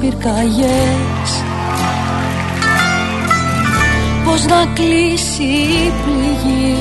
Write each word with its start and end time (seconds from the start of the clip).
πυρκαγιές. 0.00 1.30
Πώς 4.24 4.46
να 4.46 4.66
κλείσει 4.74 5.42
η 5.42 5.92
πληγή 6.04 6.76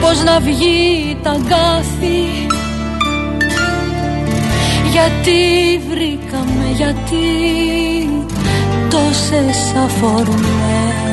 Πώς 0.00 0.22
να 0.22 0.40
βγει 0.40 1.16
τα 1.22 1.36
γκάθη 1.36 2.46
Γιατί 4.92 5.40
βρήκαμε, 5.88 6.70
γιατί 6.76 7.26
τόσες 8.90 9.72
αφορμές 9.84 11.11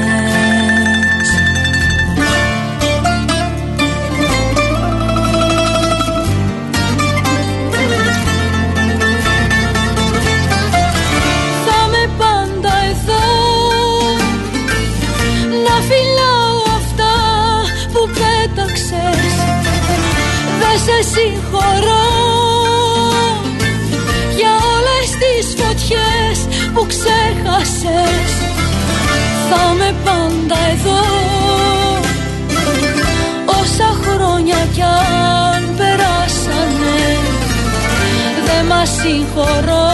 σε 20.89 21.09
συγχωρώ. 21.13 22.07
Για 24.37 24.53
όλες 24.75 25.09
τις 25.21 25.45
φωτιές 25.57 26.37
που 26.73 26.85
ξέχασες 26.91 28.31
θα 29.49 29.73
με 29.77 29.93
πάντα 30.03 30.57
εδώ. 30.73 31.03
Όσα 33.61 33.89
χρόνια 34.01 34.67
κι 34.73 34.81
αν 34.81 35.63
περάσανε 35.77 37.01
δεν 38.45 38.65
μας 38.65 38.89
συγχωρώ. 38.89 39.87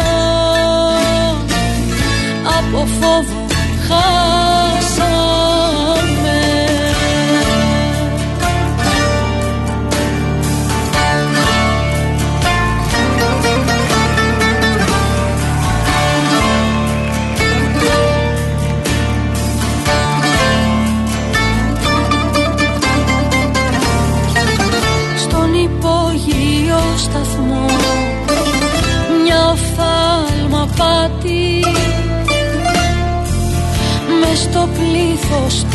Από 2.58 2.88
φόβο 3.00 3.35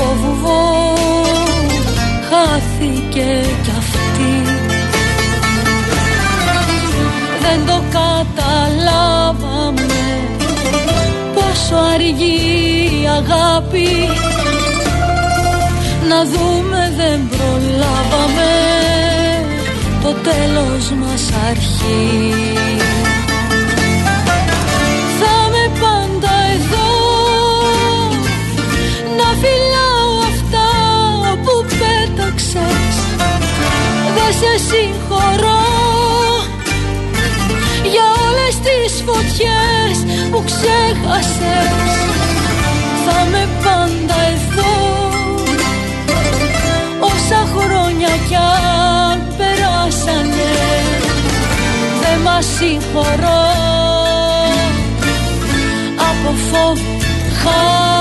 πλήθος 0.01 0.09
το 0.09 0.15
βουβό. 0.23 0.95
Χάθηκε 2.31 3.29
κι 3.63 3.71
αυτή. 3.79 4.35
Δεν 7.41 7.67
το 7.67 7.83
καταλάβαμε 7.99 9.05
πόσο 11.35 11.77
αργή 11.95 12.39
η 13.03 13.07
αγάπη. 13.07 13.91
Να 16.09 16.25
δούμε 16.25 16.93
δεν 16.97 17.21
προλάβαμε. 17.29 18.53
Το 20.03 20.13
τέλος 20.13 20.93
μας 21.01 21.31
αρχή 21.51 22.45
σε 34.41 34.65
συγχωρώ 34.69 35.65
για 37.93 38.07
όλες 38.27 38.55
τις 38.67 39.03
φωτιές 39.07 39.97
που 40.31 40.45
ξέχασες. 40.45 41.93
Θα 43.05 43.25
με 43.31 43.49
πάντα 43.63 44.17
εδώ 44.35 44.75
όσα 47.01 47.49
χρόνια 47.55 48.09
κι 48.29 48.35
αν 48.35 49.35
περάσανε. 49.37 50.53
Δεν 52.01 52.19
μας 52.21 52.47
συγχωρώ 52.59 53.47
από 56.11 56.35
φόβο 56.51 58.00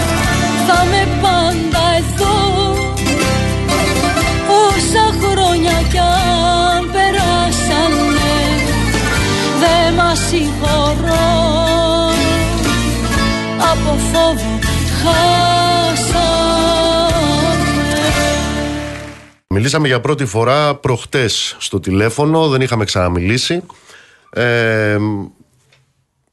θα 0.67 0.85
με 0.91 1.07
πάντα 1.21 1.83
εδώ. 1.97 2.35
Όσα 4.67 5.05
χρόνια 5.21 5.81
κι 5.91 5.97
αν 5.97 6.91
περάσανε 6.91 8.37
δεν 9.59 9.93
μας 9.93 10.19
συγχωρώ 10.19 11.27
από 13.71 13.97
φόβο 14.11 14.59
χάσαμε. 15.01 16.37
Μιλήσαμε 19.47 19.87
για 19.87 19.99
πρώτη 19.99 20.25
φορά 20.25 20.75
προχτές 20.75 21.55
στο 21.59 21.79
τηλέφωνο, 21.79 22.47
δεν 22.47 22.61
είχαμε 22.61 22.85
ξαναμιλήσει. 22.85 23.63
Ε, 24.29 24.97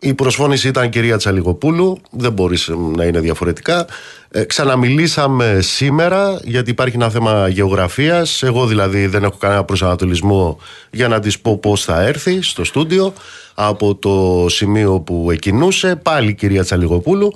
η 0.04 0.14
προσφώνηση 0.14 0.68
ήταν 0.68 0.88
κυρία 0.88 1.16
Τσαλιγοπούλου, 1.16 2.00
δεν 2.10 2.32
μπορείς 2.32 2.70
να 2.96 3.04
είναι 3.04 3.20
διαφορετικά. 3.20 3.86
Ε, 4.28 4.44
ξαναμιλήσαμε 4.44 5.58
σήμερα 5.60 6.40
γιατί 6.44 6.70
υπάρχει 6.70 6.96
ένα 6.96 7.10
θέμα 7.10 7.48
γεωγραφίας. 7.48 8.42
Εγώ 8.42 8.66
δηλαδή 8.66 9.06
δεν 9.06 9.24
έχω 9.24 9.36
κανένα 9.36 9.64
προσανατολισμό 9.64 10.58
για 10.90 11.08
να 11.08 11.20
της 11.20 11.40
πω 11.40 11.58
πώς 11.58 11.84
θα 11.84 12.02
έρθει 12.02 12.42
στο 12.42 12.64
στούντιο 12.64 13.12
από 13.54 13.94
το 13.94 14.46
σημείο 14.48 15.00
που 15.00 15.30
εκινούσε. 15.30 15.96
Πάλι 15.96 16.34
κυρία 16.34 16.64
Τσαλιγοπούλου 16.64 17.32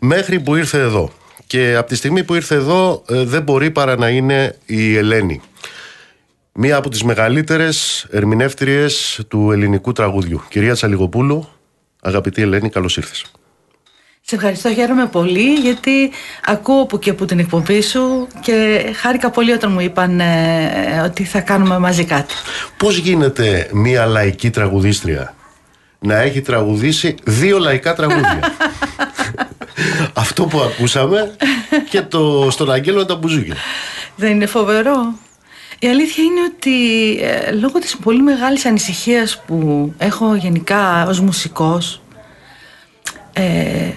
μέχρι 0.00 0.40
που 0.40 0.56
ήρθε 0.56 0.78
εδώ. 0.78 1.10
Και 1.46 1.74
από 1.76 1.88
τη 1.88 1.94
στιγμή 1.94 2.24
που 2.24 2.34
ήρθε 2.34 2.54
εδώ 2.54 3.02
ε, 3.08 3.24
δεν 3.24 3.42
μπορεί 3.42 3.70
παρά 3.70 3.96
να 3.96 4.08
είναι 4.08 4.56
η 4.66 4.96
Ελένη. 4.96 5.40
Μία 6.52 6.76
από 6.76 6.88
τις 6.88 7.02
μεγαλύτερες 7.02 8.06
ερμηνεύτριες 8.10 9.20
του 9.28 9.50
ελληνικού 9.52 9.92
τραγουδιού. 9.92 10.42
Κυρία 10.48 10.74
Τσαλιγοπούλου, 10.74 11.48
Αγαπητή 12.04 12.42
Ελένη, 12.42 12.68
καλώς 12.68 12.96
ήρθες. 12.96 13.24
Σε 14.20 14.34
ευχαριστώ, 14.34 14.74
χαίρομαι 14.74 15.06
πολύ 15.06 15.52
γιατί 15.52 16.10
ακούω 16.44 16.86
που 16.86 16.98
και 16.98 17.10
από 17.10 17.24
την 17.24 17.38
εκπομπή 17.38 17.82
σου 17.82 18.26
και 18.40 18.84
χάρηκα 18.96 19.30
πολύ 19.30 19.52
όταν 19.52 19.72
μου 19.72 19.80
είπαν 19.80 20.20
ε, 20.20 21.02
ότι 21.04 21.24
θα 21.24 21.40
κάνουμε 21.40 21.78
μαζί 21.78 22.04
κάτι. 22.04 22.34
Πώς 22.76 22.96
γίνεται 22.96 23.68
μια 23.72 24.06
λαϊκή 24.06 24.50
τραγουδίστρια 24.50 25.34
να 25.98 26.16
έχει 26.16 26.40
τραγουδήσει 26.40 27.14
δύο 27.24 27.58
λαϊκά 27.58 27.94
τραγούδια; 27.94 28.40
Αυτό 30.12 30.44
που 30.44 30.60
ακούσαμε 30.60 31.36
και 31.90 32.02
το, 32.02 32.48
στον 32.50 32.70
Αγγέλο 32.70 33.06
τα 33.06 33.16
μπουζούκια. 33.16 33.56
Δεν 34.16 34.30
είναι 34.30 34.46
φοβερό. 34.46 35.14
Η 35.84 35.88
αλήθεια 35.88 36.24
είναι 36.24 36.40
ότι 36.54 37.16
ε, 37.20 37.52
λόγω 37.52 37.78
της 37.78 37.96
πολύ 37.96 38.22
μεγάλης 38.22 38.64
ανησυχίας 38.66 39.42
που 39.46 39.92
έχω 39.98 40.34
γενικά 40.34 41.06
ως 41.06 41.20
μουσικός 41.20 42.02
ε, 43.32 43.90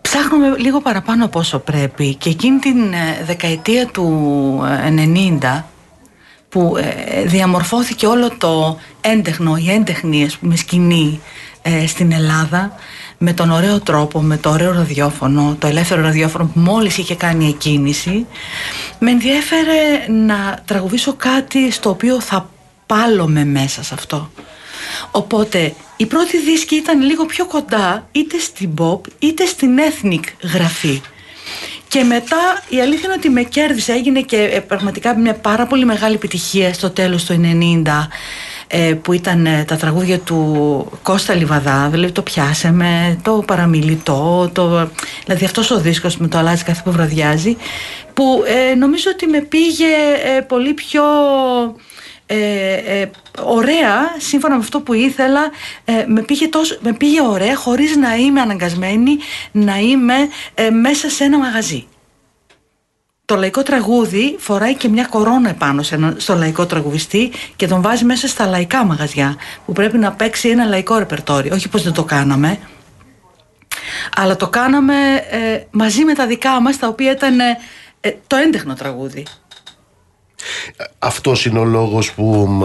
ψάχνουμε 0.00 0.56
λίγο 0.58 0.80
παραπάνω 0.80 1.24
από 1.24 1.38
όσο 1.38 1.58
πρέπει. 1.58 2.14
Και 2.14 2.30
εκείνη 2.30 2.58
την 2.58 2.92
ε, 2.92 3.24
δεκαετία 3.24 3.86
του 3.86 4.60
90 4.62 5.42
ε, 5.42 5.64
που 6.48 6.76
ε, 6.76 7.22
διαμορφώθηκε 7.24 8.06
όλο 8.06 8.36
το 8.38 8.78
έντεχνο, 9.00 9.56
η 9.56 9.70
έντεχνη 9.70 10.24
ας 10.24 10.36
πούμε, 10.36 10.56
σκηνή 10.56 11.20
ε, 11.62 11.86
στην 11.86 12.12
Ελλάδα 12.12 12.72
με 13.18 13.32
τον 13.32 13.50
ωραίο 13.50 13.80
τρόπο, 13.80 14.20
με 14.20 14.36
το 14.36 14.50
ωραίο 14.50 14.72
ραδιόφωνο, 14.72 15.56
το 15.58 15.66
ελεύθερο 15.66 16.02
ραδιόφωνο 16.02 16.50
που 16.54 16.60
μόλις 16.60 16.98
είχε 16.98 17.14
κάνει 17.14 17.48
εκκίνηση 17.48 18.26
με 18.98 19.10
ενδιέφερε 19.10 20.06
να 20.08 20.62
τραγουδήσω 20.64 21.14
κάτι 21.14 21.70
στο 21.70 21.90
οποίο 21.90 22.20
θα 22.20 22.50
πάλομαι 22.86 23.44
μέσα 23.44 23.82
σε 23.82 23.94
αυτό. 23.94 24.30
Οπότε 25.10 25.74
η 25.96 26.06
πρώτη 26.06 26.38
δίσκη 26.40 26.74
ήταν 26.74 27.02
λίγο 27.02 27.26
πιο 27.26 27.46
κοντά 27.46 28.08
είτε 28.12 28.38
στην 28.38 28.70
pop 28.78 29.00
είτε 29.18 29.46
στην 29.46 29.78
ethnic 29.78 30.48
γραφή. 30.52 31.00
Και 31.88 32.02
μετά 32.02 32.62
η 32.68 32.80
αλήθεια 32.80 33.04
είναι 33.04 33.14
ότι 33.16 33.28
με 33.28 33.42
κέρδισε, 33.42 33.92
έγινε 33.92 34.20
και 34.20 34.36
ε, 34.36 34.60
πραγματικά 34.60 35.18
μια 35.18 35.34
πάρα 35.34 35.66
πολύ 35.66 35.84
μεγάλη 35.84 36.14
επιτυχία 36.14 36.72
στο 36.74 36.90
τέλος 36.90 37.24
του 37.24 37.40
90 37.42 37.86
ε, 37.86 37.90
που 39.02 39.12
ήταν 39.12 39.46
ε, 39.46 39.64
τα 39.66 39.76
τραγούδια 39.76 40.18
του 40.18 40.86
Κώστα 41.02 41.34
Λιβαδά, 41.34 41.88
δηλαδή 41.90 42.12
το 42.12 42.22
πιάσαμε, 42.22 43.18
το 43.22 43.42
παραμιλητό, 43.46 44.50
το, 44.52 44.88
δηλαδή 45.24 45.44
αυτός 45.44 45.70
ο 45.70 45.80
δίσκος 45.80 46.16
με 46.16 46.28
το 46.28 46.38
αλλάζει 46.38 46.64
κάθε 46.64 46.82
που 46.84 46.92
βραδιάζει, 46.92 47.56
που 48.14 48.42
νομίζω 48.78 49.10
ότι 49.14 49.26
με 49.26 49.40
πήγε 49.40 49.86
πολύ 50.46 50.74
πιο 50.74 51.02
ε, 52.30 52.72
ε, 52.72 53.10
ωραία, 53.42 54.14
σύμφωνα 54.18 54.54
με 54.54 54.60
αυτό 54.60 54.80
που 54.80 54.92
ήθελα, 54.92 55.50
ε, 55.84 56.04
με, 56.06 56.22
πήγε 56.22 56.48
τόσο, 56.48 56.78
με 56.80 56.92
πήγε 56.92 57.22
ωραία 57.22 57.56
χωρίς 57.56 57.96
να 57.96 58.16
είμαι 58.16 58.40
αναγκασμένη 58.40 59.18
να 59.52 59.78
είμαι 59.78 60.14
ε, 60.54 60.70
μέσα 60.70 61.10
σε 61.10 61.24
ένα 61.24 61.38
μαγαζί. 61.38 61.86
Το 63.28 63.36
λαϊκό 63.36 63.62
τραγούδι 63.62 64.36
φοράει 64.38 64.74
και 64.76 64.88
μια 64.88 65.04
κορώνα 65.04 65.48
επάνω 65.48 65.82
σε 65.82 66.14
στο 66.16 66.34
λαϊκό 66.34 66.66
τραγουδιστή 66.66 67.32
και 67.56 67.66
τον 67.66 67.82
βάζει 67.82 68.04
μέσα 68.04 68.28
στα 68.28 68.46
λαϊκά 68.46 68.84
μαγαζιά 68.84 69.36
που 69.66 69.72
πρέπει 69.72 69.98
να 69.98 70.12
παίξει 70.12 70.48
ένα 70.48 70.64
λαϊκό 70.64 70.98
ρεπερτόριο. 70.98 71.54
Όχι 71.54 71.68
πως 71.68 71.82
δεν 71.82 71.92
το 71.92 72.04
κάναμε, 72.04 72.58
αλλά 74.16 74.36
το 74.36 74.48
κάναμε 74.48 74.94
μαζί 75.70 76.04
με 76.04 76.14
τα 76.14 76.26
δικά 76.26 76.60
μας 76.60 76.78
τα 76.78 76.88
οποία 76.88 77.10
ήταν 77.10 77.36
το 78.26 78.36
έντεχνο 78.36 78.74
τραγούδι. 78.74 79.26
Αυτός 80.98 81.46
είναι 81.46 81.58
ο 81.58 81.64
λόγος 81.64 82.12
που 82.12 82.60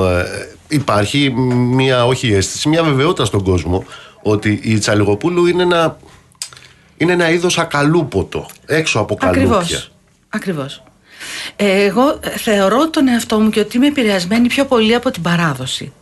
υπάρχει 0.67 1.29
μια 1.55 2.05
όχι 2.05 2.33
αίσθηση, 2.33 2.69
μια 2.69 2.83
βεβαιότητα 2.83 3.25
στον 3.25 3.43
κόσμο 3.43 3.83
ότι 4.21 4.59
η 4.63 4.77
Τσαλιγοπούλου 4.77 5.45
είναι 5.45 5.63
ένα, 5.63 5.97
είναι 6.97 7.11
ένα 7.11 7.29
είδος 7.29 7.57
ακαλούποτο, 7.57 8.49
έξω 8.65 8.99
από 8.99 9.15
καλούπια. 9.15 9.57
Ακριβώς, 9.57 9.92
ακριβώς. 10.33 10.83
Εγώ 11.55 12.19
θεωρώ 12.37 12.89
τον 12.89 13.07
εαυτό 13.07 13.39
μου 13.39 13.49
και 13.49 13.59
ότι 13.59 13.77
είμαι 13.77 13.87
επηρεασμένη 13.87 14.47
πιο 14.47 14.65
πολύ 14.65 14.95
από 14.95 15.11
την 15.11 15.21
παράδοση. 15.21 15.93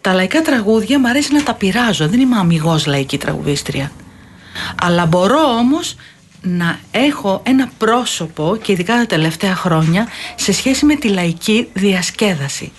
Τα 0.00 0.12
λαϊκά 0.12 0.42
τραγούδια 0.42 0.98
μου 0.98 1.08
αρέσει 1.08 1.32
να 1.32 1.42
τα 1.42 1.54
πειράζω, 1.54 2.08
δεν 2.08 2.20
είμαι 2.20 2.36
αμυγός 2.36 2.86
λαϊκή 2.86 3.18
τραγουδίστρια. 3.18 3.92
Αλλά 4.82 5.06
μπορώ 5.06 5.42
όμως 5.42 5.96
να 6.42 6.78
έχω 6.90 7.42
ένα 7.44 7.70
πρόσωπο 7.78 8.58
και 8.62 8.72
ειδικά 8.72 8.96
τα 8.96 9.06
τελευταία 9.06 9.54
χρόνια 9.54 10.08
σε 10.34 10.52
σχέση 10.52 10.84
με 10.84 10.94
τη 10.94 11.08
λαϊκή 11.08 11.68
διασκέδαση. 11.72 12.72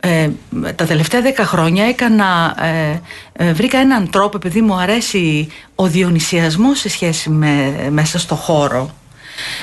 Ε, 0.00 0.30
τα 0.74 0.84
τελευταία 0.84 1.20
δέκα 1.20 1.44
χρόνια 1.44 1.84
έκανα, 1.84 2.56
ε, 2.60 3.00
ε, 3.32 3.52
βρήκα 3.52 3.78
έναν 3.78 4.10
τρόπο 4.10 4.36
επειδή 4.36 4.60
μου 4.60 4.74
αρέσει 4.74 5.48
ο 5.74 5.86
διονυσιασμός 5.86 6.78
σε 6.78 6.88
σχέση 6.88 7.30
με 7.30 7.74
μέσα 7.90 8.18
στο 8.18 8.34
χώρο 8.34 8.94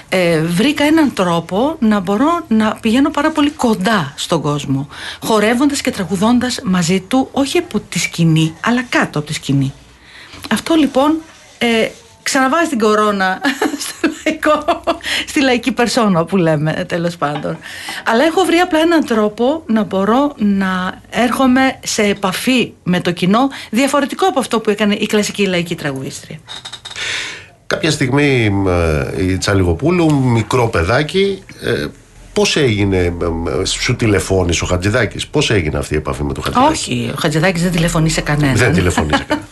ε, 0.10 0.42
βρήκα 0.42 0.84
έναν 0.84 1.14
τρόπο 1.14 1.76
να 1.80 2.00
μπορώ 2.00 2.46
να 2.48 2.78
πηγαίνω 2.82 3.10
πάρα 3.10 3.32
πολύ 3.32 3.50
κοντά 3.50 4.14
στον 4.16 4.42
κόσμο 4.42 4.88
χορεύοντας 5.24 5.82
και 5.82 5.92
τραγουδώντας 5.92 6.60
μαζί 6.64 7.00
του 7.00 7.30
όχι 7.32 7.58
από 7.58 7.80
τη 7.80 8.00
σκηνή 8.00 8.54
αλλά 8.66 8.84
κάτω 8.84 9.20
από 9.20 9.28
τη 9.28 9.34
σκηνή 9.34 9.74
αυτό 10.52 10.76
λοιπόν 10.76 11.18
ε, 11.58 11.88
ξαναβάζει 12.24 12.70
την 12.70 12.80
κορώνα 12.80 13.42
στο 13.84 14.10
λαϊκό, 14.26 14.84
στη 15.28 15.42
λαϊκή 15.42 15.72
περσόνα 15.72 16.26
που 16.26 16.38
λέμε 16.38 16.86
τέλος 16.88 17.18
πάντων. 17.18 17.58
Αλλά 18.06 18.24
έχω 18.24 18.44
βρει 18.44 18.58
απλά 18.58 18.80
έναν 18.80 19.06
τρόπο 19.06 19.64
να 19.66 19.84
μπορώ 19.84 20.34
να 20.38 21.02
έρχομαι 21.10 21.80
σε 21.84 22.04
επαφή 22.04 22.74
με 22.84 23.00
το 23.00 23.12
κοινό 23.12 23.50
διαφορετικό 23.70 24.28
από 24.28 24.40
αυτό 24.40 24.60
που 24.60 24.70
έκανε 24.70 24.96
η 24.96 25.06
κλασική 25.06 25.46
λαϊκή 25.46 25.76
τραγουδίστρια. 25.76 26.40
Κάποια 27.72 27.92
στιγμή 27.92 28.52
ε, 29.18 29.24
η 29.24 29.38
Τσαλιγοπούλου, 29.38 30.14
μικρό 30.24 30.68
παιδάκι, 30.68 31.44
ε, 31.62 31.86
Πώς 32.34 32.56
έγινε, 32.56 32.98
ε, 32.98 33.66
σου 33.66 33.96
τηλεφώνησε 33.96 34.64
ο 34.64 34.68
Χατζηδάκης, 34.68 35.28
Πώς 35.28 35.52
έγινε 35.52 35.78
αυτή 35.78 35.94
η 35.94 35.98
επαφή 35.98 36.24
με 36.24 36.34
τον 36.34 36.44
Χατζηδάκη; 36.44 36.72
Όχι, 36.72 37.12
ο 37.14 37.18
Χατζηδάκης 37.20 37.62
δεν 37.62 37.72
τηλεφωνεί 37.72 38.10
σε 38.10 38.22
κανέναν. 38.22 38.56
Δεν 38.56 38.74
τηλεφωνεί 38.74 39.16
σε 39.16 39.26
κανέναν. 39.28 39.48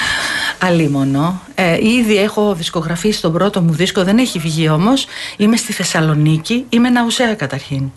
Αλίμονο. 0.68 1.42
Ε, 1.54 1.86
ήδη 1.86 2.16
έχω 2.16 2.54
δισκογραφήσει 2.54 3.20
τον 3.20 3.32
πρώτο 3.32 3.60
μου 3.60 3.72
δίσκο, 3.72 4.04
δεν 4.04 4.18
έχει 4.18 4.38
βγει 4.38 4.68
όμως. 4.68 5.06
Είμαι 5.36 5.56
στη 5.56 5.72
Θεσσαλονίκη, 5.72 6.64
είμαι 6.68 6.88
ναουσαία 6.88 7.34
καταρχήν. 7.34 7.90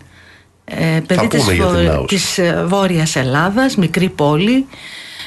Ε, 0.64 1.00
παιδί 1.06 1.26
της, 1.26 1.44
βο... 1.44 2.04
της 2.04 2.38
ε, 2.38 2.64
Βόρειας 2.66 3.16
Ελλάδας, 3.16 3.76
μικρή 3.76 4.08
πόλη 4.08 4.66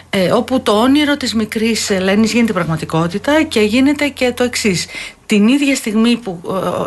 ε, 0.09 0.31
όπου 0.31 0.61
το 0.61 0.71
όνειρο 0.71 1.17
της 1.17 1.33
μικρής 1.33 1.89
Ελένης 1.89 2.31
γίνεται 2.31 2.53
πραγματικότητα 2.53 3.43
και 3.43 3.59
γίνεται 3.59 4.07
και 4.07 4.31
το 4.31 4.43
εξής. 4.43 4.85
Την 5.25 5.47
ίδια 5.47 5.75
στιγμή 5.75 6.17
που 6.17 6.41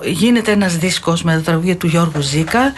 ε, 0.05 0.11
γίνεται 0.11 0.53
ένας 0.53 0.77
δίσκος 0.77 1.23
με 1.23 1.35
τα 1.35 1.41
τραγούδια 1.41 1.77
του 1.77 1.87
Γιώργου 1.87 2.21
Ζήκα 2.21 2.73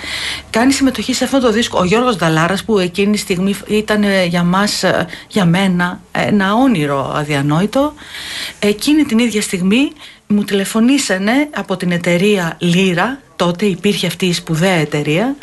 κάνει 0.51 0.73
συμμετοχή 0.73 1.15
σε 1.15 1.25
αυτό 1.25 1.41
το 1.41 1.53
δίσκο. 1.53 1.79
Ο 1.79 1.85
Γιώργος 1.85 2.17
Δαλάρας 2.17 2.65
που 2.65 2.79
εκείνη 2.79 3.13
τη 3.13 3.19
στιγμή 3.19 3.55
ήταν 3.67 4.03
ε, 4.03 4.25
για 4.25 4.43
μας, 4.43 4.83
ε, 4.83 5.07
για 5.29 5.45
μένα 5.45 6.01
ένα 6.13 6.55
όνειρο 6.55 7.13
αδιανόητο 7.15 7.95
εκείνη 8.59 9.05
την 9.05 9.19
ίδια 9.19 9.43
στιγμή 9.43 9.93
μου 10.27 10.45
τηλεφωνήσανε 10.45 11.49
από 11.55 11.77
την 11.77 11.91
εταιρεία 11.91 12.57
Λύρα 12.59 13.21
τότε 13.37 13.67
υπήρχε 13.67 14.07
αυτή 14.07 14.27
η 14.27 14.33
σπουδαία 14.33 14.75
εταιρεία 14.75 15.37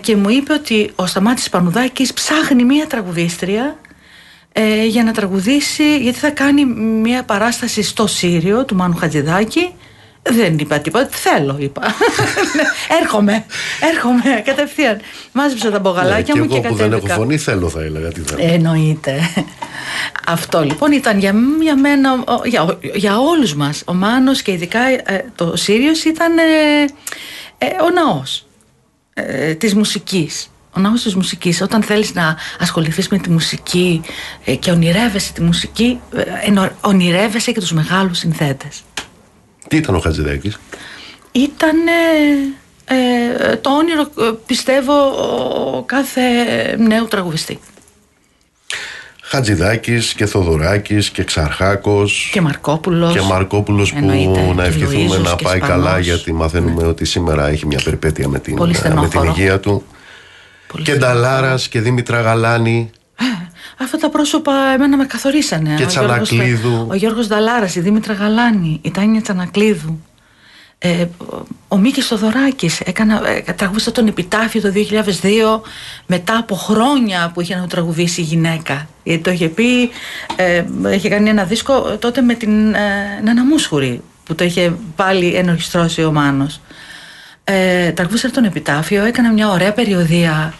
και 0.00 0.16
μου 0.16 0.28
είπε 0.28 0.52
ότι 0.52 0.90
ο 0.96 1.06
Σταμάτης 1.06 1.48
Πανουδάκης 1.48 2.12
ψάχνει 2.12 2.64
μία 2.64 2.86
τραγουδίστρια 2.86 3.76
ε, 4.60 4.84
για 4.84 5.04
να 5.04 5.12
τραγουδήσει 5.12 5.98
γιατί 5.98 6.18
θα 6.18 6.30
κάνει 6.30 6.64
μια 6.64 7.22
παράσταση 7.22 7.82
στο 7.82 8.06
Σύριο 8.06 8.64
του 8.64 8.74
Μάνου 8.74 8.96
Χατζηδάκη. 8.96 9.74
Δεν 10.22 10.58
είπα 10.58 10.78
τίποτα, 10.78 11.08
θέλω 11.10 11.56
είπα. 11.58 11.82
Έρχομαι, 13.00 13.44
έρχομαι 13.92 14.42
κατευθείαν. 14.44 15.00
Μάζεψα 15.32 15.70
τα 15.70 15.78
μπογαλάκια 15.78 16.34
ναι, 16.34 16.40
μου 16.40 16.46
και, 16.46 16.52
και 16.54 16.66
εγώ 16.66 16.74
που 16.74 16.80
δεν 16.80 16.92
έχω 16.92 17.06
φωνή 17.06 17.38
θέλω 17.38 17.68
θα 17.68 17.82
έλεγα 17.82 18.08
τι 18.08 18.20
θέλω. 18.20 18.52
Εννοείται. 18.52 19.20
Αυτό 20.26 20.62
λοιπόν 20.62 20.92
ήταν 20.92 21.18
για, 21.18 21.34
για 21.62 21.76
μένα, 21.76 22.24
για, 22.44 22.78
για 22.94 23.18
όλους 23.18 23.54
μας. 23.54 23.82
Ο 23.86 23.94
Μάνος 23.94 24.42
και 24.42 24.52
ειδικά 24.52 24.80
ε, 24.88 25.24
το 25.34 25.56
Σύριος 25.56 26.04
ήταν 26.04 26.38
ε, 26.38 26.42
ε, 27.58 27.66
ο 27.66 27.90
ναός 27.90 28.46
ε, 29.14 29.54
της 29.54 29.74
μουσικής 29.74 30.50
ο 30.78 30.80
ναός 30.80 31.02
της 31.02 31.14
μουσικής. 31.14 31.60
Όταν 31.60 31.82
θέλεις 31.82 32.14
να 32.14 32.36
ασχοληθείς 32.58 33.08
με 33.08 33.18
τη 33.18 33.30
μουσική 33.30 34.00
ε, 34.44 34.54
και 34.54 34.70
ονειρεύεσαι 34.70 35.32
τη 35.32 35.42
μουσική 35.42 36.00
ε, 36.14 36.70
ονειρεύεσαι 36.80 37.52
και 37.52 37.60
τους 37.60 37.72
μεγάλους 37.72 38.18
συνθέτες. 38.18 38.82
Τι 39.68 39.76
ήταν 39.76 39.94
ο 39.94 39.98
Χατζηδάκης; 39.98 40.58
Ήταν 41.32 41.76
ε, 42.84 43.56
το 43.56 43.70
όνειρο 43.70 44.10
πιστεύω 44.46 44.94
κάθε 45.86 46.22
νέου 46.78 47.06
τραγουδιστή. 47.06 47.58
Χατζηδάκης 49.22 50.14
και 50.14 50.26
Θοδωράκης 50.26 51.10
και 51.10 51.24
Ξαρχάκος 51.24 52.30
και 52.32 52.40
Μαρκόπουλος, 52.40 53.12
και 53.12 53.20
Μαρκόπουλος 53.20 53.92
που 53.92 54.54
να 54.54 54.64
ευχηθούμε 54.64 55.18
να 55.18 55.36
πάει 55.36 55.58
καλά 55.58 55.98
γιατί 55.98 56.32
μαθαίνουμε 56.32 56.86
ότι 56.86 57.04
σήμερα 57.04 57.48
έχει 57.48 57.66
μια 57.66 57.80
περιπέτεια 57.84 58.28
με 58.28 58.38
την, 58.38 58.58
με 58.94 59.08
την 59.08 59.22
υγεία 59.22 59.60
του 59.60 59.84
και 60.82 60.94
Νταλάρας 60.94 61.68
και 61.68 61.80
Δήμητρα 61.80 62.20
Γαλάνη. 62.20 62.90
Ε, 63.16 63.24
αυτά 63.78 63.98
τα 63.98 64.08
πρόσωπα 64.08 64.52
εμένα 64.74 64.96
με 64.96 65.04
καθορίσανε. 65.04 65.74
Και 65.74 65.86
Τσανακλείδου. 65.86 66.86
Ο 66.90 66.94
Γιώργος 66.94 67.26
Νταλάρας, 67.26 67.74
η 67.74 67.80
Δήμητρα 67.80 68.14
Γαλάνη, 68.14 68.78
η 68.82 68.90
Τάνια 68.90 69.22
Τσανακλείδου. 69.22 70.00
Ε, 70.80 71.06
ο 71.68 71.76
Μίκης 71.76 72.06
Θοδωράκης 72.06 72.80
έκανα, 72.80 73.28
ε, 73.28 73.52
τραγούσα 73.52 73.92
τον 73.92 74.06
Επιτάφιο 74.06 74.60
το 74.60 74.72
2002 74.72 75.60
μετά 76.06 76.36
από 76.36 76.54
χρόνια 76.54 77.30
που 77.34 77.40
είχε 77.40 77.54
να 77.54 77.66
τραγουδήσει 77.66 78.20
η 78.20 78.24
γυναίκα 78.24 78.88
γιατί 79.02 79.22
το 79.22 79.30
είχε 79.30 79.48
πει 79.48 79.90
ε, 80.36 80.64
είχε 80.94 81.08
κάνει 81.08 81.28
ένα 81.28 81.44
δίσκο 81.44 81.96
τότε 81.98 82.20
με 82.20 82.34
την 82.34 82.74
ε, 82.74 83.20
Νάνα 83.24 83.44
Μούσχουρη 83.44 84.02
που 84.24 84.34
το 84.34 84.44
είχε 84.44 84.74
πάλι 84.96 85.34
ενορχιστρώσει 85.34 86.04
ο 86.04 86.12
Μάνος 86.12 86.60
ε, 87.50 87.90
τραγούσα 87.92 88.30
τον 88.30 88.44
Επιτάφιο, 88.44 89.04
έκανα 89.04 89.32
μια 89.32 89.50
ωραία 89.50 89.72
περιοδία 89.72 90.54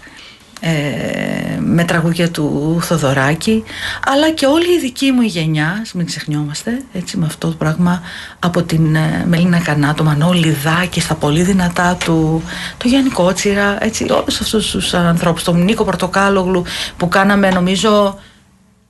ε, 0.60 1.58
με 1.60 1.84
τραγούδια 1.84 2.30
του 2.30 2.78
Θοδωράκη 2.82 3.64
αλλά 4.06 4.30
και 4.30 4.46
όλη 4.46 4.74
η 4.74 4.78
δική 4.78 5.10
μου 5.10 5.22
γενιά 5.22 5.86
μην 5.94 6.06
ξεχνιόμαστε 6.06 6.82
έτσι 6.92 7.16
με 7.16 7.26
αυτό 7.26 7.48
το 7.48 7.54
πράγμα 7.54 8.02
από 8.38 8.62
την 8.62 8.94
ε, 8.94 9.24
Μελίνα 9.26 9.58
Κανά 9.58 9.94
το 9.94 10.04
Μανώλη 10.04 10.50
Δάκη 10.50 11.00
στα 11.00 11.14
πολύ 11.14 11.42
δυνατά 11.42 11.96
του 12.04 12.42
το 12.76 12.88
Γιάννη 12.88 13.10
Κότσιρα 13.10 13.84
έτσι 13.84 14.06
όλους 14.10 14.40
αυτούς 14.40 14.70
τους 14.70 14.94
ανθρώπους 14.94 15.42
τον 15.42 15.64
Νίκο 15.64 15.84
Πορτοκάλογλου 15.84 16.64
που 16.96 17.08
κάναμε 17.08 17.50
νομίζω 17.50 18.18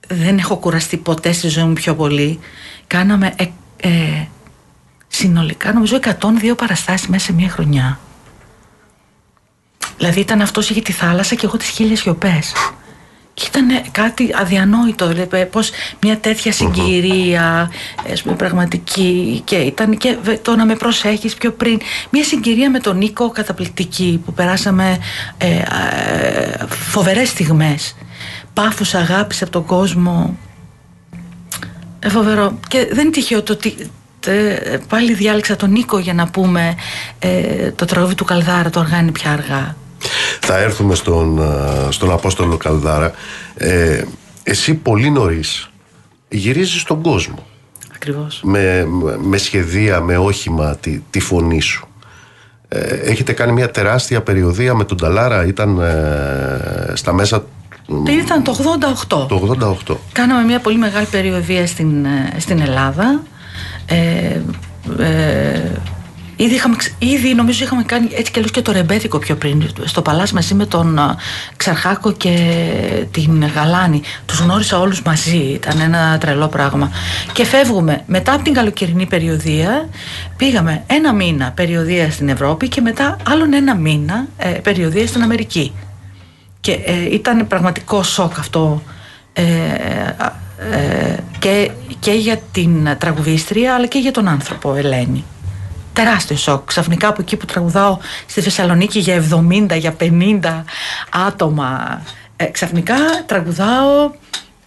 δεν 0.09 0.39
έχω 0.39 0.57
κουραστεί 0.57 0.97
ποτέ 0.97 1.33
στη 1.33 1.49
ζωή 1.49 1.65
μου 1.65 1.73
πιο 1.73 1.95
πολύ 1.95 2.39
κάναμε 2.87 3.33
ε, 3.37 3.45
ε, 3.83 4.29
συνολικά 5.19 5.73
νομίζω 5.73 5.99
102 6.21 6.57
παραστάσεις 6.57 7.09
μέσα 7.09 7.25
σε 7.25 7.33
μια 7.33 7.49
χρονιά 7.49 7.99
Δηλαδή 9.99 10.21
ήταν 10.21 10.41
αυτός 10.41 10.71
είχε 10.71 10.81
τη 10.81 10.93
θάλασσα 10.93 11.35
και 11.35 11.47
εγώ 11.47 11.57
τις 11.57 11.69
χίλιες 11.69 11.99
σιωπές. 12.01 12.53
Και 13.35 13.45
ήταν 13.47 13.67
κάτι 13.91 14.31
αδιανόητο, 14.41 15.07
δηλαδή 15.07 15.47
πως 15.47 15.71
μια 16.01 16.19
τέτοια 16.19 16.53
συγκυρία, 16.53 17.71
πούμε, 18.23 18.37
πραγματική 18.37 19.43
και 19.45 19.57
ήταν 19.57 19.97
και 19.97 20.17
το 20.43 20.57
να 20.57 20.65
με 20.65 20.75
προσέχεις 20.75 21.35
πιο 21.35 21.53
πριν. 21.53 21.81
Μια 22.11 22.25
συγκυρία 22.25 22.71
με 22.71 22.81
τον 22.81 22.97
Νίκο 22.97 23.31
καταπληκτική 23.31 24.23
που 24.25 24.33
περάσαμε 24.33 24.99
ε, 25.39 25.47
ε, 25.49 26.67
φοβερές 26.69 27.29
στιγμές. 27.29 27.97
Πάφους 28.53 28.95
αγάπης 28.95 29.43
από 29.43 29.51
τον 29.51 29.65
κόσμο. 29.65 30.37
Ε, 31.99 32.09
φοβερό. 32.09 32.59
Και 32.69 32.89
δεν 32.93 33.05
είναι 33.05 33.11
τυχαίο 33.11 33.43
το 33.43 33.53
ότι 33.53 33.75
ε, 33.79 33.85
πάλι 34.89 35.15
διάλεξα 35.15 35.57
τον 35.57 35.71
Νίκο 35.71 35.99
για 35.99 36.15
να 36.15 36.29
πούμε 36.29 36.75
ε, 37.19 37.71
το 37.71 37.85
τραγούδι 37.85 38.15
του 38.15 38.25
Καλδάρα, 38.25 38.71
το 38.71 38.81
οργάνει 38.81 39.11
πια 39.11 39.31
αργά. 39.31 39.77
Θα 40.41 40.59
έρθουμε 40.59 40.95
στον, 40.95 41.41
στον 41.89 42.11
Απόστολο 42.11 42.57
Καλδάρα. 42.57 43.13
Ε, 43.55 44.03
εσύ 44.43 44.75
πολύ 44.75 45.11
νωρίς 45.11 45.71
γυρίζεις 46.29 46.81
στον 46.81 47.03
κόσμο. 47.03 47.47
Ακριβώς. 47.95 48.41
Με, 48.45 48.87
με 49.23 49.37
σχεδία, 49.37 50.01
με 50.01 50.17
όχημα 50.17 50.77
τη, 50.77 51.03
τη 51.11 51.21
φωνή 51.21 51.61
σου. 51.61 51.89
Ε, 52.69 52.95
έχετε 52.95 53.33
κάνει 53.33 53.53
μια 53.53 53.71
τεράστια 53.71 54.23
περιοδία 54.23 54.75
με 54.75 54.85
τον 54.85 54.97
Ταλάρα, 54.97 55.47
ήταν 55.47 55.81
ε, 55.81 56.93
στα 56.95 57.13
μέσα 57.13 57.45
ήταν 58.09 58.43
το 58.43 58.57
88. 59.09 59.29
Το 59.29 59.57
88. 59.89 59.97
Κάναμε 60.13 60.45
μια 60.45 60.61
πολύ 60.61 60.79
μεγάλη 60.79 61.07
περιοδία 61.07 61.67
στην, 61.67 62.07
στην 62.39 62.61
Ελλάδα. 62.61 63.23
Ε, 63.89 64.41
ε, 64.99 65.71
Ήδη, 66.41 66.55
είχαμε, 66.55 66.77
ήδη 66.99 67.35
νομίζω 67.35 67.65
είχαμε 67.65 67.83
κάνει 67.83 68.09
έτσι 68.13 68.33
και 68.33 68.41
και 68.41 68.63
το 68.63 68.73
ρεμπέτικο 68.73 69.19
πιο 69.19 69.37
πριν 69.37 69.71
στο 69.85 70.03
Παλάς 70.03 70.33
μαζί 70.33 70.55
με 70.55 70.67
τον 70.67 70.99
Ξαρχάκο 71.57 72.13
και 72.13 72.37
την 73.11 73.47
Γαλάνη. 73.55 74.03
Τους 74.27 74.39
γνώρισα 74.41 74.79
όλους 74.79 75.03
μαζί, 75.03 75.37
ήταν 75.37 75.81
ένα 75.81 76.19
τρελό 76.19 76.49
πράγμα. 76.49 76.91
Και 77.33 77.45
φεύγουμε 77.45 78.03
μετά 78.07 78.33
από 78.33 78.43
την 78.43 78.53
καλοκαιρινή 78.53 79.07
περιοδία, 79.07 79.89
πήγαμε 80.37 80.83
ένα 80.87 81.13
μήνα 81.13 81.51
περιοδία 81.51 82.11
στην 82.11 82.29
Ευρώπη 82.29 82.69
και 82.69 82.81
μετά 82.81 83.17
άλλον 83.29 83.53
ένα 83.55 83.75
μήνα 83.75 84.27
ε, 84.37 84.49
περιοδία 84.49 85.07
στην 85.07 85.23
Αμερική. 85.23 85.73
Και 86.61 86.73
ε, 86.73 87.15
ήταν 87.15 87.47
πραγματικό 87.47 88.03
σοκ 88.03 88.39
αυτό 88.39 88.83
ε, 89.33 89.43
ε, 89.43 90.15
και, 91.39 91.71
και 91.99 92.13
για 92.13 92.41
την 92.53 92.97
τραγουδίστρια 92.99 93.75
αλλά 93.75 93.87
και 93.87 93.99
για 93.99 94.13
τον 94.13 94.29
άνθρωπο 94.29 94.75
Ελένη. 94.75 95.25
Τεράστιο 95.93 96.37
σοκ. 96.37 96.65
Ξαφνικά 96.67 97.09
από 97.09 97.23
εκεί 97.23 97.37
που 97.37 97.47
τραγουδάω 97.47 97.99
στη 98.27 98.41
Θεσσαλονίκη 98.41 98.99
για 98.99 99.25
70, 99.71 99.79
για 99.79 99.97
50 100.01 100.65
άτομα, 101.27 102.03
ε, 102.37 102.45
ξαφνικά 102.45 102.97
τραγουδάω 103.27 104.11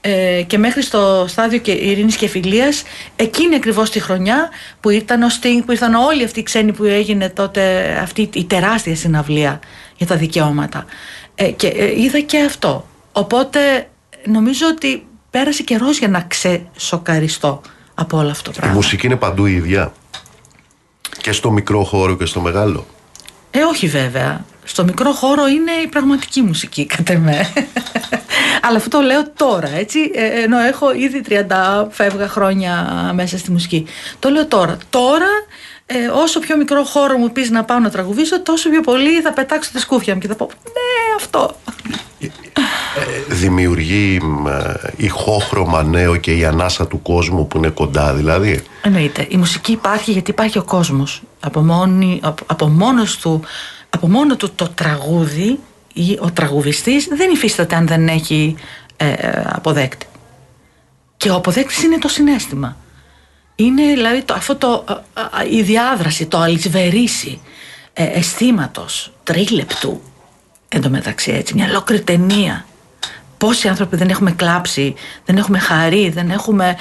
ε, 0.02 0.42
και 0.48 0.58
μέχρι 0.58 0.82
στο 0.82 1.26
στάδιο 1.28 1.60
και 1.60 1.72
ειρήνης 1.72 2.16
και 2.16 2.28
φιλίας 2.28 2.84
εκείνη 3.16 3.56
ακριβώς 3.56 3.90
τη 3.90 4.00
χρονιά 4.00 4.50
που 4.80 4.90
ήταν 4.90 5.24
ο 5.24 5.28
Sting, 5.42 5.62
που 5.66 5.72
ήρθαν 5.72 5.94
όλοι 5.94 6.24
αυτοί 6.24 6.40
οι 6.40 6.44
ξένοι 6.44 6.74
που 6.74 6.84
έγινε 6.84 7.30
τότε 7.30 7.92
αυτή 8.02 8.30
η 8.34 8.46
τεράστια 8.46 8.96
συναυλία 8.96 9.60
για 9.98 10.08
τα 10.08 10.16
δικαιώματα. 10.16 10.86
Ε, 11.36 11.52
και 11.52 11.68
ε, 11.68 12.02
είδα 12.02 12.20
και 12.20 12.44
αυτό. 12.44 12.88
Οπότε 13.12 13.88
νομίζω 14.26 14.68
ότι 14.68 15.06
πέρασε 15.32 15.64
καιρός 15.64 15.98
για 15.98 16.08
να 16.08 16.22
ξεσοκαριστώ 16.22 17.62
από 17.94 18.18
όλο 18.18 18.30
αυτό 18.30 18.52
το 18.52 18.58
πράγμα. 18.58 18.74
Η 18.74 18.76
μουσική 18.76 19.06
είναι 19.06 19.16
παντού 19.16 19.46
η 19.46 19.54
ίδια. 19.54 19.94
Και 21.22 21.32
στο 21.32 21.52
μικρό 21.52 21.84
χώρο 21.84 22.18
και 22.18 22.26
στο 22.26 22.42
μεγάλο. 22.42 22.86
Ε, 23.52 23.64
όχι 23.64 23.88
βέβαια. 23.88 24.46
Στο 24.64 24.84
μικρό 24.84 25.12
χώρο 25.12 25.48
είναι 25.48 25.72
η 25.84 25.88
πραγματική 25.88 26.42
μουσική, 26.42 26.86
κατά 26.86 27.18
με. 27.18 27.54
Αλλά 28.64 28.78
αυτό 28.78 28.90
το 28.90 29.00
λέω 29.00 29.30
τώρα, 29.30 29.70
έτσι. 29.70 30.12
Ε, 30.14 30.26
ενώ 30.26 30.60
έχω 30.60 30.94
ήδη 30.94 31.22
30 31.30 31.88
φεύγα 31.90 32.28
χρόνια 32.28 33.12
μέσα 33.14 33.38
στη 33.38 33.52
μουσική. 33.52 33.86
Το 34.20 34.30
λέω 34.30 34.48
τώρα. 34.48 34.78
Τώρα, 34.90 35.28
ε, 35.86 36.08
όσο 36.08 36.40
πιο 36.40 36.58
μικρό 36.58 36.84
χώρο 36.84 37.18
μου 37.18 37.32
πεις 37.32 37.50
να 37.50 37.64
πάω 37.64 37.80
να 37.80 37.90
τραγουδήσω, 37.90 38.42
τόσο 38.42 38.70
πιο 38.70 38.82
πολύ 38.82 39.22
θα 39.22 39.34
πετάξω 39.34 39.72
τη 39.74 39.80
σκούφια 39.80 40.14
μου 40.14 40.20
και 40.20 40.28
θα 40.28 40.36
πω 40.36 40.50
Ναι, 40.64 41.16
αυτό. 41.16 41.56
Ε, 43.42 43.48
δημιουργεί 43.48 44.20
ε, 44.48 44.74
ηχόχρωμα 44.98 45.84
νέο 45.84 46.16
και 46.16 46.32
η 46.32 46.46
ανάσα 46.46 46.88
του 46.88 47.02
κόσμου 47.02 47.48
που 47.48 47.58
είναι 47.58 47.70
κοντά 47.70 48.14
δηλαδή. 48.14 48.64
Εννοείται. 48.82 49.28
Η 49.30 49.38
μουσική 49.38 49.72
υπάρχει 49.72 50.12
γιατί 50.12 50.32
υπάρχει 50.32 50.58
ο 50.58 50.64
κόσμος. 50.64 51.22
Από, 51.40 51.62
μόνη, 51.62 52.20
από, 52.46 52.68
μόνος 52.68 53.18
του, 53.18 53.42
από 53.90 54.08
μόνο 54.08 54.36
του 54.36 54.52
το 54.56 54.70
τραγούδι 54.76 55.60
ή 55.94 56.18
ο 56.22 56.32
τραγουδιστής 56.32 57.08
δεν 57.08 57.32
υφίσταται 57.32 57.76
αν 57.76 57.88
δεν 57.88 58.08
έχει 58.08 58.56
ε, 58.98 59.14
αποδέκτη. 59.46 60.06
Και 61.18 61.30
ο 61.30 61.36
αποδέκτης 61.36 61.84
είναι 61.84 61.98
το 61.98 62.08
συνέστημα. 62.08 62.78
Είναι 63.56 63.84
δηλαδή 63.84 64.22
το, 64.22 64.34
αυτό 64.34 64.56
το, 64.56 64.84
η 65.52 65.62
διάδραση, 65.62 66.26
το 66.26 66.38
αλυσβερίσι 66.38 67.42
ε, 67.94 68.04
αισθήματος, 68.04 69.12
τρίλεπτου, 69.24 70.02
εν 70.70 70.82
τω 70.82 70.90
μεταξύ 70.90 71.32
έτσι, 71.32 71.54
μια 71.54 71.66
ολόκληρη 71.70 72.02
ταινία 72.02 72.66
Πόσοι 73.42 73.68
άνθρωποι 73.68 73.96
δεν 73.96 74.10
έχουμε 74.10 74.32
κλάψει, 74.32 74.94
δεν 75.26 75.38
έχουμε 75.38 75.60
χαρεί, 75.60 76.10
δεν 76.10 76.30
έχουμε 76.30 76.76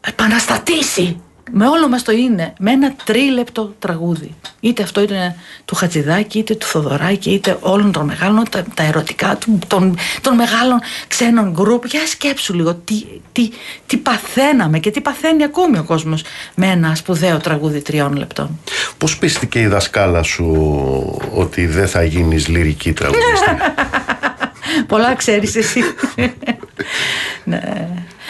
επαναστατήσει 0.00 1.20
με 1.50 1.66
όλο 1.66 1.88
μας 1.88 2.02
το 2.02 2.12
είναι, 2.12 2.52
με 2.58 2.70
ένα 2.70 2.94
τρίλεπτο 3.04 3.74
τραγούδι. 3.78 4.34
Είτε 4.60 4.82
αυτό 4.82 5.00
είναι 5.00 5.36
του 5.64 5.74
Χατζηδάκη, 5.74 6.38
είτε 6.38 6.54
του 6.54 6.66
Θοδωράκη, 6.66 7.30
είτε 7.30 7.58
όλων 7.60 7.92
των 7.92 8.04
μεγάλων, 8.04 8.44
τα, 8.50 8.64
τα 8.74 8.82
ερωτικά 8.82 9.38
των, 9.66 9.96
των 10.20 10.34
μεγάλων 10.34 10.80
ξένων 11.08 11.50
γκρουπ. 11.50 11.86
Για 11.86 12.06
σκέψου 12.06 12.54
λίγο 12.54 12.74
τι, 12.74 13.04
τι, 13.32 13.50
τι 13.86 13.96
παθαίναμε 13.96 14.78
και 14.78 14.90
τι 14.90 15.00
παθαίνει 15.00 15.44
ακόμη 15.44 15.78
ο 15.78 15.84
κόσμος 15.84 16.22
με 16.54 16.66
ένα 16.66 16.94
σπουδαίο 16.94 17.38
τραγούδι 17.38 17.80
τριών 17.80 18.16
λεπτών. 18.16 18.58
Πώς 18.98 19.18
πίστηκε 19.18 19.60
η 19.60 19.66
δασκάλα 19.66 20.22
σου 20.22 20.46
ότι 21.34 21.66
δεν 21.66 21.88
θα 21.88 22.04
γίνεις 22.04 22.48
λυρική 22.48 22.92
τραγουδιστή. 22.92 23.50
Πολλά 24.86 25.14
ξέρεις 25.14 25.56
εσύ. 25.56 25.80
ναι. 27.44 27.60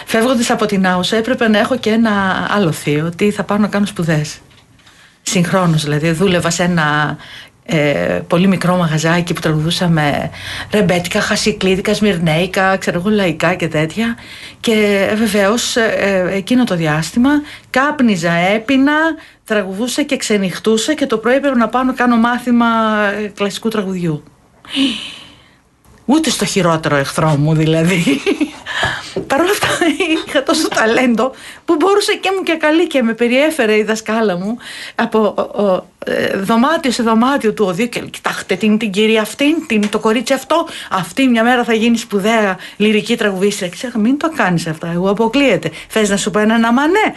Φεύγοντας 0.05 0.51
από 0.51 0.67
την 0.67 0.87
Άουσα 0.87 1.17
έπρεπε 1.17 1.49
να 1.49 1.59
έχω 1.59 1.77
και 1.77 1.91
ένα 1.91 2.47
άλλο 2.51 2.73
θείο 2.73 3.07
ότι 3.07 3.31
θα 3.31 3.43
πάω 3.43 3.59
να 3.59 3.69
κάνω 3.69 3.87
σπουδές. 3.87 4.39
Συγχρόνως 5.23 5.83
δηλαδή 5.83 6.11
δούλευα 6.11 6.51
σε 6.51 6.63
ένα 6.63 7.17
ε, 7.69 8.21
πολύ 8.27 8.47
μικρό 8.47 8.77
μαγαζάκι 8.77 9.33
που 9.33 9.41
τραγουδούσαμε 9.41 10.31
ρεμπέτικα, 10.71 11.21
χασικλίδικα, 11.21 11.95
σμυρνέικα, 11.95 12.77
ξέρω 12.77 12.99
εγώ 12.99 13.11
λαϊκά 13.11 13.55
και 13.55 13.69
τέτοια 13.69 14.17
και 14.61 15.07
ε, 15.11 15.15
βεβαίως 15.15 15.77
ε, 15.77 16.27
εκείνο 16.33 16.65
το 16.65 16.77
διάστημα 16.77 17.31
κάπνιζα, 17.71 18.33
έπινα, 18.33 18.93
τραγουδούσα 19.45 20.03
και 20.03 20.17
ξενυχτούσα 20.17 20.95
και 20.95 21.07
το 21.07 21.19
πρωί 21.19 21.35
έπρεπε 21.35 21.57
να 21.57 21.69
πάω 21.69 21.83
να 21.83 21.93
κάνω 21.93 22.17
μάθημα 22.17 22.67
ε, 23.23 23.27
κλασικού 23.27 23.69
τραγουδιού. 23.69 24.23
Ούτε 26.09 26.31
στο 26.31 26.45
χειρότερο 26.45 26.97
εχθρό 26.97 27.37
μου 27.37 27.55
δηλαδή. 27.55 28.21
Παρ' 29.27 29.41
όλα 29.41 29.51
αυτά 29.51 29.69
είχα 30.27 30.43
τόσο 30.43 30.69
ταλέντο 30.69 31.33
που 31.65 31.77
μπορούσε 31.79 32.15
και 32.15 32.31
μου 32.37 32.43
και 32.43 32.53
καλή 32.53 32.87
και 32.87 33.03
με 33.03 33.13
περιέφερε 33.13 33.77
η 33.77 33.83
δασκάλα 33.83 34.37
μου 34.37 34.57
από 34.95 35.19
ο, 35.19 35.87
ε, 36.11 36.37
δωμάτιο 36.37 36.91
σε 36.91 37.03
δωμάτιο 37.03 37.53
του 37.53 37.65
οδείου 37.69 37.89
και 37.89 38.01
κοιτάξτε 38.01 38.55
την, 38.55 38.79
την 38.79 38.91
κυρία 38.91 39.21
αυτήν, 39.21 39.67
την, 39.67 39.89
το 39.89 39.99
κορίτσι 39.99 40.33
αυτό, 40.33 40.67
αυτή 40.91 41.29
μια 41.29 41.43
μέρα 41.43 41.65
θα 41.65 41.75
γίνει 41.75 41.97
σπουδαία 41.97 42.59
λυρική 42.77 43.17
τραγουδίστρια. 43.17 43.69
Και 43.69 43.75
ξέχα, 43.75 43.99
μην 43.99 44.19
το 44.19 44.31
κάνεις 44.37 44.67
αυτά, 44.67 44.91
εγώ 44.95 45.11
αποκλείεται. 45.11 45.71
Θες 45.89 46.09
να 46.09 46.17
σου 46.17 46.31
πω 46.31 46.39
ένα 46.39 46.59
ναι. 46.59 47.15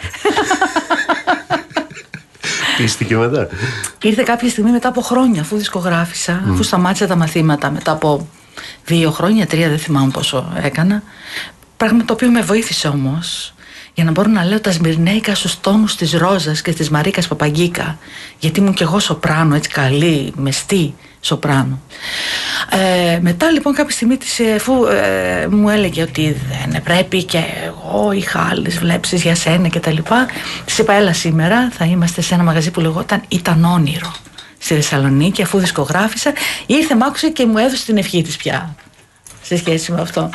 Πίστηκε 2.76 3.16
μετά. 3.16 3.48
Ήρθε 4.02 4.22
κάποια 4.22 4.48
στιγμή 4.48 4.70
μετά 4.70 4.88
από 4.88 5.00
χρόνια, 5.00 5.40
αφού 5.40 5.56
δισκογράφησα, 5.56 6.42
αφού 6.52 6.62
σταμάτησα 6.62 7.06
τα 7.06 7.16
μαθήματα 7.16 7.70
μετά 7.70 7.92
από 7.92 8.28
δύο 8.84 9.10
χρόνια, 9.10 9.46
τρία, 9.46 9.68
δεν 9.68 9.78
θυμάμαι 9.78 10.10
πόσο 10.10 10.52
έκανα. 10.62 11.02
Πράγμα 11.76 12.04
το 12.04 12.12
οποίο 12.12 12.30
με 12.30 12.40
βοήθησε 12.40 12.88
όμως 12.88 13.54
για 13.94 14.04
να 14.04 14.10
μπορώ 14.10 14.30
να 14.30 14.44
λέω 14.44 14.60
τα 14.60 14.72
σμυρνέικα 14.72 15.34
στους 15.34 15.60
τόνους 15.60 15.96
της 15.96 16.12
Ρόζας 16.12 16.62
και 16.62 16.72
της 16.72 16.90
Μαρίκας 16.90 17.28
Παπαγκίκα. 17.28 17.98
Γιατί 18.38 18.60
ήμουν 18.60 18.74
κι 18.74 18.82
εγώ 18.82 18.98
σοπράνο, 18.98 19.54
έτσι 19.54 19.68
καλή, 19.68 20.32
μεστή, 20.36 20.94
σοπράνο. 21.20 21.80
Ε, 22.70 23.18
μετά 23.20 23.50
λοιπόν 23.50 23.74
κάποια 23.74 23.94
στιγμή 23.94 24.16
της, 24.16 24.40
αφού 24.56 24.84
ε, 24.84 25.46
μου 25.46 25.68
έλεγε 25.68 26.02
ότι 26.02 26.36
δεν 26.68 26.82
πρέπει 26.82 27.24
και 27.24 27.42
εγώ 27.64 28.12
είχα 28.12 28.48
άλλες 28.50 28.78
βλέψεις 28.78 29.22
για 29.22 29.34
σένα 29.34 29.68
και 29.68 29.80
τα 29.80 29.90
λοιπά 29.90 30.26
της 30.64 30.78
είπα 30.78 30.92
έλα 30.92 31.12
σήμερα 31.12 31.70
θα 31.72 31.84
είμαστε 31.84 32.20
σε 32.20 32.34
ένα 32.34 32.42
μαγαζί 32.42 32.70
που 32.70 32.80
λεγόταν 32.80 33.22
Ήταν 33.28 33.64
όνειρο 33.64 34.14
στη 34.62 34.74
Θεσσαλονίκη 34.74 35.42
αφού 35.42 35.58
δισκογράφησα 35.58 36.32
ήρθε 36.66 36.94
μ' 36.94 37.02
άκουσε 37.02 37.30
και 37.30 37.46
μου 37.46 37.58
έδωσε 37.58 37.84
την 37.84 37.96
ευχή 37.96 38.22
της 38.22 38.36
πια 38.36 38.74
σε 39.42 39.56
σχέση 39.56 39.92
με 39.92 40.00
αυτό 40.00 40.30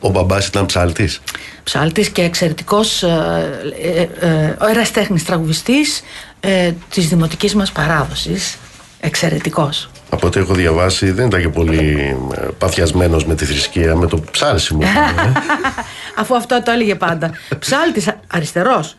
ο 0.00 0.08
μπαμπάς 0.08 0.46
ήταν 0.46 0.66
ψάλτης; 0.66 1.20
Ψάλτης 1.62 2.08
και 2.08 2.22
εξαιρετικός 2.22 3.02
ε, 3.02 3.70
ε, 3.82 4.26
ε, 4.26 4.56
ο 4.60 4.66
εραστέχνης 4.66 5.24
τραγουδιστής 5.24 6.02
ε, 6.40 6.72
της 6.90 7.08
δημοτικής 7.08 7.54
μας 7.54 7.72
παράδοσης. 7.72 8.58
Εξαιρετικός. 9.00 9.90
Από 10.10 10.26
ό,τι 10.26 10.40
έχω 10.40 10.54
διαβάσει 10.54 11.10
δεν 11.10 11.26
ήταν 11.26 11.40
και 11.40 11.48
πολύ 11.48 12.16
ε, 12.34 12.46
παθιασμένος 12.58 13.24
με 13.24 13.34
τη 13.34 13.44
θρησκεία, 13.44 13.96
με 13.96 14.06
το 14.06 14.24
ψάλσιμο. 14.30 14.82
Αφού 16.20 16.36
αυτό 16.36 16.62
το 16.62 16.70
έλεγε 16.70 16.94
πάντα. 16.94 17.30
Ψάλτης 17.58 18.08
αριστερός. 18.26 18.96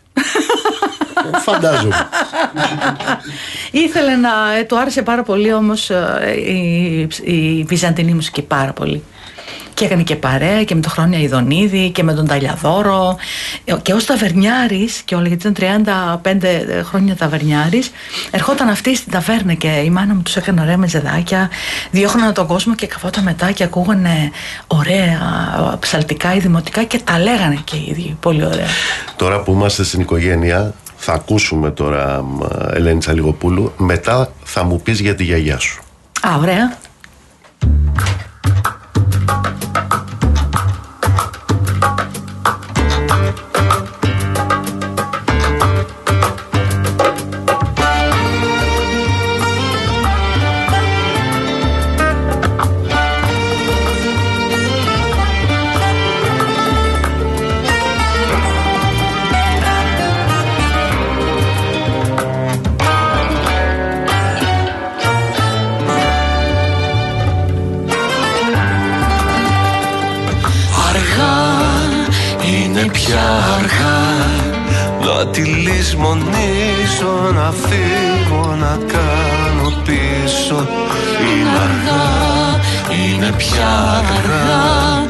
Φαντάζομαι. 1.44 2.08
Ήθελε 3.70 4.16
να. 4.16 4.30
Ε, 4.58 4.62
του 4.62 4.78
άρεσε 4.78 5.02
πάρα 5.02 5.22
πολύ 5.22 5.52
όμως 5.52 5.90
ε, 5.90 6.34
η, 6.46 7.08
η 7.22 7.64
βυζαντινή 7.68 8.12
μουσική 8.12 8.42
πάρα 8.42 8.72
πολύ. 8.72 9.02
Και 9.74 9.86
έκανε 9.86 10.02
και 10.02 10.16
παρέα 10.16 10.64
και 10.64 10.74
με 10.74 10.80
τον 10.80 10.90
Χρόνια 10.90 11.18
Ιδονίδη 11.18 11.90
και 11.90 12.02
με 12.02 12.14
τον 12.14 12.26
Ταλιαδόρο 12.26 13.16
και 13.82 13.92
ως 13.92 14.04
ταβερνιάρης 14.04 15.02
και 15.04 15.14
όλα 15.14 15.28
γιατί 15.28 15.48
ήταν 15.48 15.82
35 16.22 16.36
χρόνια 16.82 17.16
ταβερνιάρης 17.16 17.90
ερχόταν 18.30 18.68
αυτή 18.68 18.96
στην 18.96 19.12
ταβέρνα 19.12 19.54
και 19.54 19.68
η 19.68 19.90
μάνα 19.90 20.14
μου 20.14 20.22
τους 20.22 20.36
έκανε 20.36 20.60
ωραία 20.60 20.76
μεζεδάκια 20.76 21.50
διώχνανε 21.90 22.32
τον 22.32 22.46
κόσμο 22.46 22.74
και 22.74 22.86
καβόταν 22.86 23.24
μετά 23.24 23.50
και 23.50 23.64
ακούγανε 23.64 24.30
ωραία 24.66 25.18
ψαλτικά 25.80 26.34
ή 26.34 26.38
δημοτικά 26.38 26.84
και 26.84 27.00
τα 27.04 27.18
λέγανε 27.18 27.58
και 27.64 27.76
οι 27.76 27.86
ίδιοι 27.88 28.16
πολύ 28.20 28.44
ωραία 28.44 28.66
Τώρα 29.16 29.42
που 29.42 29.52
είμαστε 29.52 29.84
στην 29.84 30.00
οικογένεια 30.00 30.74
θα 31.02 31.12
ακούσουμε 31.12 31.70
τώρα 31.70 32.24
Ελένη 32.72 32.98
Τσαλιγοπούλου 32.98 33.72
μετά 33.76 34.32
θα 34.44 34.64
μου 34.64 34.80
πεις 34.80 35.00
για 35.00 35.14
τη 35.14 35.24
γιαγιά 35.24 35.58
σου. 35.58 35.82
Α, 36.20 36.36
ωραία 36.36 36.78
πια 83.40 84.04
αργά. 84.18 85.08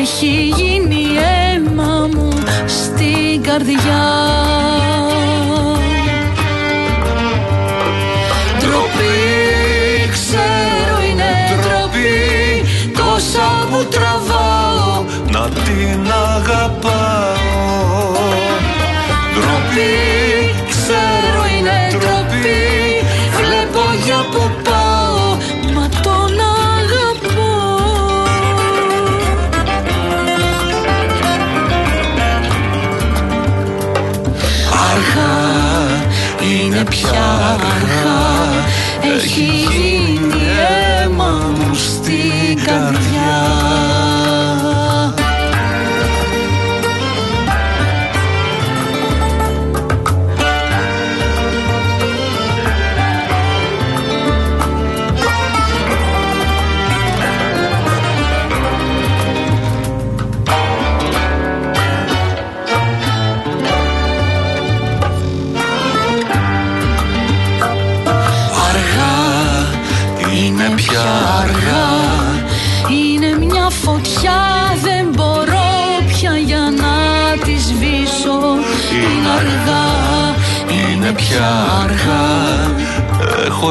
Έχει 0.00 0.52
γίνει 0.56 1.06
αίμα 1.16 2.08
μου 2.14 2.28
στην 2.66 3.42
καρδιά 3.42 4.41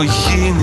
Έχω 0.04 0.61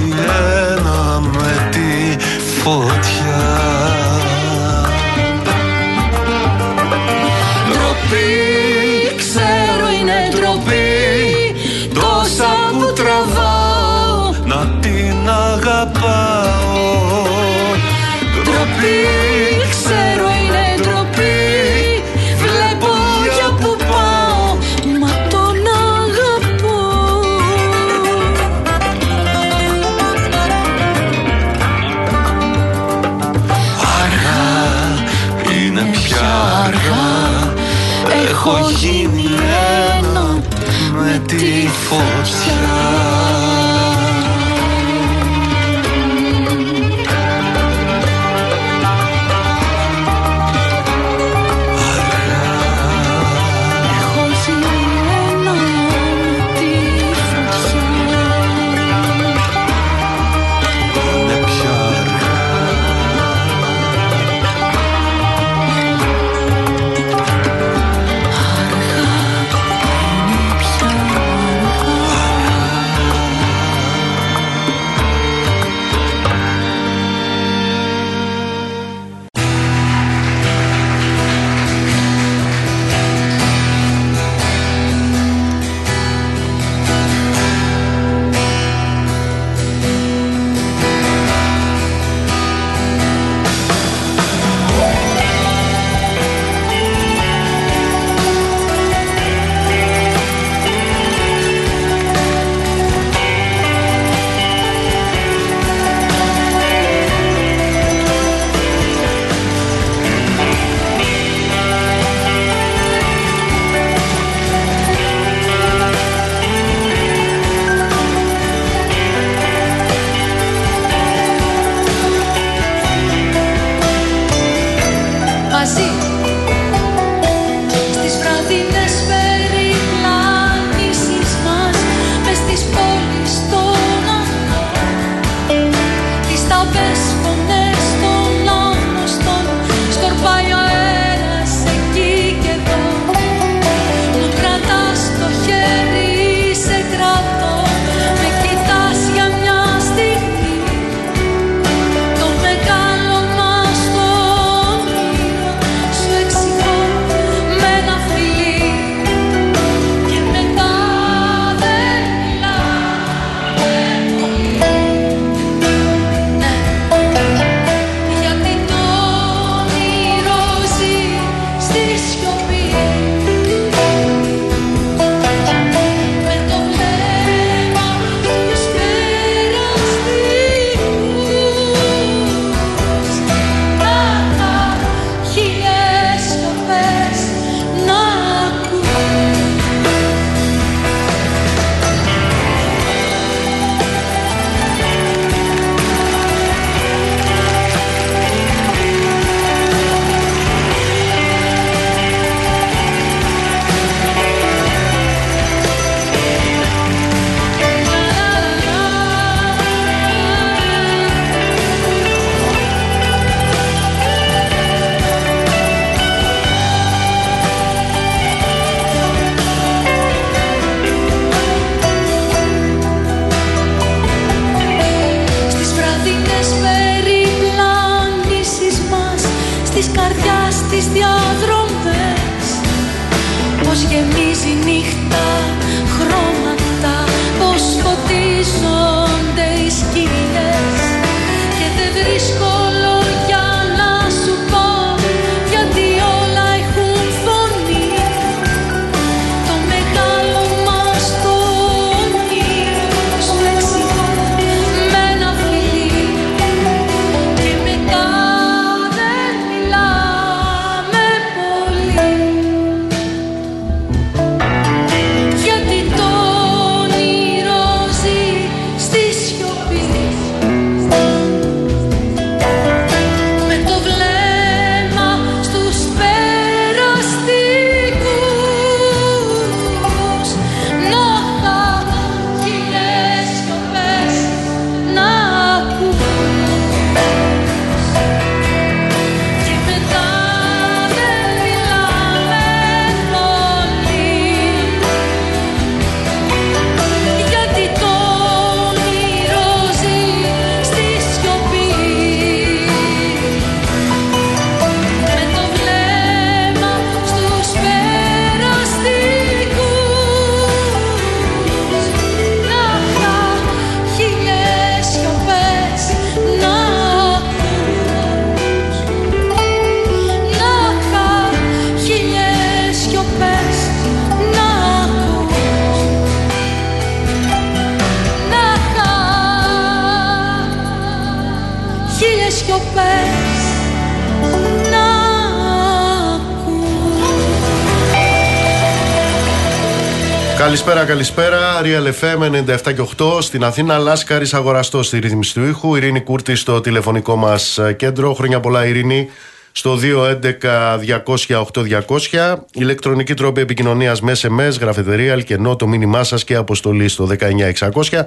Καλησπέρα, 340.88 341.37
καλησπέρα. 341.61 341.62
Real 341.62 341.92
FM 342.01 342.22
97 342.57 342.74
και 342.74 342.83
8 342.98 343.22
στην 343.22 343.44
Αθήνα. 343.44 343.79
Λάσκαρης 343.79 344.35
αγοραστός 344.35 344.87
στη 344.87 344.98
ρύθμιση 344.98 345.35
του 345.35 345.44
ήχου. 345.44 345.74
Ειρήνη 345.74 346.01
Κούρτη 346.01 346.35
στο 346.35 346.61
τηλεφωνικό 346.61 347.16
μας 347.16 347.61
κέντρο. 347.77 348.14
Χρόνια 348.14 348.40
πολλά, 348.40 348.66
Ειρήνη. 348.66 349.09
Στο 349.53 349.77
211-200-8200. 349.77 352.37
Ηλεκτρονική 352.53 353.14
τρόπη 353.14 353.40
επικοινωνίας 353.40 354.01
με 354.01 354.12
SMS, 354.20 354.59
γραφετερία, 354.61 355.12
αλκενό, 355.12 355.57
το 355.57 355.66
μήνυμά 355.66 356.05
σας 356.05 356.24
και 356.24 356.35
αποστολή 356.35 356.88
στο 356.88 357.07
19600. 357.07 358.07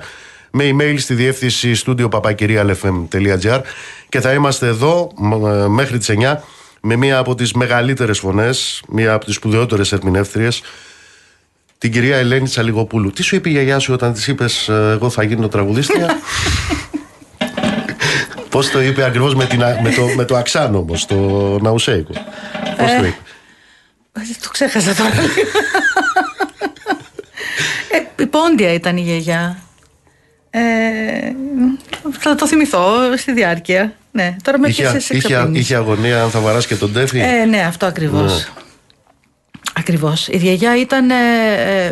Με 0.51 0.69
email 0.69 0.95
στη 0.97 1.13
διεύθυνση 1.13 1.75
στούντιο 1.75 2.09
papakirialfm.gr 2.11 3.61
και 4.09 4.19
θα 4.19 4.33
είμαστε 4.33 4.67
εδώ 4.67 5.11
μ, 5.17 5.45
ε, 5.45 5.67
μέχρι 5.67 5.97
τις 5.97 6.09
9 6.09 6.43
με 6.81 6.95
μία 6.95 7.17
από 7.17 7.35
τις 7.35 7.53
μεγαλύτερες 7.53 8.19
φωνές, 8.19 8.81
μία 8.87 9.13
από 9.13 9.25
τις 9.25 9.35
σπουδαιότερες 9.35 9.91
ερμηνεύτριες 9.91 10.61
την 11.81 11.91
κυρία 11.91 12.17
Ελένη 12.17 12.47
Τσαλιγοπούλου. 12.47 13.11
Τι 13.11 13.23
σου 13.23 13.35
είπε 13.35 13.49
η 13.49 13.51
γιαγιά 13.51 13.79
σου 13.79 13.93
όταν 13.93 14.13
της 14.13 14.27
είπες, 14.27 14.69
Εγώ 14.69 15.09
θα 15.09 15.23
γίνω 15.23 15.47
τραγουδίστρια. 15.47 16.07
Πώς 18.49 18.69
το 18.71 18.81
είπε 18.81 19.03
ακριβώς 19.03 19.35
με, 19.35 19.45
την 19.45 19.63
α- 19.63 19.79
με, 19.81 19.89
το, 19.89 20.05
με 20.15 20.25
το 20.25 20.35
αξάνο 20.35 20.77
όμως, 20.77 21.05
το 21.05 21.15
ναουσέικο; 21.61 22.11
Πώς 22.77 22.91
το 22.97 23.05
είπε; 23.05 23.15
Το 24.41 24.49
ξέχασα 24.51 24.93
τώρα. 24.95 25.09
ε, 27.91 28.23
η 28.23 28.25
πόντια 28.25 28.73
ήταν 28.73 28.97
η 28.97 29.01
γιαγιά. 29.01 29.57
Ε, 30.49 30.59
θα 32.19 32.35
το 32.35 32.47
θυμηθώ 32.47 32.83
στη 33.17 33.31
διάρκεια. 33.33 33.93
Ναι, 34.11 34.35
τώρα 34.43 34.59
με 34.59 34.67
Είχε, 34.67 34.83
έχεις 34.87 35.09
είχε, 35.09 35.15
εξαπίνεις. 35.27 35.61
είχε 35.61 35.75
αγωνία 35.75 36.23
αν 36.23 36.29
θα 36.29 36.39
βαράς 36.39 36.67
και 36.67 36.75
τον 36.75 36.93
τέφι. 36.93 37.19
Ε, 37.19 37.45
ναι, 37.45 37.61
αυτό 37.61 37.85
ακριβώς. 37.85 38.31
Ναι. 38.31 38.45
Ακριβώς. 39.75 40.27
Η 40.27 40.37
γιαγιά 40.37 40.77
ήταν 40.77 41.09
ε, 41.09 41.15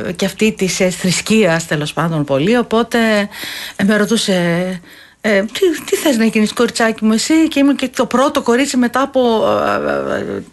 ε, 0.08 0.12
και 0.12 0.26
αυτή 0.26 0.52
της 0.52 0.80
ε, 0.80 0.90
θρησκείας 0.90 1.68
τέλος 1.68 1.94
πάντων 1.94 2.24
πολύ, 2.24 2.58
οπότε 2.58 3.30
ε, 3.76 3.84
με 3.84 3.98
ρωτούσε 3.98 4.80
ε, 5.22 5.42
τι, 5.42 5.84
τι 5.86 5.96
θες 5.96 6.18
να 6.18 6.26
γίνεις 6.26 6.54
κοριτσάκι 6.54 7.06
μου 7.06 7.14
εσύ; 7.14 7.48
Και 7.48 7.60
ήμουν 7.60 7.76
και 7.76 7.90
το 7.96 8.06
πρώτο 8.06 8.42
κορίτσι 8.42 8.78
μετά 8.78 9.02
από 9.02 9.44
ε, 9.48 10.14
ε, 10.14 10.20
ε, 10.20 10.44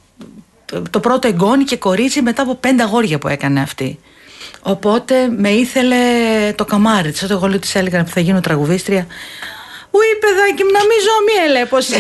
το, 0.64 0.82
το 0.90 1.00
πρώτο 1.00 1.28
εγγόνι 1.28 1.64
και 1.64 1.76
κορίτσι 1.76 2.22
μετά 2.22 2.42
από 2.42 2.54
πέντε 2.54 2.82
αγόρια 2.82 3.18
που 3.18 3.28
έκανε 3.28 3.60
αυτή. 3.60 3.98
Οπότε 4.62 5.28
με 5.36 5.48
ήθελε 5.48 5.96
το 6.54 6.64
καμάρι 6.64 7.10
της. 7.10 7.22
Όταν 7.22 7.36
εγώ 7.36 7.46
λέω 7.46 7.58
της 7.58 7.74
έλεγα 7.74 8.04
που 8.04 8.10
θα 8.10 8.20
γίνω 8.20 8.40
τραγουδίστρια. 8.40 9.06
Ουι 9.96 10.10
παιδάκι 10.22 10.62
μου 10.64 10.72
να 10.78 10.82
μην 10.88 10.98
ζω 11.06 11.16
μη 11.26 11.34
ελέπωσε. 11.48 11.98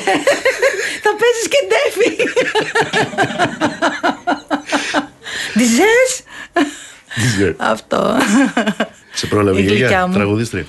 θα 1.04 1.10
παίζεις 1.20 1.46
και 1.52 1.60
ντέφι. 1.68 2.10
Διζές. 5.54 6.10
Αυτό. 7.56 8.16
Σε 9.12 9.26
πρόλαβε 9.26 9.60
η 9.60 9.62
Η 9.62 9.66
γλυκιά 9.66 9.86
γιαγιά, 9.88 10.06
μου. 10.06 10.14
τραγουδίστρια. 10.14 10.66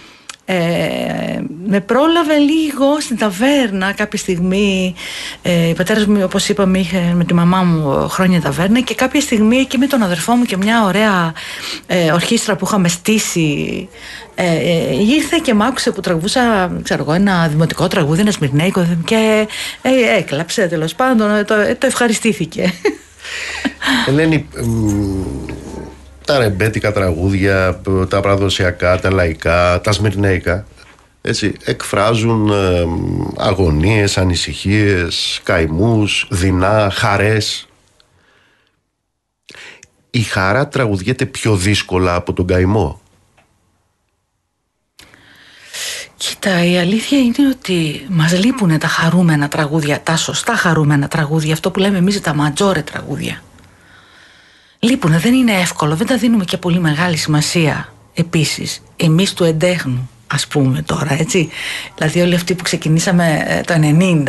Ε, 0.50 1.40
με 1.68 1.80
πρόλαβε 1.80 2.38
λίγο 2.38 3.00
στην 3.00 3.18
ταβέρνα 3.18 3.94
κάποια 3.94 4.20
στιγμή. 4.20 4.96
Ε, 5.42 5.70
ο 5.70 5.74
πατέρας 5.74 6.06
μου 6.06 6.22
όπως 6.24 6.50
είπαμε 6.50 6.80
είχε 6.80 7.14
με 7.16 7.24
τη 7.24 7.34
μαμά 7.34 7.64
μου 7.64 8.08
χρόνια 8.10 8.42
ταβέρνα 8.42 8.80
και 8.80 8.96
κάποια 8.96 9.22
στιγμή 9.22 9.58
εκεί 9.58 9.78
με 9.78 9.88
τον 9.88 10.02
αδερφό 10.02 10.34
μου 10.34 10.44
και 10.44 10.58
μια 10.58 10.84
ωραία 10.84 11.34
ε, 11.88 12.12
ορχήστρα 12.12 12.56
που 12.56 12.66
είχαμε 12.66 12.88
στήσει 12.88 13.90
ε, 14.36 14.46
ε, 14.46 14.94
ήρθε 14.94 15.40
και 15.44 15.54
μ' 15.54 15.62
άκουσε 15.62 15.92
που 15.92 16.02
τραγουδούσα 16.02 16.72
ξέρω 16.84 17.04
εγώ, 17.04 17.14
ένα 17.14 17.48
δημοτικό 17.48 17.88
τραγούδι, 17.88 18.22
ένα 18.22 18.32
σμυρνέικο 18.32 18.88
και 19.06 19.48
ε, 19.82 20.18
έκλαψε 20.18 20.68
τέλος 20.68 20.96
πάντων 20.96 21.36
ε, 21.36 21.44
το, 21.44 21.54
ε, 21.54 21.76
το 21.76 21.86
ευχαριστήθηκε. 21.86 22.74
Ελένη, 24.08 24.48
μ, 24.66 25.67
τα 26.28 26.38
ρεμπέτικα 26.38 26.92
τραγούδια, 26.92 27.80
π, 27.84 28.08
τα 28.10 28.20
παραδοσιακά, 28.20 29.00
τα 29.00 29.12
λαϊκά, 29.12 29.82
τα 29.82 29.92
σμυρνέικα, 29.92 30.66
έτσι, 31.22 31.54
εκφράζουν 31.64 32.52
ε, 32.52 32.86
μ, 32.86 33.28
αγωνίες, 33.38 34.18
ανησυχίες, 34.18 35.40
καημούς, 35.44 36.28
δεινά, 36.30 36.90
χαρές. 36.94 37.68
Η 40.10 40.22
χαρά 40.22 40.68
τραγουδιέται 40.68 41.26
πιο 41.26 41.56
δύσκολα 41.56 42.16
από 42.16 42.34
τον 42.34 42.48
καημό. 42.48 43.02
Κοίτα, 46.18 46.66
η 46.66 46.78
αλήθεια 46.78 47.20
είναι 47.20 47.48
ότι 47.52 48.06
μας 48.10 48.40
λείπουν 48.44 48.80
τα 48.80 48.88
χαρούμενα 48.88 49.48
τραγούδια, 49.48 50.02
τα 50.02 50.16
σωστά 50.16 50.56
χαρούμενα 50.56 51.08
τραγούδια, 51.08 51.54
αυτό 51.54 51.72
που 51.72 51.80
λέμε 51.80 51.98
εμείς 51.98 52.22
τα 52.22 52.34
ματζόρε 52.34 52.82
τραγούδια. 52.82 53.42
Λείπουν, 54.80 55.20
δεν 55.20 55.34
είναι 55.34 55.52
εύκολο, 55.52 55.96
δεν 55.96 56.08
τα 56.08 56.18
δίνουμε 56.18 56.46
και 56.46 56.58
πολύ 56.58 56.80
μεγάλη 56.80 57.18
σημασία. 57.18 57.94
Επίσης, 58.14 58.82
εμείς 58.96 59.34
του 59.34 59.44
εντέχνου, 59.44 60.10
ας 60.28 60.48
πούμε 60.48 60.82
τώρα, 60.82 61.14
έτσι. 61.20 61.50
Δηλαδή 61.96 62.22
όλοι 62.22 62.36
αυτοί 62.36 62.54
που 62.56 62.64
ξεκινήσαμε 62.64 63.44
ε, 63.48 63.62
το 63.62 63.74
90, 63.74 64.28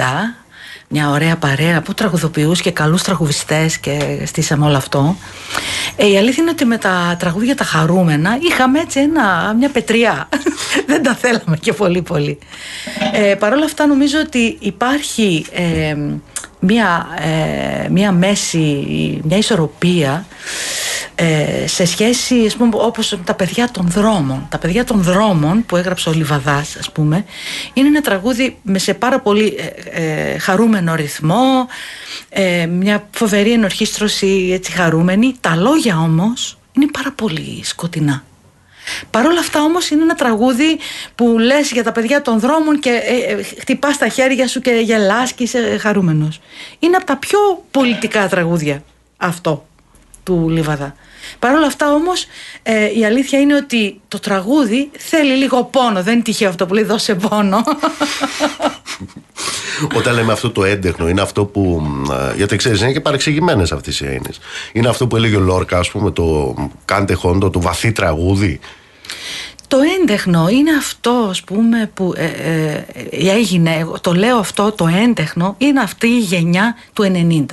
μια 0.89 1.11
ωραία 1.11 1.37
παρέα 1.37 1.79
από 1.79 1.95
τραγουδοποιούς 1.95 2.61
και 2.61 2.71
καλούς 2.71 3.03
τραγουδιστές 3.03 3.79
και 3.79 4.23
στήσαμε 4.25 4.67
όλο 4.67 4.77
αυτό. 4.77 5.17
Ε, 5.97 6.11
η 6.11 6.19
αλήθεια 6.19 6.43
είναι 6.43 6.51
ότι 6.51 6.65
με 6.65 6.79
τα 6.79 7.17
τραγούδια 7.19 7.57
τα 7.57 7.65
χαρούμενα 7.65 8.39
είχαμε 8.41 8.81
έτσι 8.81 9.01
ένα, 9.01 9.55
μια 9.59 9.69
πετριά. 9.69 10.29
Δεν 10.87 11.03
τα 11.03 11.15
θέλαμε 11.15 11.57
και 11.61 11.73
πολύ 11.73 12.03
πολύ. 12.03 12.39
Ε, 13.13 13.35
Παρ' 13.35 13.53
όλα 13.53 13.65
αυτά 13.65 13.87
νομίζω 13.87 14.19
ότι 14.19 14.57
υπάρχει 14.61 15.47
ε, 15.53 15.97
μια, 16.61 17.07
ε, 17.18 17.88
μια 17.88 18.12
μέση, 18.12 18.87
μια 19.23 19.37
ισορροπία 19.37 20.27
ε, 21.14 21.66
σε 21.66 21.87
σχέση 21.87 22.44
ας 22.47 22.57
πούμε, 22.57 22.71
όπως 22.75 23.18
τα 23.25 23.35
παιδιά 23.35 23.71
των 23.71 23.88
δρόμων. 23.90 24.47
Τα 24.51 24.59
παιδιά 24.59 24.85
των 24.85 25.03
δρόμων 25.03 25.66
που 25.66 25.77
έγραψε 25.77 26.09
ο 26.09 26.12
Λιβαδάς 26.12 26.77
ας 26.77 26.90
πούμε 26.90 27.25
είναι 27.73 27.88
ένα 27.88 28.01
τραγούδι 28.01 28.59
με 28.62 28.79
σε 28.79 28.94
πάρα 28.94 29.21
πολύ 29.21 29.57
ε, 29.92 30.33
ε, 30.33 30.38
χαρούμενο 30.38 30.94
ρυθμό 30.94 31.66
ε, 32.29 32.66
μια 32.66 33.09
φοβερή 33.11 33.53
ενορχίστρωση 33.53 34.51
έτσι 34.53 34.73
χαρούμενη. 34.73 35.35
Τα 35.40 35.57
λόγια 35.57 35.99
όμως 35.99 36.59
είναι 36.73 36.87
πάρα 36.92 37.12
πολύ 37.12 37.61
σκοτεινά. 37.64 38.23
Παρ' 39.11 39.27
όλα 39.27 39.40
αυτά 39.40 39.62
όμως 39.62 39.90
είναι 39.90 40.03
ένα 40.03 40.14
τραγούδι 40.14 40.79
που 41.14 41.38
λες 41.38 41.70
για 41.70 41.83
τα 41.83 41.92
παιδιά 41.92 42.22
των 42.22 42.40
δρόμων 42.40 42.79
και 42.79 42.90
ε, 42.90 43.33
ε, 43.33 43.42
χτυπάς 43.42 43.98
τα 43.98 44.09
χέρια 44.09 44.48
σου 44.48 44.61
και 44.61 44.70
γελάς 44.70 45.33
και 45.33 45.42
είσαι 45.42 45.79
χαρούμενος. 45.81 46.40
Είναι 46.79 46.96
από 46.96 47.07
τα 47.07 47.16
πιο 47.16 47.38
πολιτικά 47.70 48.29
τραγούδια 48.29 48.83
αυτό 49.16 49.66
του 50.22 50.48
Λίβαδα. 50.48 50.94
Παρ' 51.38 51.55
όλα 51.55 51.66
αυτά 51.66 51.92
όμως 51.92 52.27
ε, 52.62 52.98
η 52.98 53.05
αλήθεια 53.05 53.40
είναι 53.40 53.55
ότι 53.55 54.01
το 54.09 54.18
τραγούδι 54.18 54.90
θέλει 54.98 55.37
λίγο 55.37 55.64
πόνο. 55.64 56.03
Δεν 56.03 56.14
είναι 56.14 56.22
τυχαίο 56.22 56.48
αυτό 56.48 56.66
που 56.66 56.74
λέει 56.74 56.85
δώσε 56.85 57.14
πόνο. 57.14 57.64
Όταν 59.96 60.14
λέμε 60.14 60.33
αυτό 60.33 60.51
το 60.51 60.64
έντεχνο, 60.64 61.09
είναι 61.09 61.20
αυτό 61.20 61.44
που. 61.44 61.83
Γιατί 62.37 62.57
ξέρεις, 62.57 62.81
είναι 62.81 62.92
και 62.92 63.01
παρεξηγημένες 63.01 63.72
αυτές 63.72 64.01
οι 64.01 64.05
έννοιες. 64.05 64.38
Είναι 64.72 64.88
αυτό 64.88 65.07
που 65.07 65.16
έλεγε 65.16 65.37
ο 65.37 65.40
Λόρκα, 65.40 65.79
ας 65.79 65.90
πούμε, 65.90 66.11
το 66.11 66.55
κάντε 66.85 67.14
χόντο, 67.14 67.51
το 67.51 67.61
βαθύ 67.61 67.92
τραγούδι. 67.92 68.61
Το 69.68 69.79
έντεχνο 70.01 70.49
είναι 70.49 70.71
αυτό 70.71 71.27
ας 71.31 71.42
πούμε 71.42 71.90
που 71.94 72.12
ε, 72.16 72.25
ε, 72.25 72.85
έγινε, 73.11 73.87
το 74.01 74.14
λέω 74.14 74.38
αυτό 74.38 74.73
το 74.73 74.87
έντεχνο 74.87 75.55
είναι 75.59 75.81
αυτή 75.81 76.07
η 76.07 76.18
γενιά 76.18 76.77
του 76.92 77.03
90. 77.03 77.44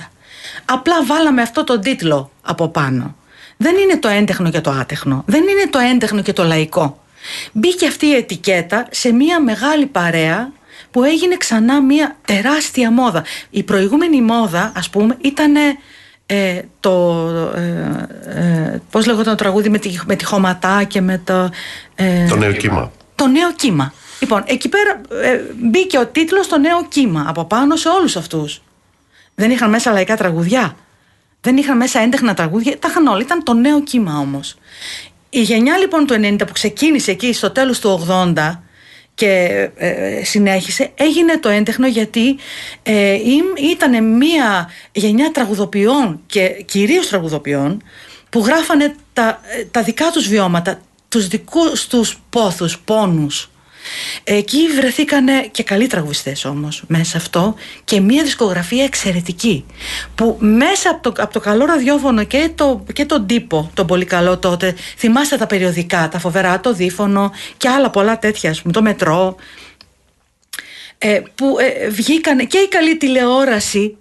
Απλά 0.65 1.03
βάλαμε 1.05 1.41
αυτό 1.41 1.63
το 1.63 1.79
τίτλο 1.79 2.31
από 2.41 2.67
πάνω. 2.67 3.15
Δεν 3.57 3.75
είναι 3.77 3.97
το 3.97 4.07
έντεχνο 4.07 4.49
και 4.49 4.61
το 4.61 4.71
άτεχνο. 4.71 5.23
Δεν 5.25 5.41
είναι 5.41 5.67
το 5.69 5.79
έντεχνο 5.79 6.21
και 6.21 6.33
το 6.33 6.43
λαϊκό. 6.43 7.03
Μπήκε 7.51 7.87
αυτή 7.87 8.05
η 8.05 8.15
ετικέτα 8.15 8.87
σε 8.91 9.11
μια 9.11 9.41
μεγάλη 9.41 9.85
παρέα 9.85 10.51
που 10.91 11.03
έγινε 11.03 11.37
ξανά 11.37 11.81
μια 11.81 12.15
τεράστια 12.25 12.91
μόδα. 12.91 13.23
Η 13.49 13.63
προηγούμενη 13.63 14.21
μόδα, 14.21 14.71
ας 14.75 14.89
πούμε, 14.89 15.17
ήταν 15.21 15.53
ε, 16.25 16.61
το. 16.79 17.27
Ε, 17.55 18.07
ε, 18.25 18.81
Πώς 18.91 19.05
λέγονταν 19.05 19.35
το 19.35 19.43
τραγούδι 19.43 19.69
με 19.69 19.77
τη, 19.77 19.99
με 20.05 20.15
τη 20.15 20.25
χωματά 20.25 20.83
και 20.83 21.01
με 21.01 21.21
το. 21.23 21.49
Ε, 21.95 22.27
το 22.27 22.35
νέο 22.35 22.51
κύμα. 22.51 22.91
Το 23.15 23.27
νέο 23.27 23.53
κύμα. 23.53 23.93
Λοιπόν, 24.19 24.43
εκεί 24.45 24.69
πέρα 24.69 25.01
ε, 25.21 25.41
μπήκε 25.61 25.97
ο 25.97 26.05
τίτλος 26.05 26.47
το 26.47 26.57
νέο 26.57 26.85
κύμα 26.87 27.25
από 27.27 27.45
πάνω 27.45 27.75
σε 27.75 27.89
όλους 27.89 28.15
αυτούς. 28.15 28.61
Δεν 29.35 29.51
είχαν 29.51 29.69
μέσα 29.69 29.91
λαϊκά 29.91 30.15
τραγουδιά. 30.17 30.75
Δεν 31.41 31.57
είχαν 31.57 31.77
μέσα 31.77 31.99
έντεχνα 31.99 32.33
τραγούδια. 32.33 32.79
Τα 32.79 32.87
είχαν 32.89 33.07
όλα. 33.07 33.21
Ήταν 33.21 33.43
το 33.43 33.53
νέο 33.53 33.83
κύμα 33.83 34.17
όμως. 34.17 34.55
Η 35.29 35.41
γενιά 35.41 35.77
λοιπόν 35.77 36.05
του 36.05 36.13
90 36.13 36.37
που 36.37 36.53
ξεκίνησε 36.53 37.11
εκεί 37.11 37.33
στο 37.33 37.51
τέλος 37.51 37.79
του 37.79 38.07
80 38.35 38.59
και 39.15 39.69
ε, 39.75 40.23
συνέχισε. 40.23 40.91
Έγινε 40.95 41.39
το 41.39 41.49
έντεχνο 41.49 41.87
γιατί 41.87 42.35
ε, 42.83 43.17
ήταν 43.71 44.15
μια 44.15 44.69
γενιά 44.91 45.31
τραγουδοποιών 45.31 46.19
και 46.25 46.47
κυρίως 46.65 47.07
τραγουδοποιών 47.07 47.83
που 48.29 48.39
γράφανε 48.39 48.95
τα, 49.13 49.41
ε, 49.59 49.63
τα 49.63 49.83
δικά 49.83 50.11
τους 50.11 50.27
βιώματα 50.27 50.81
τους 51.07 51.27
δικούς 51.27 51.87
τους 51.87 52.19
πόθους, 52.29 52.79
πόνους 52.79 53.49
Εκεί 54.23 54.67
βρεθήκανε 54.75 55.47
και 55.51 55.63
καλοί 55.63 55.87
τραγουδιστές 55.87 56.45
όμως 56.45 56.83
μέσα 56.87 57.03
σε 57.03 57.17
αυτό 57.17 57.55
και 57.83 57.99
μια 57.99 58.23
δισκογραφία 58.23 58.83
εξαιρετική 58.83 59.65
που 60.15 60.37
μέσα 60.39 60.89
από 60.89 61.11
το, 61.11 61.23
από 61.23 61.33
το 61.33 61.39
καλό 61.39 61.65
ραδιόφωνο 61.65 62.23
και, 62.23 62.51
το, 62.55 62.83
και 62.93 63.05
τον 63.05 63.27
τύπο, 63.27 63.71
τον 63.73 63.87
πολύ 63.87 64.05
καλό 64.05 64.37
τότε, 64.37 64.75
θυμάστε 64.97 65.37
τα 65.37 65.47
περιοδικά, 65.47 66.09
τα 66.11 66.19
φοβερά, 66.19 66.59
το 66.59 66.73
δίφωνο 66.73 67.31
και 67.57 67.69
άλλα 67.69 67.89
πολλά 67.89 68.19
τέτοια, 68.19 68.49
ας 68.49 68.61
πούμε, 68.61 68.73
το 68.73 68.81
μετρό, 68.81 69.35
ε, 70.97 71.21
που 71.35 71.55
ε, 71.59 71.89
βγήκανε 71.89 72.43
και 72.43 72.57
η 72.57 72.67
καλή 72.67 72.97
τηλεόραση 72.97 73.97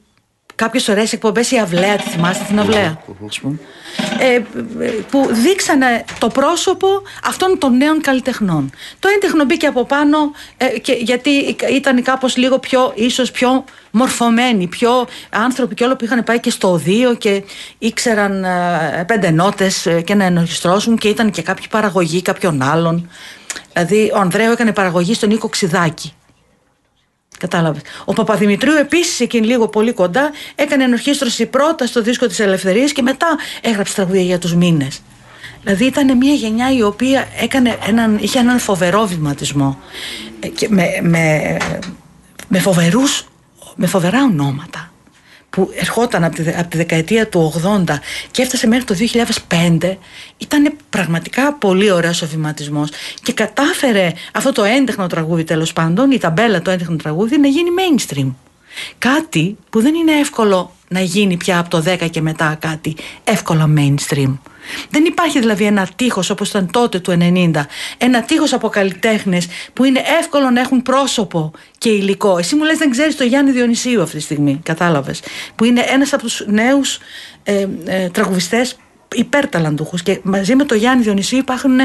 κάποιες 0.54 0.88
ωραίες 0.88 1.12
εκπομπές, 1.12 1.50
η 1.50 1.58
Αυλαία, 1.58 1.96
τη 1.96 2.08
θυμάστε 2.08 2.44
την 2.48 2.58
Αυλαία, 2.58 2.98
ε, 4.18 4.40
που 5.10 5.28
δείξανε 5.30 6.04
το 6.18 6.28
πρόσωπο 6.28 6.88
αυτών 7.24 7.58
των 7.58 7.76
νέων 7.76 8.00
καλλιτεχνών. 8.00 8.70
Το 8.98 9.08
έντεχνο 9.14 9.44
μπήκε 9.44 9.66
από 9.66 9.84
πάνω 9.84 10.16
ε, 10.56 10.78
και, 10.78 10.92
γιατί 10.92 11.56
ήταν 11.72 12.02
κάπως 12.02 12.36
λίγο 12.36 12.58
πιο, 12.58 12.92
ίσως 12.94 13.30
πιο 13.30 13.64
μορφωμένοι, 13.90 14.66
πιο 14.66 15.06
άνθρωποι 15.30 15.74
και 15.74 15.84
όλο 15.84 15.96
που 15.96 16.04
είχαν 16.04 16.24
πάει 16.24 16.40
και 16.40 16.50
στο 16.50 16.70
οδείο 16.70 17.14
και 17.14 17.42
ήξεραν 17.78 18.44
ε, 18.44 19.04
πέντε 19.06 19.30
νότες 19.30 19.86
ε, 19.86 20.00
και 20.00 20.14
να 20.14 20.24
ενορχιστρώσουν 20.24 20.96
και 20.96 21.08
ήταν 21.08 21.30
και 21.30 21.42
κάποιοι 21.42 21.66
παραγωγοί 21.70 22.22
κάποιων 22.22 22.62
άλλων. 22.62 23.10
Δηλαδή 23.72 24.10
ο 24.14 24.18
Ανδρέο 24.18 24.52
έκανε 24.52 24.72
παραγωγή 24.72 25.14
στον 25.14 25.28
Νίκο 25.28 25.48
Ξιδάκη 25.48 26.12
Κατάλαβες. 27.38 27.82
Ο 28.04 28.12
Παπαδημητρίου 28.12 28.72
επίσης 28.72 29.20
εκείνη 29.20 29.46
λίγο 29.46 29.68
πολύ 29.68 29.92
κοντά 29.92 30.30
έκανε 30.54 30.84
ενορχίστρωση 30.84 31.46
πρώτα 31.46 31.86
στο 31.86 32.02
δίσκο 32.02 32.26
της 32.26 32.40
Ελευθερίας 32.40 32.92
και 32.92 33.02
μετά 33.02 33.38
έγραψε 33.60 33.94
τραγούδια 33.94 34.22
για 34.22 34.38
τους 34.38 34.54
μήνες. 34.54 35.02
Δηλαδή 35.62 35.84
ήταν 35.84 36.16
μια 36.16 36.32
γενιά 36.32 36.72
η 36.72 36.82
οποία 36.82 37.28
έκανε 37.40 37.78
έναν, 37.86 38.18
είχε 38.20 38.38
έναν 38.38 38.58
φοβερό 38.58 39.06
βηματισμό 39.06 39.78
ε, 40.40 40.48
και 40.48 40.68
με, 40.70 40.86
με, 41.02 41.56
με, 42.48 42.58
φοβερούς, 42.58 43.26
με 43.74 43.86
φοβερά 43.86 44.22
ονόματα 44.22 44.92
που 45.54 45.70
ερχόταν 45.74 46.24
από 46.24 46.34
τη, 46.34 46.50
από 46.50 46.68
τη 46.68 46.76
δεκαετία 46.76 47.28
του 47.28 47.52
80 47.86 47.94
και 48.30 48.42
έφτασε 48.42 48.66
μέχρι 48.66 48.84
το 48.84 48.94
2005 49.80 49.96
ήταν 50.36 50.76
πραγματικά 50.90 51.52
πολύ 51.52 51.90
ωραίος 51.90 52.22
ο 52.22 52.26
βηματισμός 52.26 52.90
και 53.22 53.32
κατάφερε 53.32 54.12
αυτό 54.32 54.52
το 54.52 54.64
έντεχνο 54.64 55.06
τραγούδι 55.06 55.44
τέλος 55.44 55.72
πάντων 55.72 56.10
η 56.10 56.18
ταμπέλα 56.18 56.62
το 56.62 56.70
έντεχνο 56.70 56.96
τραγούδι 56.96 57.38
να 57.38 57.48
γίνει 57.48 57.68
mainstream. 57.78 58.32
Κάτι 58.98 59.56
που 59.70 59.80
δεν 59.80 59.94
είναι 59.94 60.12
εύκολο 60.12 60.74
να 60.88 61.00
γίνει 61.00 61.36
πια 61.36 61.58
από 61.58 61.70
το 61.70 61.82
10 61.86 62.10
και 62.10 62.20
μετά 62.20 62.56
κάτι 62.60 62.96
εύκολο 63.24 63.74
mainstream 63.76 64.34
δεν 64.90 65.04
υπάρχει 65.04 65.38
δηλαδή 65.38 65.64
ένα 65.64 65.88
τείχος 65.96 66.30
όπως 66.30 66.48
ήταν 66.48 66.70
τότε 66.70 66.98
του 66.98 67.18
90, 67.20 67.50
ένα 67.98 68.22
τείχος 68.22 68.52
από 68.52 68.68
καλλιτέχνες 68.68 69.46
που 69.72 69.84
είναι 69.84 70.02
εύκολο 70.20 70.50
να 70.50 70.60
έχουν 70.60 70.82
πρόσωπο 70.82 71.50
και 71.78 71.88
υλικό. 71.88 72.38
Εσύ 72.38 72.54
μου 72.56 72.64
λες, 72.64 72.78
δεν 72.78 72.90
ξέρεις 72.90 73.16
το 73.16 73.24
Γιάννη 73.24 73.50
Διονυσίου 73.50 74.02
αυτή 74.02 74.16
τη 74.16 74.22
στιγμή, 74.22 74.60
κατάλαβες. 74.62 75.20
Που 75.54 75.64
είναι 75.64 75.84
ένας 75.88 76.12
από 76.12 76.22
τους 76.22 76.44
νέους 76.46 76.98
ε, 77.42 77.66
ε, 77.84 78.08
τραγουδιστές 78.08 78.76
υπερταλαντούχους 79.14 80.02
και 80.02 80.20
μαζί 80.22 80.54
με 80.54 80.64
το 80.64 80.74
Γιάννη 80.74 81.02
Διονυσίου 81.02 81.38
υπάρχουν 81.38 81.78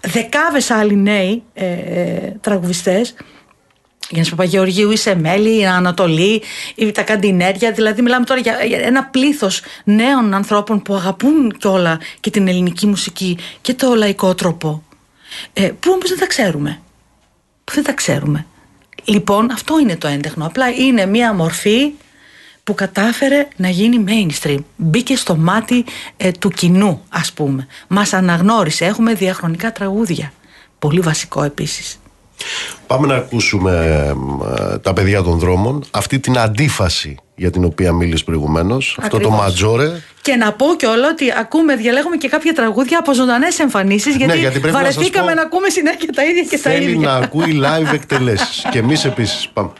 δεκάβες 0.00 0.70
άλλοι 0.70 0.96
νέοι 0.96 1.42
ε, 1.54 1.64
ε, 1.64 2.32
τραγουδιστές 2.40 3.14
Γιάννη 4.10 4.30
Παπαγεωργίου, 4.30 4.90
η 4.90 4.96
Σεμέλη, 4.96 5.58
η 5.58 5.66
Ανατολή, 5.66 6.42
η 6.74 6.92
τα 6.92 7.02
Καντινέρια. 7.02 7.72
Δηλαδή, 7.72 8.02
μιλάμε 8.02 8.24
τώρα 8.24 8.40
για 8.40 8.78
ένα 8.80 9.04
πλήθος 9.04 9.60
νέων 9.84 10.34
ανθρώπων 10.34 10.82
που 10.82 10.94
αγαπούν 10.94 11.52
κιόλα 11.58 12.00
και 12.20 12.30
την 12.30 12.48
ελληνική 12.48 12.86
μουσική 12.86 13.38
και 13.60 13.74
το 13.74 13.94
λαϊκό 13.94 14.34
τρόπο. 14.34 14.82
Ε, 15.52 15.68
που 15.80 15.90
όμως 15.92 16.08
δεν 16.08 16.18
τα 16.18 16.26
ξέρουμε; 16.26 16.80
Που 17.64 17.72
δεν 17.74 17.84
τα 17.84 17.92
ξέρουμε; 17.92 18.46
Λοιπόν, 19.04 19.50
αυτό 19.50 19.78
είναι 19.78 19.96
το 19.96 20.08
έντεχνο. 20.08 20.46
Απλά 20.46 20.70
είναι 20.70 21.06
μία 21.06 21.32
μορφή 21.32 21.92
που 22.64 22.74
κατάφερε 22.74 23.48
να 23.56 23.68
γίνει 23.68 24.04
mainstream. 24.08 24.58
Μπήκε 24.76 25.16
στο 25.16 25.36
μάτι 25.36 25.84
ε, 26.16 26.30
του 26.30 26.48
κοινού, 26.48 27.02
ας 27.08 27.32
πούμε. 27.32 27.66
Μας 27.88 28.12
αναγνώρισε. 28.12 28.84
Έχουμε 28.84 29.14
διαχρονικά 29.14 29.72
τραγούδια. 29.72 30.32
Πολύ 30.78 31.00
βασικό 31.00 31.42
επίσης. 31.42 31.98
Πάμε 32.86 33.06
να 33.06 33.14
ακούσουμε 33.14 33.96
ε, 34.58 34.78
τα 34.78 34.92
παιδιά 34.92 35.22
των 35.22 35.38
δρόμων, 35.38 35.84
αυτή 35.90 36.18
την 36.18 36.38
αντίφαση 36.38 37.16
για 37.34 37.50
την 37.50 37.64
οποία 37.64 37.92
μίλησε 37.92 38.24
προηγουμένως, 38.24 38.98
αυτό 39.00 39.18
το 39.18 39.30
ματζόρε. 39.30 39.90
Και 40.22 40.36
να 40.36 40.52
πω 40.52 40.66
κιόλα 40.76 41.08
ότι 41.08 41.32
ακούμε, 41.38 41.76
διαλέγουμε 41.76 42.16
και 42.16 42.28
κάποια 42.28 42.52
τραγούδια 42.54 42.98
από 42.98 43.14
ζωντανές 43.14 43.58
εμφανίσεις, 43.58 44.16
γιατί, 44.16 44.32
ναι, 44.32 44.38
γιατί 44.38 44.58
βαρεθήκαμε 44.58 45.28
να, 45.28 45.34
να, 45.34 45.42
ακούμε 45.42 45.68
συνέχεια 45.68 46.12
τα 46.12 46.24
ίδια 46.24 46.42
και 46.42 46.58
τα 46.58 46.72
ίδια. 46.72 46.86
Θέλει 46.86 46.98
να 46.98 47.14
ακούει 47.14 47.62
live 47.62 47.92
εκτελέσεις. 47.92 48.66
και 48.70 48.78
εμείς 48.78 49.04
επίσης. 49.04 49.48
Πάμε. 49.52 49.70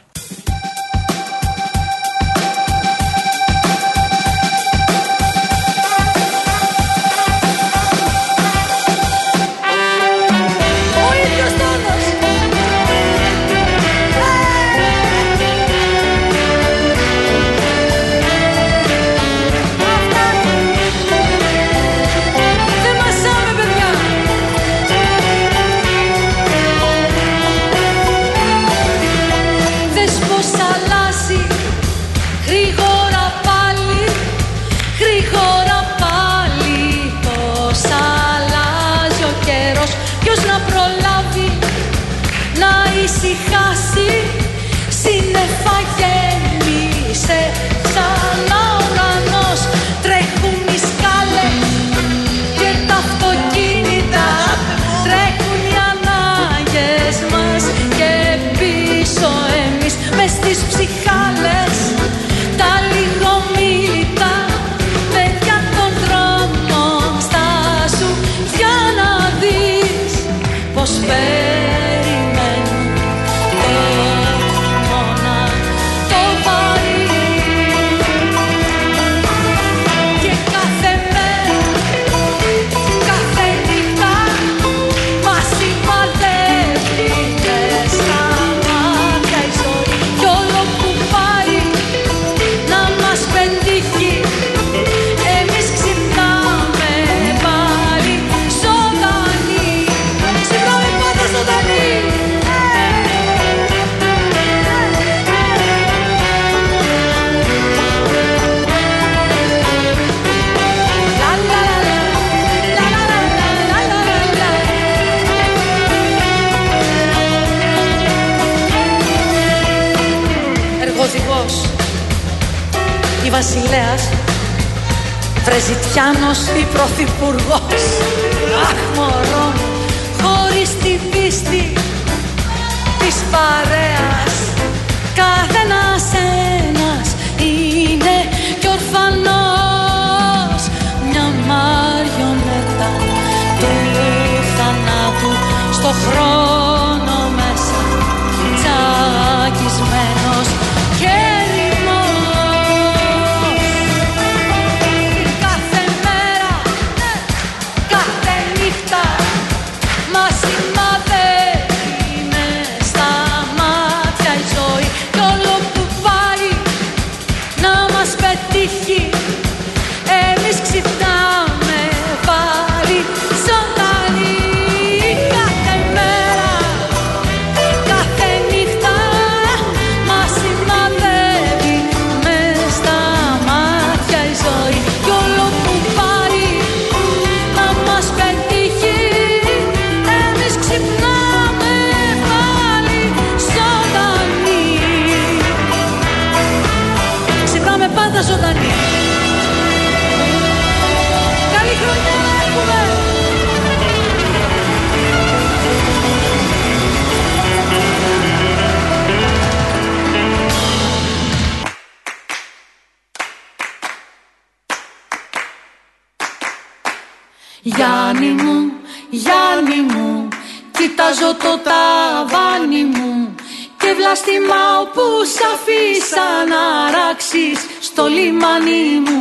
Που 224.92 225.06
σ' 225.34 225.44
αφήσα 225.52 226.28
να 226.52 226.62
ράξεις 226.96 227.58
στο 227.80 228.06
λιμάνι 228.06 228.88
μου. 229.06 229.20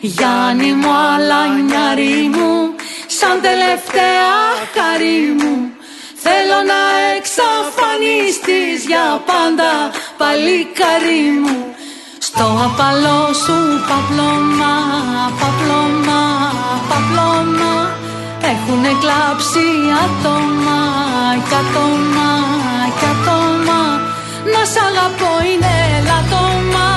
Γιάννη 0.00 0.72
μου, 0.72 0.90
αλανιάρι 1.14 2.30
μου 2.34 2.74
Σαν 3.06 3.40
τελευταία 3.40 4.32
χαρή 4.74 5.22
μου. 5.40 5.54
Θέλω 6.24 6.58
να 6.72 6.80
εξαφανιστείς 7.16 8.78
για 8.90 9.22
πάντα 9.30 9.72
παλικάρι 10.20 11.26
μου. 11.44 11.74
Στο 12.18 12.44
απαλό 12.66 13.22
σου 13.42 13.58
παπλώμα, 13.88 14.74
παπλώμα, 15.40 16.20
παπλώμα 16.88 17.72
Έχουνε 18.42 18.92
κλάψει 19.00 19.66
άτομα 20.04 20.80
κι 21.48 21.54
άτομα 21.54 22.28
κι 22.98 23.04
άτομα 23.04 24.09
Να 24.44 24.62
σ' 24.72 24.80
αγαπώ 24.88 25.32
είναι 25.50 25.74
ελαττώμα. 25.98 26.88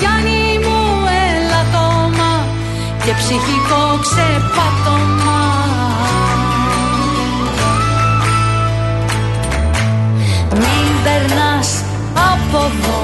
Γιάννη 0.00 0.44
μου 0.64 0.80
ελαττώμα. 1.28 2.30
Και 3.04 3.12
ψυχικό 3.20 3.82
ξεπάτωμα 4.04 5.42
Μην 10.62 10.88
περνάς 11.04 11.68
από 12.32 12.58
εδώ. 12.70 13.00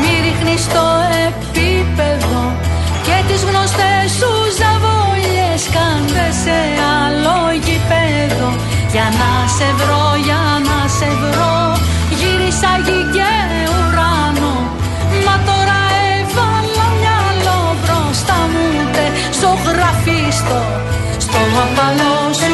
Μη 0.00 0.12
ρίχνεις 0.24 0.62
το 0.74 0.86
επίπεδο. 1.26 2.42
Και 3.06 3.16
τις 3.28 3.42
γνωστές 3.48 4.06
σου 4.18 4.30
ζαβόλιες 4.58 5.62
Κάντε 5.74 6.26
σε 6.42 6.58
άλλο 7.00 7.36
γηπέδο 7.64 8.48
Για 8.92 9.06
να 9.20 9.30
σε 9.56 9.68
βρω, 9.78 10.06
για 10.26 10.42
να 10.68 10.78
σε 10.96 11.08
βρω 11.22 11.74
Γύρισα 12.54 12.76
γη 12.86 13.00
και 13.14 13.30
ουράνο. 13.72 14.54
Μα 15.24 15.34
τώρα 15.48 15.80
έβαλα 16.18 16.86
μυαλό 17.00 17.60
μπροστά 17.80 18.38
μου 18.52 18.66
Τε 18.94 19.04
ζωγραφίστο 19.40 20.60
Στο 21.24 21.40
απαλό 21.64 22.16
σου 22.38 22.53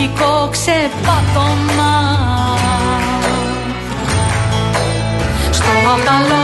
ψυχικό 0.00 0.48
ξεπάτωμα. 0.50 1.92
Στο 5.50 5.70
απαλό 5.94 6.39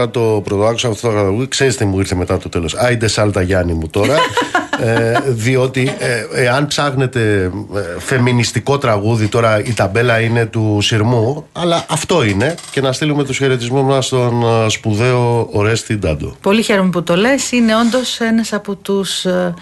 όταν 0.00 0.10
το 0.10 0.40
πρωτοάκουσα 0.44 0.88
αυτό 0.88 1.08
το 1.08 1.14
τραγούδι, 1.14 1.48
ξέρεις 1.48 1.76
τι 1.76 1.84
μου 1.84 1.98
ήρθε 1.98 2.14
μετά 2.14 2.38
το 2.38 2.48
τέλος. 2.48 2.74
Άιντε 2.74 3.08
Σάλτα 3.08 3.42
Γιάννη 3.42 3.72
μου 3.72 3.88
τώρα. 3.88 4.16
ε, 4.80 5.20
διότι 5.26 5.94
ε, 5.98 6.42
εάν 6.42 6.66
ψάχνετε 6.66 7.42
ε, 7.42 7.50
φεμινιστικό 7.98 8.78
τραγούδι, 8.78 9.26
τώρα 9.26 9.62
η 9.64 9.72
ταμπέλα 9.72 10.20
είναι 10.20 10.46
του 10.46 10.78
Συρμού, 10.80 11.46
αλλά 11.52 11.84
αυτό 11.88 12.22
είναι. 12.22 12.54
Και 12.70 12.80
να 12.80 12.92
στείλουμε 12.92 13.24
του 13.24 13.32
χαιρετισμού 13.32 13.84
μας 13.84 14.06
στον 14.06 14.42
ε, 14.42 14.68
σπουδαίο 14.68 15.48
Ορέστη 15.52 15.94
Ντάντο. 15.94 16.36
Πολύ 16.40 16.62
χαίρομαι 16.62 16.90
που 16.90 17.02
το 17.02 17.16
λες. 17.16 17.52
Είναι 17.52 17.76
όντως 17.76 18.20
ένας 18.20 18.52
από 18.52 18.74
τους 18.74 19.24
ε, 19.24 19.54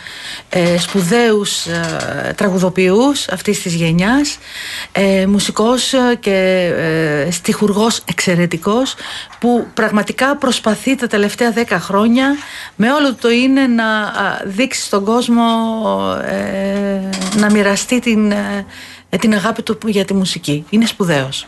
ε, 0.49 0.79
σπουδαίους 0.79 1.66
ε, 1.66 2.33
τραγουδοποιούς 2.37 3.29
αυτής 3.29 3.62
της 3.62 3.75
γενιάς. 3.75 4.39
Ε, 4.93 5.27
Μουσικός 5.27 5.95
και 6.21 6.71
ε, 7.27 7.31
στιχουργός 7.31 8.03
εξαιρετικός 8.05 8.95
που 9.39 9.66
πραγματικά 9.75 10.37
προσπαθεί 10.37 10.95
τα 10.95 11.07
τελευταία 11.07 11.51
δέκα 11.51 11.81
χρόνια 11.81 12.37
με 12.77 12.93
όλο 12.93 13.14
το 13.14 13.31
είναι 13.31 13.66
να 13.66 13.85
δείξει 14.45 14.83
στον 14.83 15.05
κόσμο 15.12 15.44
ε, 16.28 17.38
να 17.38 17.50
μοιραστεί 17.50 17.98
την, 17.98 18.30
ε, 18.30 18.66
την 19.20 19.34
αγάπη 19.34 19.62
του 19.62 19.78
για 19.86 20.04
τη 20.04 20.14
μουσική. 20.14 20.64
Είναι 20.70 20.86
σπουδαίος. 20.86 21.46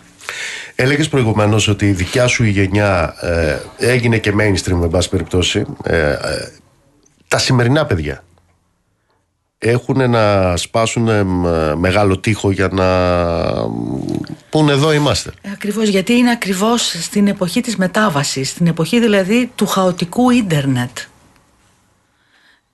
Έλεγες 0.74 1.08
προηγουμένως 1.08 1.68
ότι 1.68 1.86
η 1.86 1.92
δικιά 1.92 2.26
σου 2.26 2.44
η 2.44 2.50
γενιά 2.50 3.14
ε, 3.20 3.56
έγινε 3.78 4.18
και 4.18 4.32
mainstream 4.40 4.74
με 4.74 4.88
πάση 4.88 5.08
περιπτώσει. 5.08 5.64
τα 7.28 7.38
σημερινά 7.38 7.86
παιδιά 7.86 8.22
έχουν 9.58 10.11
να 10.11 10.56
σπάσουν 10.56 11.08
μεγάλο 11.78 12.18
τείχο 12.18 12.50
για 12.50 12.68
να 12.72 12.88
πούνε 14.50 14.72
εδώ 14.72 14.92
είμαστε. 14.92 15.32
Ακριβώς 15.52 15.88
γιατί 15.88 16.12
είναι 16.12 16.30
ακριβώς 16.30 16.96
στην 17.00 17.26
εποχή 17.26 17.61
της 17.61 17.76
μετάβασης, 17.76 18.48
στην 18.48 18.66
εποχή 18.66 19.00
δηλαδή 19.00 19.50
του 19.54 19.66
χαοτικού 19.66 20.30
ίντερνετ. 20.30 20.98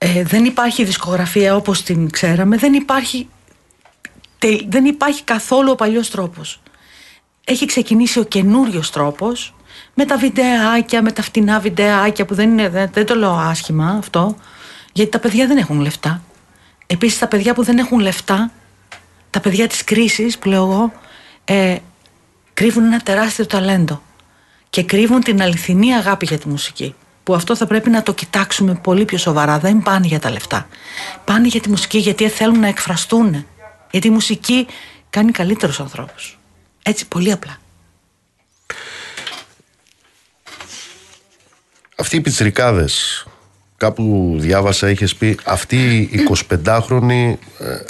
Ε, 0.07 0.23
δεν 0.23 0.45
υπάρχει 0.45 0.85
δισκογραφία 0.85 1.57
όπως 1.57 1.83
την 1.83 2.11
ξέραμε, 2.11 2.57
δεν 2.57 2.73
υπάρχει, 2.73 3.29
δεν 4.69 4.85
υπάρχει 4.85 5.23
καθόλου 5.23 5.71
ο 5.71 5.75
παλιός 5.75 6.11
τρόπος. 6.11 6.61
Έχει 7.45 7.67
ξεκινήσει 7.67 8.19
ο 8.19 8.25
καινούριος 8.25 8.91
τρόπος 8.91 9.55
με 9.95 10.05
τα 10.05 10.17
βιντεάκια, 10.17 11.03
με 11.03 11.13
τα 11.13 11.23
φτηνά 11.23 11.61
βιντεάκια 11.61 12.25
που 12.25 12.35
δεν, 12.35 12.51
είναι, 12.51 12.69
δεν, 12.69 12.91
δεν 12.93 13.07
το 13.07 13.15
λέω 13.15 13.33
άσχημα 13.33 13.89
αυτό, 13.99 14.37
γιατί 14.93 15.11
τα 15.11 15.19
παιδιά 15.19 15.47
δεν 15.47 15.57
έχουν 15.57 15.81
λεφτά. 15.81 16.23
Επίσης 16.87 17.19
τα 17.19 17.27
παιδιά 17.27 17.55
που 17.55 17.63
δεν 17.63 17.79
έχουν 17.79 17.99
λεφτά, 17.99 18.51
τα 19.31 19.41
παιδιά 19.41 19.67
της 19.67 19.85
κρίσης 19.85 20.39
που 20.39 20.49
λέω 20.49 20.63
εγώ, 20.63 20.93
ε, 21.45 21.77
κρύβουν 22.55 22.85
ένα 22.85 23.01
τεράστιο 23.01 23.47
ταλέντο 23.47 24.03
και 24.71 24.83
κρύβουν 24.83 25.21
την 25.21 25.43
αληθινή 25.43 25.95
αγάπη 25.95 26.27
για 26.27 26.39
τη 26.39 26.49
μουσική. 26.49 26.95
Που 27.27 27.35
αυτό 27.35 27.57
θα 27.57 27.67
πρέπει 27.67 27.91
να 27.91 28.03
το 28.03 28.15
κοιτάξουμε 28.15 28.75
πολύ 28.75 29.05
πιο 29.05 29.19
σοβαρά. 29.19 29.59
Δεν 29.59 29.83
πάνε 29.83 30.07
για 30.07 30.19
τα 30.19 30.31
λεφτά. 30.31 30.69
Πάνε 31.25 31.47
για 31.47 31.61
τη 31.61 31.69
μουσική 31.69 31.99
γιατί 31.99 32.29
θέλουν 32.29 32.61
να 32.61 32.69
εκφραστούν. 32.69 33.47
Γιατί 33.91 34.07
η 34.07 34.11
μουσική 34.11 34.67
κάνει 35.11 35.31
καλύτερους 35.31 35.81
ανθρώπους. 35.81 36.39
Έτσι, 36.83 37.09
πολύ 37.09 37.33
απλά. 37.33 37.57
Αυτοί 41.97 42.17
οι 42.17 42.21
πιτσρικάδες 42.21 43.27
κάπου 43.77 44.35
διάβασα, 44.39 44.91
είχες 44.91 45.15
πει 45.15 45.39
αυτοί 45.45 45.97
οι 45.97 46.27
25χρονοι 46.49 47.35
ε, 47.59 47.81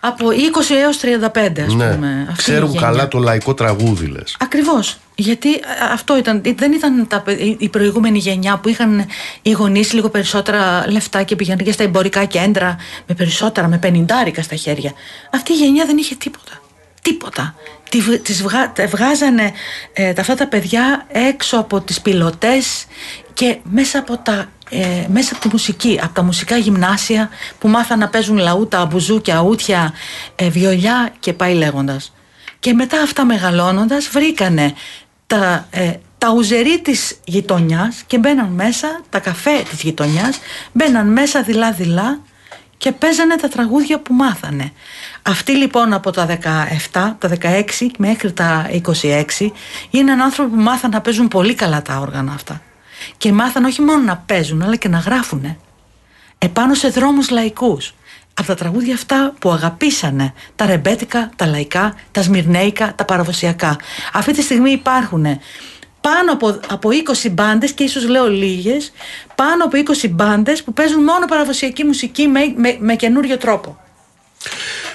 από 0.00 0.28
20 0.28 0.34
έως 0.82 1.00
35 1.02 1.60
ας 1.66 1.74
ναι. 1.74 1.94
πούμε. 1.94 2.26
Αυτή 2.30 2.42
Ξέρουν 2.42 2.76
καλά 2.76 3.08
το 3.08 3.18
λαϊκό 3.18 3.54
τραγούδι 3.54 4.06
λες. 4.06 4.36
Ακριβώς. 4.40 4.98
Γιατί 5.14 5.48
αυτό 5.92 6.16
ήταν, 6.16 6.42
δεν 6.56 6.72
ήταν 6.72 7.06
τα, 7.08 7.24
η 7.58 7.68
προηγούμενη 7.68 8.18
γενιά 8.18 8.58
που 8.58 8.68
είχαν 8.68 9.06
οι 9.42 9.50
γονείς 9.50 9.92
λίγο 9.92 10.08
περισσότερα 10.08 10.90
λεφτά 10.90 11.22
και 11.22 11.36
πήγαιναν 11.36 11.64
και 11.64 11.72
στα 11.72 11.82
εμπορικά 11.82 12.24
κέντρα 12.24 12.76
με 13.06 13.14
περισσότερα, 13.14 13.68
με 13.68 13.78
πενιντάρικα 13.78 14.42
στα 14.42 14.56
χέρια. 14.56 14.92
Αυτή 15.30 15.52
η 15.52 15.56
γενιά 15.56 15.86
δεν 15.86 15.96
είχε 15.96 16.14
τίποτα. 16.14 16.60
Τίποτα. 17.02 17.54
Τις 18.22 18.42
βγα, 18.42 18.72
βγάζανε 18.88 19.52
ε, 19.92 20.12
αυτά 20.18 20.34
τα 20.34 20.46
παιδιά 20.46 21.06
έξω 21.12 21.58
από 21.58 21.80
τις 21.80 22.00
πιλωτές 22.00 22.84
και 23.34 23.56
μέσα 23.62 23.98
από 23.98 24.16
τα 24.16 24.48
ε, 24.74 25.06
μέσα 25.08 25.32
από 25.34 25.42
τη 25.42 25.48
μουσική, 25.48 26.00
από 26.02 26.14
τα 26.14 26.22
μουσικά 26.22 26.56
γυμνάσια 26.56 27.28
που 27.58 27.68
μάθαν 27.68 27.98
να 27.98 28.08
παίζουν 28.08 28.36
λαούτα, 28.36 28.86
μπουζούκια, 28.86 29.40
ούτια, 29.40 29.92
ε, 30.36 30.48
βιολιά 30.48 31.12
και 31.20 31.32
πάει 31.32 31.54
λέγοντας. 31.54 32.12
Και 32.58 32.72
μετά 32.72 33.02
αυτά 33.02 33.24
μεγαλώνοντας 33.24 34.08
βρήκανε 34.08 34.74
τα, 35.38 35.66
ε, 35.70 35.92
τα 36.18 36.30
ουζερί 36.30 36.80
της 36.80 37.20
γειτονιάς 37.24 38.02
και 38.06 38.18
μπαίναν 38.18 38.48
μέσα, 38.48 39.00
τα 39.10 39.18
καφέ 39.18 39.62
της 39.70 39.82
γειτονιάς, 39.82 40.38
μπαίναν 40.72 41.12
μέσα 41.12 41.42
δειλά-δειλά 41.42 42.20
και 42.76 42.92
παίζανε 42.92 43.36
τα 43.36 43.48
τραγούδια 43.48 44.00
που 44.00 44.14
μάθανε. 44.14 44.72
Αυτοί 45.22 45.52
λοιπόν 45.52 45.92
από 45.92 46.10
τα 46.10 46.26
17, 46.26 47.16
τα 47.18 47.28
16 47.28 47.86
μέχρι 47.98 48.32
τα 48.32 48.70
26 49.40 49.50
είναι 49.90 50.12
άνθρωποι 50.12 50.50
που 50.50 50.62
μάθαν 50.62 50.90
να 50.90 51.00
παίζουν 51.00 51.28
πολύ 51.28 51.54
καλά 51.54 51.82
τα 51.82 51.98
όργανα 51.98 52.32
αυτά. 52.32 52.62
Και 53.16 53.32
μάθαν 53.32 53.64
όχι 53.64 53.82
μόνο 53.82 54.02
να 54.02 54.16
παίζουν 54.16 54.62
αλλά 54.62 54.76
και 54.76 54.88
να 54.88 54.98
γράφουν 54.98 55.56
επάνω 56.38 56.74
σε 56.74 56.88
δρόμους 56.88 57.30
λαϊκούς 57.30 57.94
από 58.34 58.46
τα 58.46 58.54
τραγούδια 58.54 58.94
αυτά 58.94 59.34
που 59.38 59.50
αγαπήσανε 59.50 60.32
τα 60.56 60.66
ρεμπέτικα, 60.66 61.30
τα 61.36 61.46
λαϊκά, 61.46 61.94
τα 62.10 62.22
σμυρνέικα, 62.22 62.94
τα 62.94 63.04
παραδοσιακά. 63.04 63.76
Αυτή 64.12 64.32
τη 64.32 64.42
στιγμή 64.42 64.70
υπάρχουν 64.70 65.26
πάνω 66.00 66.32
από, 66.32 66.60
από 66.68 66.88
20 67.24 67.30
μπάντες 67.30 67.72
και 67.72 67.84
ίσως 67.84 68.08
λέω 68.08 68.28
λίγες 68.28 68.92
πάνω 69.34 69.64
από 69.64 69.78
20 70.02 70.10
μπάντες 70.10 70.62
που 70.62 70.72
παίζουν 70.72 71.02
μόνο 71.02 71.26
παραδοσιακή 71.26 71.84
μουσική 71.84 72.26
με, 72.26 72.40
με, 72.56 72.76
με 72.80 72.94
καινούριο 72.96 73.38
τρόπο. 73.38 73.80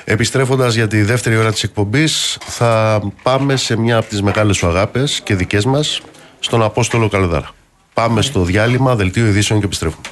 Επιστρέφοντας 0.03 0.75
για 0.75 0.87
τη 0.87 1.01
δεύτερη 1.01 1.37
ώρα 1.37 1.51
της 1.51 1.63
εκπομπής 1.63 2.37
θα 2.45 3.01
πάμε 3.23 3.55
σε 3.55 3.77
μια 3.77 3.97
από 3.97 4.09
τις 4.09 4.21
μεγάλες 4.21 4.55
σου 4.55 4.67
αγάπες 4.67 5.21
και 5.23 5.35
δικές 5.35 5.65
μας 5.65 6.01
στον 6.39 6.63
Απόστολο 6.63 7.07
Καλδάρα. 7.07 7.49
Πάμε 7.93 8.21
στο 8.21 8.41
διάλειμμα, 8.43 8.95
δελτίο 8.95 9.25
ειδήσεων 9.25 9.59
και 9.59 9.65
επιστρέφουμε. 9.65 10.05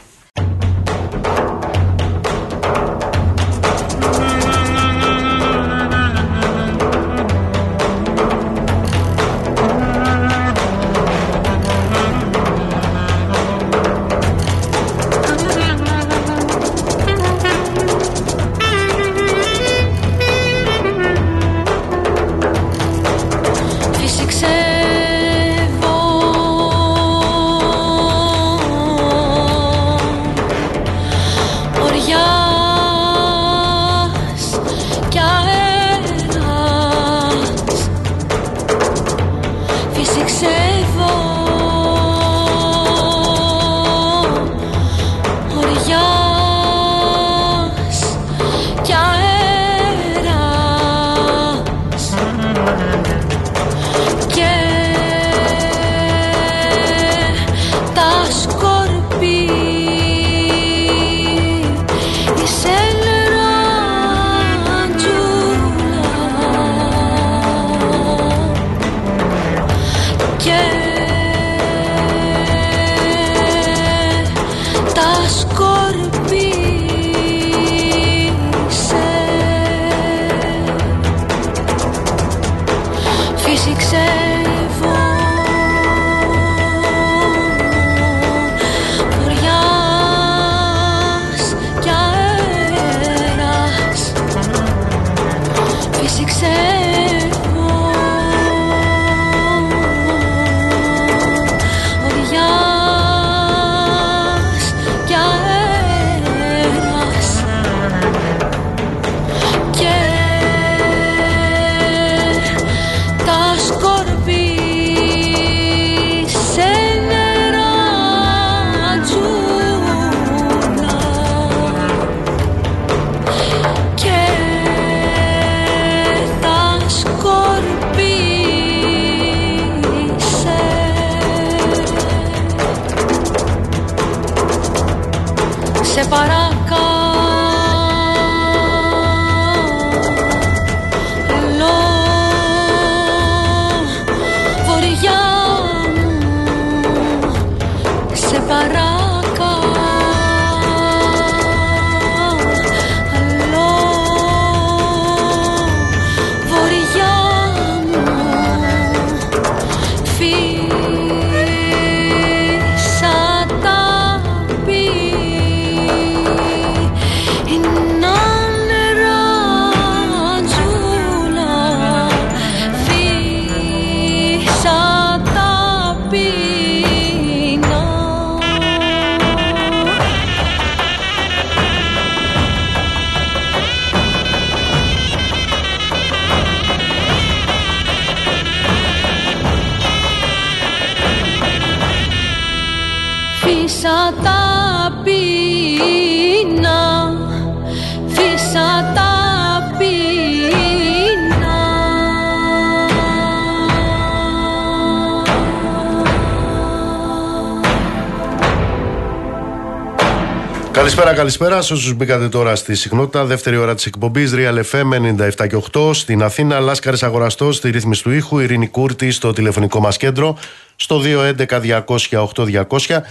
Καλησπέρα, 210.86 211.14
καλησπέρα 211.14 211.62
σε 211.62 211.74
όσους 211.74 211.94
μπήκατε 211.94 212.30
τώρα 212.30 212.56
στη 212.56 212.76
συχνότητα. 212.76 213.26
Δεύτερη 213.26 213.58
ώρα 213.58 213.76
της 213.76 213.86
εκπομπής 213.86 214.34
Real 214.36 214.62
FM 214.72 214.92
97 215.40 215.48
και 215.48 215.58
8 215.74 215.94
στην 215.94 216.24
Αθήνα. 216.24 216.60
Λάσκαρης 216.60 217.04
Αγοραστός 217.04 217.56
στη 217.56 217.70
ρύθμιση 217.70 218.04
του 218.04 218.12
ήχου. 218.12 218.40
Ειρήνη 218.40 218.68
Κούρτη 218.68 219.12
στο 219.12 219.34
τηλεφωνικό 219.34 219.80
μας 219.80 219.98
κέντρο 219.98 220.38
στο 220.76 221.00
211-200-8200. 221.00 223.02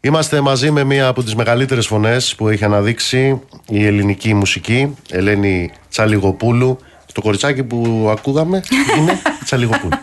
Είμαστε 0.00 0.40
μαζί 0.40 0.70
με 0.70 0.84
μία 0.84 1.06
από 1.06 1.22
τις 1.22 1.34
μεγαλύτερες 1.34 1.86
φωνές 1.86 2.34
που 2.34 2.48
έχει 2.48 2.64
αναδείξει 2.64 3.40
η 3.68 3.86
ελληνική 3.86 4.34
μουσική, 4.34 4.96
Ελένη 5.10 5.72
Τσαλιγοπούλου. 5.90 6.78
Το 7.12 7.20
κοριτσάκι 7.20 7.62
που 7.62 8.08
ακούγαμε 8.10 8.62
είναι 8.98 9.22
Τσαλιγοπούλου. 9.44 9.98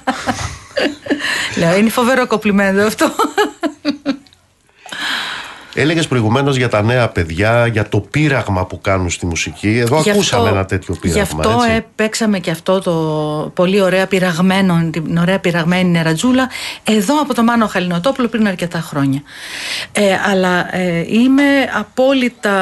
Λέω, 1.58 1.78
είναι 1.78 1.90
φοβερό 1.90 2.28
κοπλιμέντο 2.28 2.82
αυτό. 2.82 3.12
Έλεγες 5.82 6.08
προηγουμένως 6.08 6.56
για 6.58 6.70
τα 6.70 6.82
νέα 6.82 7.08
παιδιά, 7.10 7.68
για 7.68 7.90
το 7.90 8.00
πείραγμα 8.00 8.66
που 8.66 8.82
κάνουν 8.82 9.10
στη 9.10 9.26
μουσική. 9.26 9.78
Εδώ 9.78 10.02
Γι' 10.02 10.10
ακούσαμε 10.10 10.44
αυτό- 10.44 10.56
ένα 10.56 10.66
τέτοιο 10.66 10.96
πείραγμα. 11.02 11.24
Γι' 11.24 11.30
αυτό 11.50 11.62
έτσι. 11.64 11.76
ε, 11.76 11.86
παίξαμε 11.96 12.40
και 12.40 12.52
αυτό 12.52 12.80
το 12.82 12.92
πολύ 13.56 13.82
ωραία 13.82 14.08
πειραγμένο, 14.08 14.90
την 14.92 15.18
ωραία 15.18 15.40
πειραγμένη 15.40 15.90
νερατζούλα 15.90 16.50
εδώ 16.84 17.22
από 17.22 17.34
το 17.34 17.44
Μάνο 17.44 17.68
Χαλινοτόπουλο 17.68 18.28
πριν 18.28 18.48
αρκετά 18.48 18.80
χρόνια. 18.80 19.22
Ε, 19.92 20.04
αλλά 20.32 20.76
ε, 20.76 21.06
είμαι 21.08 21.44
απόλυτα 21.80 22.58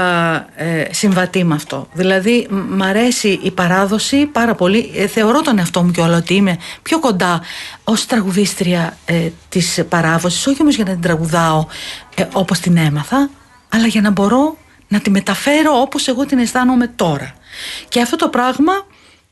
ε, 0.56 0.84
συμβατή 0.92 1.44
με 1.44 1.56
αυτό. 1.56 1.88
Δηλαδή 1.94 2.48
μ- 2.50 2.76
μ' 2.76 2.82
αρέσει 2.84 3.40
η 3.44 3.52
παράδοση 3.52 4.26
πάρα 4.26 4.56
πολύ. 4.56 4.92
Ε, 4.96 5.08
θεωρώ 5.08 5.42
τον 5.42 5.58
εαυτό 5.60 5.84
μου 5.84 5.92
κιόλα 5.92 6.18
ότι 6.18 6.34
είμαι 6.34 6.58
πιο 6.82 7.00
κοντά 7.00 7.42
ως 7.84 8.06
τραγουδίστρια 8.06 8.98
ε, 9.06 9.16
της 9.50 9.84
παράδοσης, 9.90 10.48
όχι 10.48 10.62
όμως 10.62 10.76
για 10.76 10.84
να 10.86 10.92
την 10.92 11.02
τραγουδάω 11.02 11.66
ε, 12.20 12.28
όπως 12.34 12.60
την 12.60 12.78
έμαθα, 12.78 13.30
αλλά 13.70 13.88
για 13.88 14.02
να 14.02 14.10
μπορώ 14.12 14.58
να 14.88 15.00
τη 15.00 15.10
μεταφέρω 15.10 15.82
όπως 15.82 16.08
εγώ 16.08 16.26
την 16.26 16.38
αισθάνομαι 16.38 16.88
τώρα. 16.88 17.34
Και 17.88 18.02
αυτό 18.02 18.16
το 18.16 18.30
πράγμα 18.30 18.74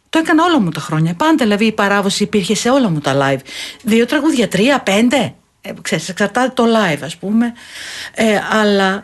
το 0.09 0.19
έκανα 0.19 0.43
όλα 0.43 0.59
μου 0.59 0.69
τα 0.69 0.79
χρόνια. 0.79 1.13
Πάντα 1.13 1.43
δηλαδή 1.43 1.65
η 1.65 1.71
παράδοση 1.71 2.23
υπήρχε 2.23 2.55
σε 2.55 2.69
όλα 2.69 2.89
μου 2.89 2.99
τα 2.99 3.13
live. 3.21 3.39
Δύο 3.83 4.05
τραγούδια, 4.05 4.47
τρία, 4.47 4.79
πέντε. 4.79 5.33
Ε, 5.61 5.71
ξέρεις, 5.81 6.09
εξαρτάται 6.09 6.51
το 6.53 6.63
live 6.63 6.99
ας 7.03 7.17
πούμε. 7.17 7.53
Ε, 8.13 8.39
αλλά 8.51 9.03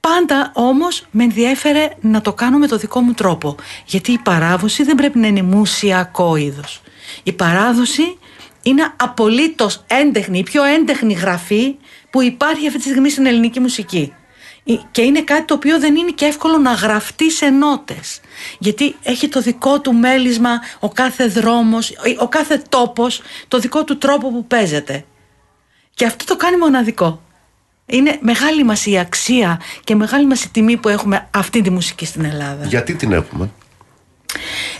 πάντα 0.00 0.50
όμως 0.54 1.06
με 1.10 1.24
ενδιέφερε 1.24 1.88
να 2.00 2.20
το 2.20 2.32
κάνω 2.32 2.58
με 2.58 2.66
το 2.66 2.76
δικό 2.76 3.00
μου 3.00 3.12
τρόπο. 3.12 3.56
Γιατί 3.86 4.12
η 4.12 4.18
παράδοση 4.18 4.82
δεν 4.82 4.94
πρέπει 4.94 5.18
να 5.18 5.26
είναι 5.26 5.42
μουσιακό 5.42 6.36
είδος. 6.36 6.82
Η 7.22 7.32
παράδοση 7.32 8.18
είναι 8.62 8.92
απολύτως 8.96 9.84
έντεχνη, 9.86 10.38
η 10.38 10.42
πιο 10.42 10.64
έντεχνη 10.64 11.12
γραφή 11.12 11.76
που 12.14 12.22
υπάρχει 12.22 12.66
αυτή 12.66 12.78
τη 12.78 12.84
στιγμή 12.84 13.10
στην 13.10 13.26
ελληνική 13.26 13.60
μουσική. 13.60 14.12
Ε, 14.64 14.74
Και 14.90 15.02
είναι 15.02 15.22
κάτι 15.22 15.44
το 15.44 15.54
οποίο 15.54 15.80
δεν 15.80 15.96
είναι 15.96 16.10
και 16.10 16.24
εύκολο 16.24 16.58
να 16.58 16.72
γραφτεί 16.72 17.30
σε 17.30 17.46
νότες. 17.46 18.20
Γιατί 18.58 18.96
έχει 19.02 19.28
το 19.28 19.40
δικό 19.40 19.80
του 19.80 19.94
μέλισμα, 19.94 20.50
ο 20.78 20.88
κάθε 20.88 21.26
δρόμος, 21.26 21.92
ο 22.18 22.28
κάθε 22.28 22.62
τόπος, 22.68 23.22
το 23.48 23.58
δικό 23.58 23.84
του 23.84 23.98
τρόπο 23.98 24.30
που 24.32 24.46
παίζεται. 24.46 25.04
Και 25.94 26.04
αυτό 26.04 26.24
το 26.24 26.36
κάνει 26.36 26.56
μοναδικό. 26.56 27.22
Είναι 27.86 28.18
μεγάλη 28.20 28.64
μας 28.64 28.86
η 28.86 28.98
αξία 28.98 29.60
και 29.84 29.94
μεγάλη 29.94 30.26
μας 30.26 30.44
η 30.44 30.50
τιμή 30.50 30.76
που 30.76 30.88
έχουμε 30.88 31.28
αυτή 31.30 31.62
τη 31.62 31.70
μουσική 31.70 32.06
στην 32.06 32.24
Ελλάδα. 32.24 32.66
Γιατί 32.66 32.94
την 32.94 33.12
έχουμε; 33.12 33.50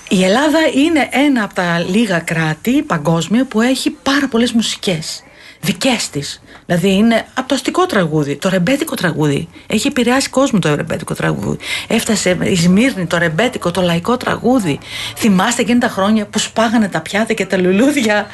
Η 0.09 0.25
Ελλάδα 0.25 0.59
είναι 0.75 1.09
ένα 1.11 1.45
από 1.45 1.55
τα 1.55 1.79
λίγα 1.79 2.19
κράτη 2.19 2.83
παγκόσμια 2.83 3.45
που 3.45 3.61
έχει 3.61 3.91
πάρα 3.91 4.29
πολλές 4.29 4.53
μουσικές 4.53 5.24
δικές 5.65 6.11
της. 6.11 6.43
Δηλαδή 6.67 6.93
είναι 6.93 7.25
από 7.35 7.49
το 7.49 7.55
αστικό 7.55 7.87
τραγούδι, 7.87 8.37
το 8.37 8.49
ρεμπέτικο 8.49 8.95
τραγούδι. 8.95 9.49
Έχει 9.67 9.87
επηρεάσει 9.87 10.29
κόσμο 10.29 10.59
το 10.59 10.75
ρεμπέτικο 10.75 11.15
τραγούδι. 11.15 11.59
Έφτασε 11.87 12.39
η 12.43 12.57
Σμύρνη, 12.57 13.07
το 13.07 13.19
ρεμπέτικο, 13.19 13.71
το 13.71 13.81
λαϊκό 13.81 14.17
τραγούδι. 14.17 14.79
Θυμάστε 15.17 15.63
εκείνη 15.63 15.79
τα 15.79 15.89
χρόνια 15.89 16.27
που 16.27 16.39
σπάγανε 16.39 16.89
τα 16.89 17.01
πιάτα 17.01 17.33
και 17.33 17.47
τα 17.47 17.57
λουλούδια. 17.57 18.27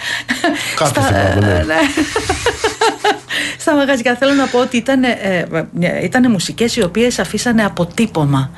Κάτι 0.77 1.01
θυμάμαι, 1.01 1.65
ναι. 1.67 1.75
Στα 3.71 3.79
στα 3.79 3.87
μαγαζιά. 3.87 4.17
Θέλω 4.17 4.35
να 4.35 4.47
πω 4.47 4.59
ότι 4.61 4.77
ήταν, 4.77 5.05
ε, 5.05 5.47
ε, 5.81 6.05
ήταν 6.05 6.31
μουσικές 6.31 6.77
οι 6.77 6.83
οποίες 6.83 7.19
αφήσανε 7.19 7.65
αποτύπωμα. 7.65 8.51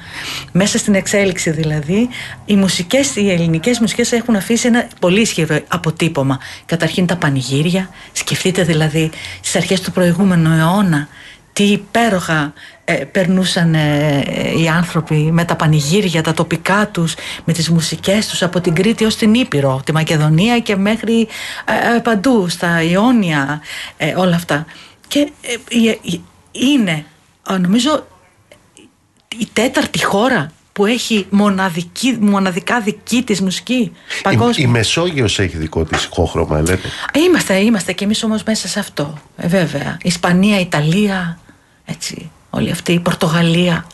Μέσα 0.53 0.79
στην 0.79 0.95
εξέλιξη 0.95 1.51
δηλαδή, 1.51 2.09
οι 2.45 2.57
μουσικές, 2.57 3.17
οι 3.17 3.31
ελληνικές 3.31 3.79
μουσικές 3.79 4.13
έχουν 4.13 4.37
αφήσει 4.37 4.67
ένα 4.67 4.87
πολύ 5.01 5.21
ισχυρό 5.21 5.59
αποτύπωμα. 5.69 6.39
Καταρχήν 6.67 7.07
τα 7.07 7.17
πανηγύρια. 7.17 7.89
Σκεφτείτε 8.13 8.63
δηλαδή 8.63 9.11
στις 9.41 9.57
αρχές 9.57 9.81
του 9.81 9.93
προηγούμενου 9.93 10.53
αιώνα 10.59 11.09
τι 11.53 11.65
υπέροχα 11.65 12.53
ε, 12.85 12.95
περνούσαν 12.95 13.75
ε, 13.75 14.23
οι 14.63 14.69
άνθρωποι 14.69 15.15
με 15.15 15.45
τα 15.45 15.57
πανηγύρια, 15.57 16.23
τα 16.23 16.35
τοπικά 16.35 16.89
τους, 16.93 17.15
με 17.45 17.53
τις 17.53 17.71
μουσικές 17.71 18.29
τους 18.29 18.43
από 18.43 18.61
την 18.61 18.75
Κρήτη 18.75 19.05
ως 19.05 19.17
την 19.17 19.35
Ήπειρο, 19.35 19.83
τη 19.85 19.93
Μακεδονία 19.93 20.59
και 20.59 20.77
μέχρι 20.77 21.29
ε, 21.95 21.99
παντού, 21.99 22.49
στα 22.49 22.83
Ιόνια, 22.83 23.61
όλα 24.17 24.35
αυτά. 24.37 24.67
Και 25.13 25.31
είναι, 26.53 27.05
νομίζω, 27.61 28.07
η 29.39 29.49
τέταρτη 29.53 30.05
χώρα 30.05 30.53
που 30.73 30.87
έχει 30.87 31.27
μοναδική, 31.31 32.17
μοναδικά 32.21 32.81
δική 32.81 33.23
της 33.23 33.41
μουσική 33.41 33.93
παγκόσμια. 34.23 34.67
Η, 34.67 34.69
η 34.69 34.73
Μεσόγειος 34.73 35.39
έχει 35.39 35.57
δικό 35.57 35.85
της 35.85 36.09
χώχρωμα, 36.13 36.61
λέτε. 36.61 36.89
Είμαστε, 37.27 37.59
είμαστε 37.59 37.93
και 37.93 38.05
εμείς 38.05 38.23
όμως 38.23 38.43
μέσα 38.43 38.69
σε 38.69 38.79
αυτό, 38.79 39.19
ε, 39.37 39.47
βέβαια. 39.47 39.97
Ισπανία, 40.03 40.61
Ιταλία, 40.61 41.39
έτσι, 41.85 42.31
όλη 42.51 42.71
αυτή 42.71 42.93
η 42.93 43.01
Πορτογαλία 43.01 43.87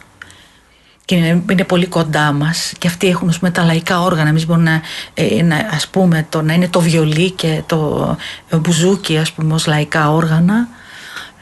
και 1.04 1.14
είναι, 1.14 1.64
πολύ 1.64 1.86
κοντά 1.86 2.32
μας 2.32 2.72
και 2.78 2.86
αυτοί 2.88 3.08
έχουν 3.08 3.34
πούμε, 3.38 3.50
τα 3.50 3.64
λαϊκά 3.64 4.00
όργανα 4.00 4.28
εμείς 4.28 4.46
μπορούμε 4.46 4.82
ε, 5.14 5.42
να, 5.42 5.56
ας 5.56 5.88
πούμε 5.88 6.26
το, 6.28 6.42
να 6.42 6.52
είναι 6.52 6.68
το 6.68 6.80
βιολί 6.80 7.30
και 7.30 7.62
το 7.66 8.16
μπουζούκι 8.50 9.18
ας 9.18 9.32
πούμε 9.32 9.54
ως 9.54 9.66
λαϊκά 9.66 10.10
όργανα 10.10 10.68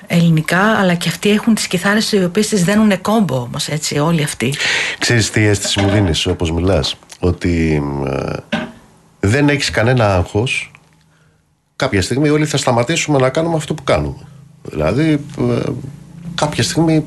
ελληνικά 0.06 0.60
αλλά 0.60 0.94
και 0.94 1.08
αυτοί 1.08 1.30
έχουν 1.30 1.54
τις 1.54 1.66
κιθάρες 1.66 2.12
οι 2.12 2.24
οποίες 2.24 2.48
τις 2.48 2.64
δένουν 2.64 3.00
κόμπο 3.00 3.36
όμως 3.36 3.68
έτσι 3.68 3.98
όλοι 3.98 4.22
αυτοί 4.22 4.54
Ξέρεις 4.98 5.30
τι 5.30 5.44
αίσθηση 5.44 5.80
μου 5.80 5.90
δίνεις 5.90 6.26
όπως 6.26 6.50
μιλάς; 6.50 6.96
Ότι 7.18 7.82
ε, 8.06 8.58
δεν 9.20 9.48
έχεις 9.48 9.70
κανένα 9.70 10.14
άγχος 10.14 10.70
κάποια 11.76 12.02
στιγμή 12.02 12.28
όλοι 12.28 12.46
θα 12.46 12.56
σταματήσουμε 12.56 13.18
να 13.18 13.28
κάνουμε 13.28 13.56
αυτό 13.56 13.74
που 13.74 13.84
κάνουμε 13.84 14.26
δηλαδή 14.62 15.24
ε, 15.38 15.70
κάποια 16.34 16.62
στιγμή 16.62 17.04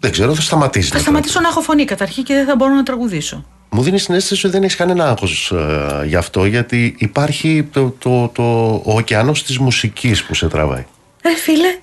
δεν 0.00 0.10
ξέρω, 0.10 0.34
θα 0.34 0.40
σταματήσει. 0.40 0.90
Θα 0.90 0.98
σταματήσω 0.98 1.40
να 1.40 1.48
έχω 1.48 1.60
φωνή 1.60 1.84
καταρχήν 1.84 2.24
και 2.24 2.34
δεν 2.34 2.46
θα 2.46 2.56
μπορώ 2.56 2.74
να 2.74 2.82
τραγουδήσω. 2.82 3.44
Μου 3.70 3.82
δίνεις 3.82 4.04
την 4.04 4.14
αίσθηση 4.14 4.46
ότι 4.46 4.54
δεν 4.54 4.64
έχεις 4.64 4.76
κανένα 4.76 5.08
άγχος 5.08 5.52
ε, 5.52 6.06
γι' 6.06 6.16
αυτό, 6.16 6.44
γιατί 6.44 6.94
υπάρχει 6.98 7.68
το, 7.72 7.94
το, 7.98 8.28
το, 8.28 8.42
ο 8.84 8.94
ωκεανό 8.94 9.32
της 9.32 9.58
μουσικής 9.58 10.24
που 10.24 10.34
σε 10.34 10.48
τραβάει. 10.48 10.86
Ε, 11.22 11.36
φίλε, 11.36 11.78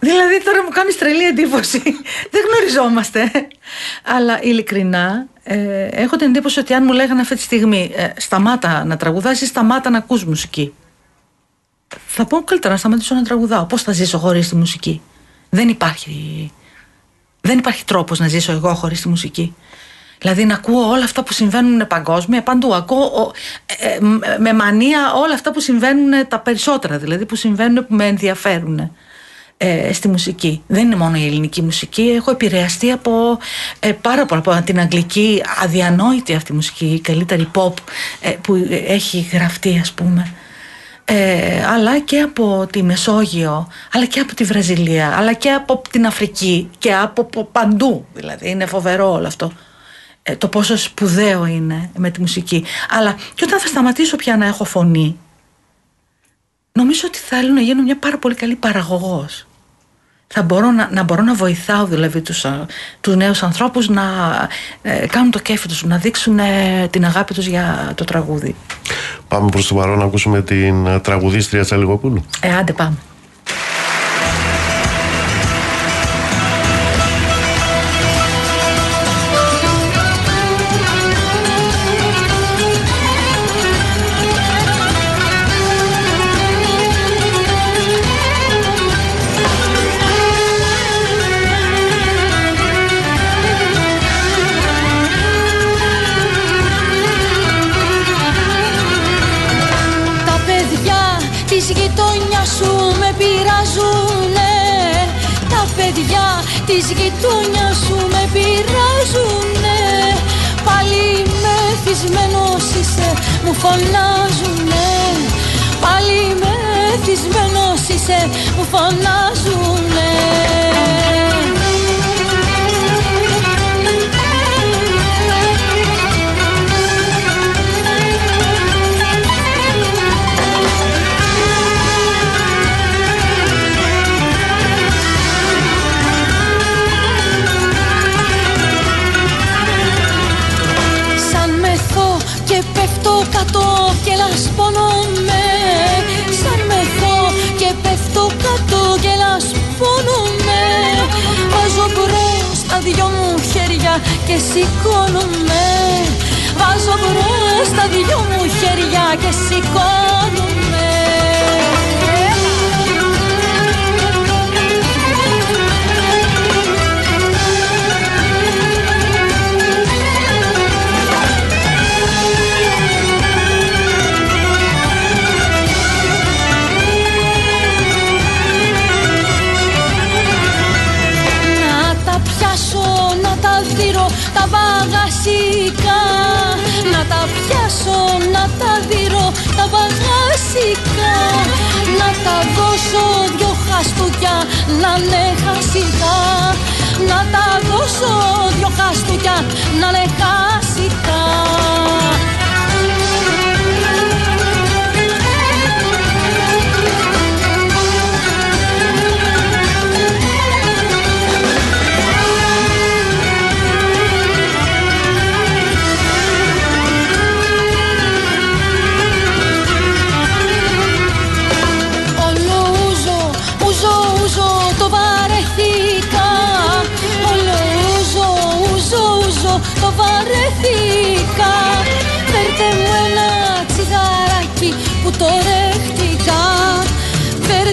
δηλαδή 0.00 0.42
τώρα 0.44 0.62
μου 0.62 0.68
κάνεις 0.68 0.98
τρελή 0.98 1.24
εντύπωση. 1.24 1.82
δεν 2.32 2.42
γνωριζόμαστε. 2.50 3.30
Αλλά 4.04 4.42
ειλικρινά, 4.42 5.26
ε, 5.42 5.86
έχω 5.86 6.16
την 6.16 6.26
εντύπωση 6.26 6.58
ότι 6.58 6.74
αν 6.74 6.84
μου 6.84 6.92
λέγανε 6.92 7.20
αυτή 7.20 7.34
τη 7.34 7.42
στιγμή 7.42 7.92
ε, 7.96 8.08
σταμάτα 8.16 8.84
να 8.84 8.96
τραγουδάς 8.96 9.40
ή 9.40 9.46
σταμάτα 9.46 9.90
να 9.90 9.98
ακούς 9.98 10.24
μουσική. 10.24 10.74
Θα 12.06 12.24
πω 12.24 12.42
καλύτερα 12.44 12.72
να 12.72 12.78
σταματήσω 12.78 13.14
να 13.14 13.22
τραγουδάω. 13.22 13.64
Πώς 13.64 13.82
θα 13.82 13.92
ζήσω 13.92 14.18
χωρίς 14.18 14.48
τη 14.48 14.56
μουσική; 14.56 15.02
Δεν 15.50 15.68
υπάρχει, 15.68 16.52
δεν 17.40 17.58
υπάρχει 17.58 17.84
τρόπος 17.84 18.18
να 18.18 18.28
ζήσω 18.28 18.52
εγώ 18.52 18.74
χωρίς 18.74 19.00
τη 19.00 19.08
μουσική. 19.08 19.54
Δηλαδή 20.18 20.44
να 20.44 20.54
ακούω 20.54 20.88
όλα 20.88 21.04
αυτά 21.04 21.22
που 21.22 21.32
συμβαίνουν 21.32 21.86
παγκόσμια, 21.86 22.42
παντού 22.42 22.74
ακούω 22.74 23.32
ε, 23.66 23.94
ε, 23.94 24.38
με 24.38 24.52
μανία 24.52 25.12
όλα 25.12 25.34
αυτά 25.34 25.50
που 25.52 25.60
συμβαίνουν 25.60 26.28
τα 26.28 26.40
περισσότερα, 26.40 26.98
δηλαδή 26.98 27.26
που 27.26 27.34
συμβαίνουν 27.34 27.86
που 27.86 27.94
με 27.94 28.06
ενδιαφέρουν 28.06 28.96
ε, 29.56 29.92
στη 29.92 30.08
μουσική. 30.08 30.62
Δεν 30.66 30.84
είναι 30.84 30.96
μόνο 30.96 31.16
η 31.16 31.26
ελληνική 31.26 31.62
μουσική, 31.62 32.02
έχω 32.02 32.30
επηρεαστεί 32.30 32.90
από 32.90 33.38
ε, 33.78 33.92
πάρα 33.92 34.26
πολλά, 34.26 34.42
από 34.46 34.62
την 34.64 34.80
αγγλική 34.80 35.42
αδιανόητη 35.62 36.34
αυτή 36.34 36.52
η 36.52 36.54
μουσική, 36.54 36.86
η 36.86 37.00
καλύτερη 37.00 37.50
pop 37.54 37.72
που 38.40 38.66
έχει 38.86 39.28
γραφτεί 39.32 39.78
ας 39.80 39.92
πούμε 39.92 40.34
ε, 41.08 41.64
αλλά 41.64 41.98
και 42.00 42.20
από 42.20 42.66
τη 42.72 42.82
Μεσόγειο, 42.82 43.68
αλλά 43.92 44.06
και 44.06 44.20
από 44.20 44.34
τη 44.34 44.44
Βραζιλία, 44.44 45.16
αλλά 45.16 45.32
και 45.32 45.50
από 45.50 45.82
την 45.90 46.06
Αφρική 46.06 46.70
και 46.78 46.94
από 46.94 47.44
παντού. 47.44 48.06
Δηλαδή 48.12 48.50
είναι 48.50 48.66
φοβερό 48.66 49.12
όλο 49.12 49.26
αυτό. 49.26 49.52
Ε, 50.22 50.36
το 50.36 50.48
πόσο 50.48 50.76
σπουδαίο 50.76 51.46
είναι 51.46 51.90
με 51.96 52.10
τη 52.10 52.20
μουσική. 52.20 52.64
Αλλά 52.90 53.16
και 53.34 53.44
όταν 53.44 53.60
θα 53.60 53.66
σταματήσω 53.66 54.16
πια 54.16 54.36
να 54.36 54.46
έχω 54.46 54.64
φωνή, 54.64 55.18
νομίζω 56.76 57.02
ότι 57.06 57.18
θέλω 57.18 57.52
να 57.52 57.60
γίνω 57.60 57.82
μια 57.82 57.98
πάρα 57.98 58.18
πολύ 58.18 58.34
καλή 58.34 58.54
παραγωγός 58.54 59.46
θα 60.28 60.42
μπορώ 60.42 60.70
να, 60.70 60.88
να 60.92 61.02
μπορώ 61.02 61.22
να 61.22 61.34
βοηθάω 61.34 61.86
δηλαδή 61.86 62.20
τους, 62.20 62.46
τους 63.00 63.16
νέους 63.16 63.42
ανθρώπους 63.42 63.88
να 63.88 64.02
ε, 64.82 65.06
κάνουν 65.06 65.30
το 65.30 65.38
κέφι 65.38 65.68
τους, 65.68 65.84
να 65.84 65.96
δείξουν 65.96 66.38
ε, 66.38 66.88
την 66.90 67.04
αγάπη 67.04 67.34
τους 67.34 67.46
για 67.46 67.92
το 67.94 68.04
τραγούδι. 68.04 68.54
Πάμε 69.28 69.48
προς 69.50 69.66
το 69.66 69.74
παρόν 69.74 69.98
να 69.98 70.04
ακούσουμε 70.04 70.42
την 70.42 70.86
ε, 70.86 71.00
τραγουδίστρια 71.00 71.64
Τσαλιγοπούλου. 71.64 72.24
Ε, 72.40 72.54
άντε 72.54 72.72
πάμε. 72.72 72.96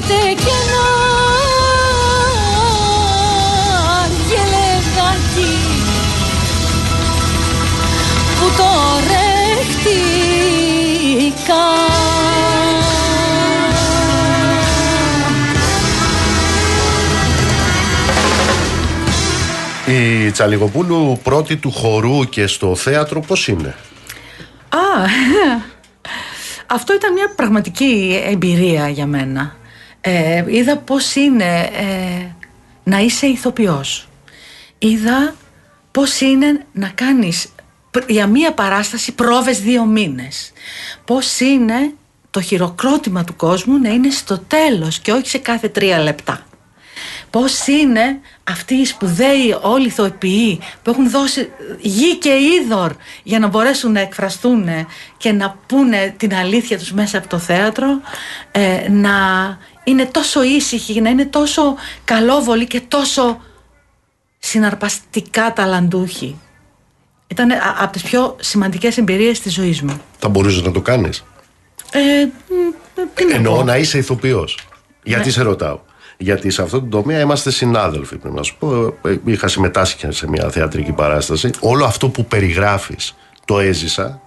Φέρτε 0.08 0.34
και 0.34 0.49
ένα 0.49 0.86
γελεδάκι 4.28 5.54
που 8.39 8.47
το 8.58 8.72
δέχτηκα 9.08 10.04
Η 19.86 20.32
Τσαλιγοπούλου 20.32 21.20
πρώτη 21.24 21.58
του 21.58 21.72
χορού 21.72 22.30
και 22.30 22.47
στο 22.47 22.76
θέατρο 22.76 23.20
πώς 23.20 23.47
είναι; 23.47 23.76
Α, 24.70 24.78
αυτό 26.76 26.93
ήταν 26.93 27.14
μια 27.14 27.34
πραγματική 27.36 28.22
εμπειρία 28.26 28.89
για 28.89 29.06
μένα. 29.06 29.56
Ε, 30.06 30.43
είδα 30.47 30.78
πώς 30.78 31.16
είναι 31.16 31.70
ε, 31.74 32.26
να 32.84 32.99
είσαι 32.99 33.26
ηθοποιός. 33.28 34.08
Είδα 34.78 35.36
πώς 35.91 36.22
είναι 36.22 36.66
να 36.74 36.88
κάνεις 36.88 37.47
π- 37.91 38.10
για 38.10 38.28
μία 38.28 38.54
παράσταση 38.54 39.12
πρόβες 39.12 39.62
δύο 39.62 39.86
μήνες. 39.86 40.51
Πώς 41.06 41.39
είναι 41.39 41.93
το 42.30 42.41
χειροκρότημα 42.41 43.24
του 43.24 43.36
κόσμου 43.36 43.78
να 43.78 43.89
είναι 43.89 44.10
στο 44.10 44.38
τέλος 44.39 44.99
και 44.99 45.12
όχι 45.12 45.28
σε 45.30 45.38
κάθε 45.38 45.68
τρία 45.70 45.99
λεπτά. 45.99 46.45
Πώς 47.30 47.68
είναι 47.68 48.20
αυτοί 48.43 48.74
οι 48.74 48.86
σπουδαίοι 48.86 49.58
όλοι 49.62 49.84
οι 49.84 49.88
ηθοποιοί 49.88 50.60
που 50.82 50.89
έχουν 50.89 51.10
δώσει 51.10 51.51
γη 51.80 52.16
και 52.18 52.30
είδωρ 52.30 52.91
για 53.24 53.39
να 53.39 53.47
μπορέσουν 53.47 53.91
να 53.91 53.99
εκφραστούν 53.99 54.70
και 55.18 55.32
να 55.32 55.58
πούνε 55.68 56.14
την 56.18 56.36
αλήθεια 56.36 56.78
τους 56.78 56.91
μέσα 56.91 57.18
από 57.18 57.28
το 57.28 57.38
θέατρο 57.38 58.01
ε, 58.51 58.89
να 58.89 59.12
είναι 59.84 60.05
τόσο 60.05 60.43
ήσυχοι, 60.43 61.01
να 61.01 61.09
είναι 61.09 61.25
τόσο 61.25 61.75
καλόβολοι 62.05 62.67
και 62.67 62.81
τόσο 62.88 63.41
συναρπαστικά 64.39 65.53
ταλαντούχοι. 65.53 66.39
Ήταν 67.27 67.51
α- 67.51 67.57
από 67.79 67.91
τις 67.91 68.01
πιο 68.01 68.36
σημαντικές 68.39 68.97
εμπειρίες 68.97 69.39
της 69.39 69.53
ζωής 69.53 69.81
μου. 69.81 70.01
Θα 70.19 70.29
μπορούσες 70.29 70.61
να 70.61 70.71
το 70.71 70.81
κάνεις; 70.81 71.23
Ε, 71.91 72.25
μ, 72.25 73.01
τι 73.13 73.25
να 73.25 73.36
Εννοώ 73.36 73.55
πω. 73.55 73.63
να 73.63 73.77
είσαι 73.77 73.97
ηθοποιός. 73.97 74.57
Γιατί 75.03 75.25
Ναι. 75.25 75.31
σε 75.31 75.41
ρωτάω; 75.41 75.79
Γιατί 76.17 76.49
σε 76.49 76.61
αυτό 76.61 76.79
το 76.81 76.86
τομέα 76.88 77.19
είμαστε 77.19 77.51
συνάδελφοι, 77.51 78.17
πρέπει 78.17 78.36
να 78.36 78.43
σου 78.43 78.55
πω. 78.59 78.86
Ε, 79.09 79.19
Είχα 79.25 79.47
συμμετάσχει 79.47 80.11
σε 80.11 80.27
μια 80.29 80.49
θεατρική 80.49 80.91
παράσταση. 80.91 81.49
Όλο 81.59 81.86
αυτό 81.86 82.09
που 82.09 82.25
περιγράφεις 82.25 83.15
το 83.45 83.59
έζησα. 83.59 84.21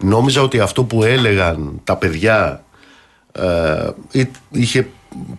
Νόμιζα 0.00 0.42
ότι 0.42 0.60
αυτό 0.60 0.84
που 0.84 1.02
έλεγαν 1.04 1.80
τα 1.84 1.96
παιδιά 1.96 2.64
ε, 3.38 4.20
εί- 4.20 4.30
είχε 4.50 4.86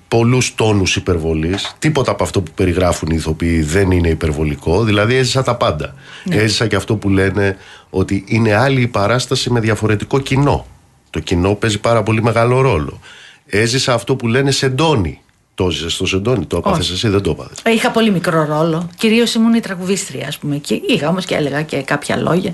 πολλούς 0.08 0.56
τόνους 0.56 0.96
υπερβολής. 0.96 1.76
Τίποτα 1.80 2.12
από 2.12 2.24
αυτό 2.24 2.42
που 2.42 2.52
περιγράφουν 2.56 3.10
οι 3.12 3.16
ηθοποιοί 3.18 3.62
δεν 3.62 3.92
είναι 3.92 4.10
υπερβολικό. 4.10 4.84
Δηλαδή 4.84 5.16
έζησα 5.16 5.44
τα 5.44 5.56
πάντα. 5.56 5.94
Έζησα 6.30 6.68
και 6.68 6.76
αυτό 6.76 6.96
που 6.96 7.10
λένε 7.10 7.58
ότι 7.90 8.24
είναι 8.28 8.56
άλλη 8.56 8.82
η 8.82 8.88
παράσταση 8.88 9.50
με 9.52 9.60
διαφορετικό 9.60 10.20
κοινό. 10.20 10.66
Το 11.10 11.20
κοινό 11.20 11.54
παίζει 11.56 11.80
πάρα 11.80 12.04
πολύ 12.04 12.22
μεγάλο 12.24 12.62
ρόλο. 12.62 13.00
Έζησα 13.46 13.94
αυτό 13.94 14.16
που 14.16 14.28
λένε 14.28 14.52
σεντόνι. 14.52 15.22
Το 15.56 15.66
έζησε 15.66 15.90
στο 15.90 16.06
σεντόνι, 16.06 16.46
το 16.46 16.58
έπαθες 16.58 16.80
Όχι. 16.86 16.94
εσύ, 16.94 17.08
δεν 17.08 17.22
το 17.22 17.30
έπαθες. 17.30 17.58
Ε, 17.64 17.72
Είχα 17.72 17.92
πολύ 17.92 18.12
μικρό 18.12 18.46
ρόλο. 18.46 18.90
Κυρίως 18.98 19.34
ήμουν 19.34 19.54
η 19.54 19.60
τραγουδίστρια, 19.60 20.28
ας 20.28 20.38
πούμε. 20.38 20.56
Και 20.58 20.82
είχα 20.88 21.08
όμως 21.08 21.26
και 21.26 21.36
έλεγα 21.36 21.62
και 21.62 21.82
κάποια 21.82 22.18
λόγια. 22.18 22.52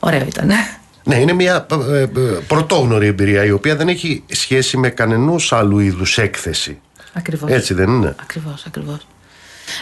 Ωραίο 0.00 0.24
ήταν. 0.26 0.50
Ναι, 1.04 1.16
είναι 1.16 1.32
μια 1.32 1.66
ε, 1.90 2.00
ε, 2.00 2.06
πρωτόγνωρη 2.46 3.06
εμπειρία 3.06 3.44
η 3.44 3.50
οποία 3.50 3.76
δεν 3.76 3.88
έχει 3.88 4.22
σχέση 4.26 4.76
με 4.76 4.88
κανενός 4.88 5.52
άλλου 5.52 5.78
είδους 5.78 6.18
έκθεση. 6.18 6.80
Ακριβώς. 7.12 7.50
Έτσι 7.50 7.74
δεν 7.74 7.88
είναι; 7.88 8.14
Ακριβώς, 8.20 8.64
ακριβώς. 8.66 9.06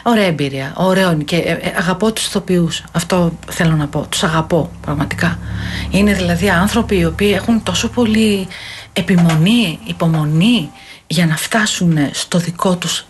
Ωραία 0.03 0.27
εμπειρία. 0.27 0.73
Ωραίο 0.77 1.13
είναι. 1.13 1.23
Και 1.23 1.37
ε, 1.37 1.53
ε, 1.53 1.75
αγαπώ 1.77 2.13
τους 2.13 2.27
ηθοποιούς. 2.27 2.85
Αυτό 2.93 3.39
θέλω 3.51 3.77
να 3.77 3.87
πω. 3.87 4.07
Τους 4.09 4.23
αγαπώ 4.23 4.71
πραγματικά. 4.81 5.39
Είναι 5.91 6.13
δηλαδή 6.13 6.51
άνθρωποι 6.51 6.99
οι 6.99 7.05
οποίοι 7.05 7.33
έχουν 7.35 7.63
τόσο 7.63 7.89
πολύ 7.89 8.49
επιμονή, 8.93 9.79
υπομονή 9.85 10.71
για 11.07 11.27
να 11.27 11.37
φτάσουν 11.37 11.97
στο 12.13 12.39
δικό 12.39 12.77
τους 12.77 13.07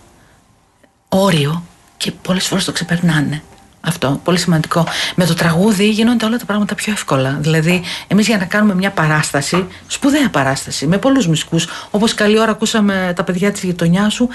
όριο 1.08 1.64
και 1.96 2.12
πολλές 2.22 2.46
φορές 2.46 2.64
το 2.64 2.72
ξεπερνάνε. 2.72 3.42
Αυτό, 3.82 4.20
πολύ 4.24 4.38
σημαντικό. 4.38 4.86
Με 5.14 5.24
το 5.26 5.34
τραγούδι 5.34 5.88
γίνονται 5.88 6.24
όλα 6.24 6.36
τα 6.36 6.44
πράγματα 6.44 6.74
πιο 6.74 6.92
εύκολα. 6.92 7.38
Δηλαδή, 7.40 7.82
εμείς 8.06 8.26
για 8.26 8.36
να 8.36 8.44
κάνουμε 8.44 8.74
μια 8.74 8.90
παράσταση, 8.90 9.66
σπουδαία 9.86 10.28
παράσταση, 10.30 10.86
με 10.86 10.98
πολλούς 10.98 11.26
μουσικούς, 11.26 11.66
όπως 11.90 12.14
καλή 12.14 12.38
ώρα 12.40 12.50
ακούσαμε 12.50 13.12
τα 13.16 13.24
παιδιά 13.24 13.52
της 13.52 13.62
γειτονιά 13.62 14.08
σου, 14.08 14.28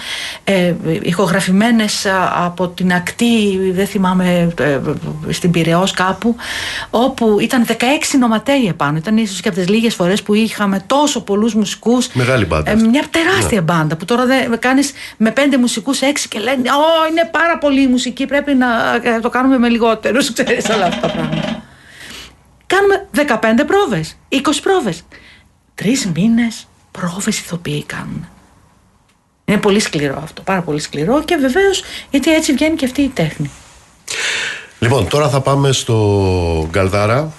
ε, 0.44 0.74
ηχογραφημένες 1.02 2.06
α, 2.06 2.32
από 2.46 2.68
την 2.68 2.94
ακτή, 2.94 3.58
δεν 3.72 3.88
θυμάμαι, 3.88 4.54
ε, 4.60 4.80
στην 5.30 5.52
Πυραιός 5.52 5.92
κάπου, 5.92 6.36
όπου 6.90 7.40
ήταν 7.40 7.66
16 7.66 8.18
νοματέοι 8.20 8.66
επάνω. 8.68 8.98
Ήταν 8.98 9.18
ίσως 9.18 9.42
και 9.42 9.48
από 9.48 9.58
τις 9.58 9.68
λίγες 9.70 9.94
φορές 9.96 10.24
που 10.24 10.34
είχαμε 10.34 10.84
τόσο 10.88 11.22
πολλούς 11.22 11.54
μουσικούς. 11.54 12.08
Μεγάλη 12.14 12.46
μπάντα 12.46 12.70
Ε, 12.72 12.74
αυτή. 12.74 12.88
μια 12.88 13.04
τεράστια 13.10 13.62
μπάντα 13.62 13.96
που 13.96 14.06
τώρα 14.06 14.26
δεν 14.26 14.60
κάνεις 14.60 14.92
με 15.18 15.32
πέντε 15.32 15.58
μουσικούς 15.58 16.02
έξι 16.02 16.28
και 16.28 16.40
λένε 16.40 16.70
Ω, 16.70 17.08
είναι 17.12 17.30
πάρα 17.32 17.58
πολύ 17.58 17.82
η 17.82 17.88
μουσική, 17.88 18.26
πρέπει 18.26 18.54
να 18.54 18.68
ε, 19.04 19.20
το 19.20 19.30
κάνουμε 19.36 19.58
με 19.58 19.70
λιγότερους, 19.70 20.34
ξέρεις 20.34 20.70
όλα 20.70 20.86
αυτά 20.86 21.00
τα 21.00 21.14
πράγματα. 21.14 21.64
Κάνουμε 22.66 23.08
15 23.62 23.66
πρόβες, 23.68 24.18
20 24.30 24.62
πρόβες. 24.62 25.04
Τρεις 25.76 26.06
μήνες 26.16 26.68
πρόβες 26.92 27.40
ηθοποιοί 27.40 27.84
κάνουν. 27.84 28.28
Είναι 29.46 29.58
πολύ 29.58 29.80
σκληρό 29.80 30.20
αυτό, 30.24 30.42
πάρα 30.42 30.62
πολύ 30.62 30.80
σκληρό 30.80 31.24
και 31.24 31.36
βεβαίως 31.36 31.84
γιατί 32.10 32.34
έτσι 32.34 32.54
βγαίνει 32.54 32.76
και 32.76 32.86
αυτή 32.86 33.02
η 33.02 33.08
τέχνη. 33.08 33.52
Λοιπόν, 34.80 35.08
τώρα 35.08 35.30
θα 35.30 35.42
πάμε 35.42 35.72
στο 35.72 36.68
Γκαλδάρα. 36.70 37.32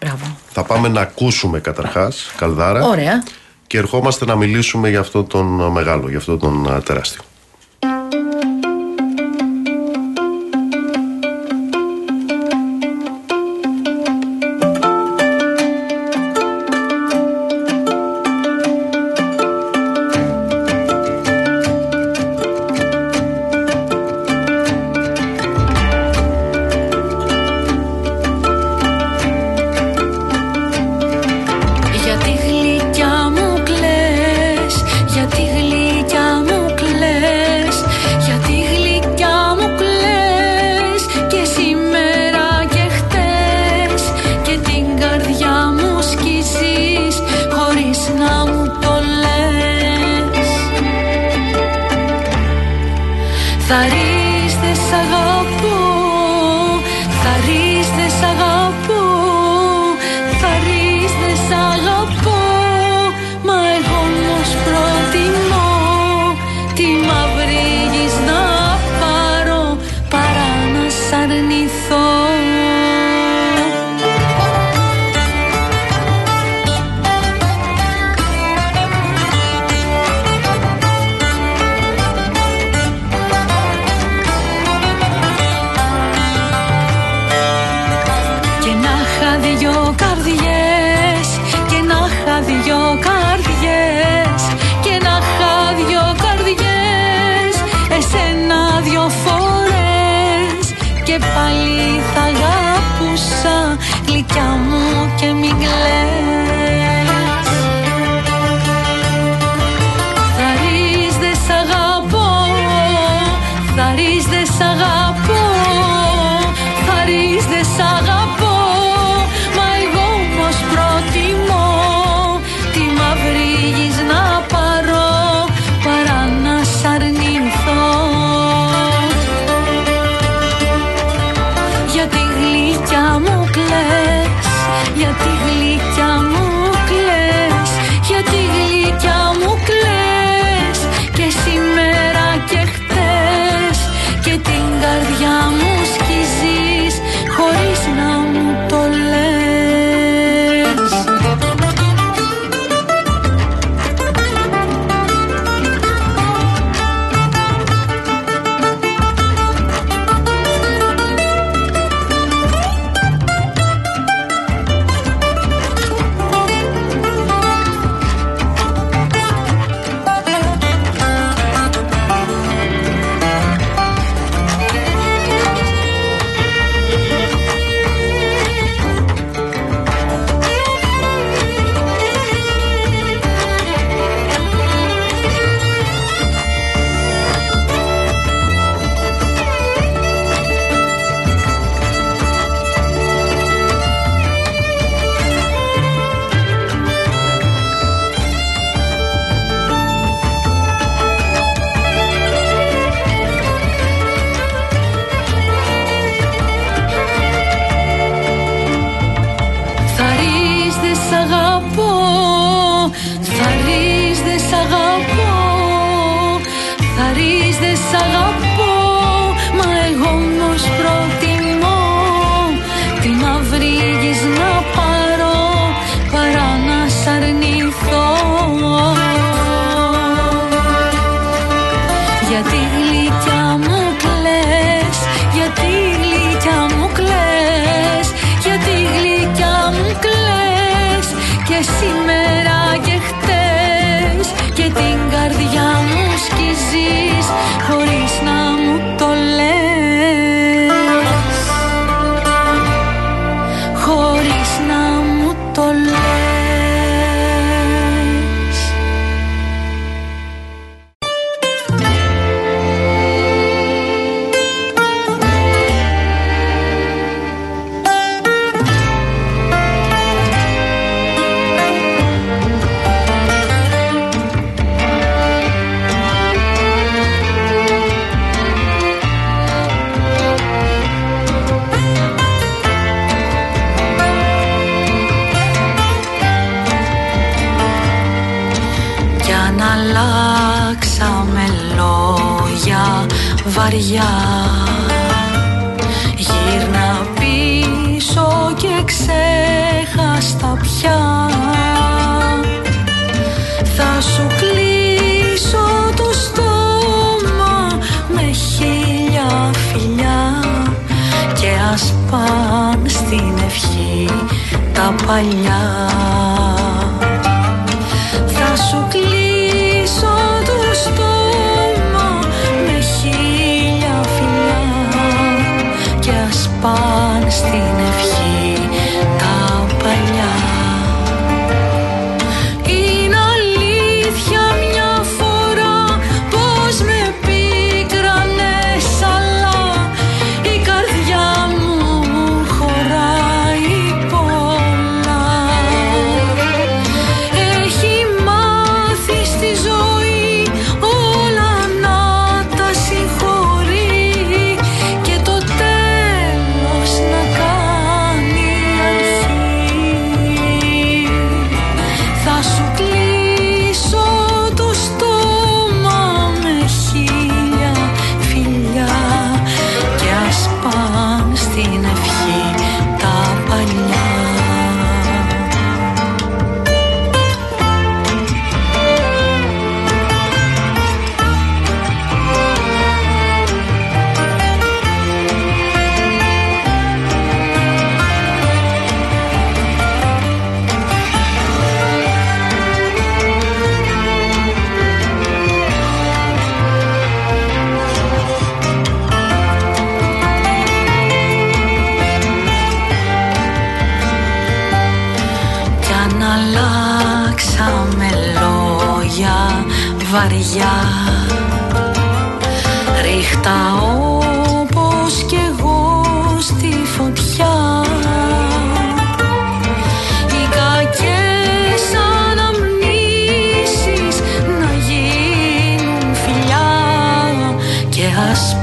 Μπράβο. 0.00 0.36
Θα 0.52 0.62
πάμε 0.62 0.88
να 0.88 1.00
ακούσουμε 1.00 1.60
καταρχάς 1.60 2.32
Καλδάρα. 2.36 2.84
Ωραία. 2.84 3.22
Και 3.66 3.78
ερχόμαστε 3.78 4.24
να 4.24 4.36
μιλήσουμε 4.36 4.88
για 4.88 5.00
αυτόν 5.00 5.26
τον 5.26 5.60
ε, 5.60 5.68
μεγάλο, 5.68 6.08
για 6.08 6.18
αυτόν 6.18 6.38
τον 6.38 6.66
ε, 6.76 6.80
τεράστιο. 6.80 7.22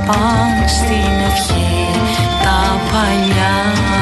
Ας 0.09 0.15
πάνε 0.15 0.67
στην 0.67 1.19
ευχή 1.27 1.99
τα 2.43 2.81
παλιά 2.91 3.96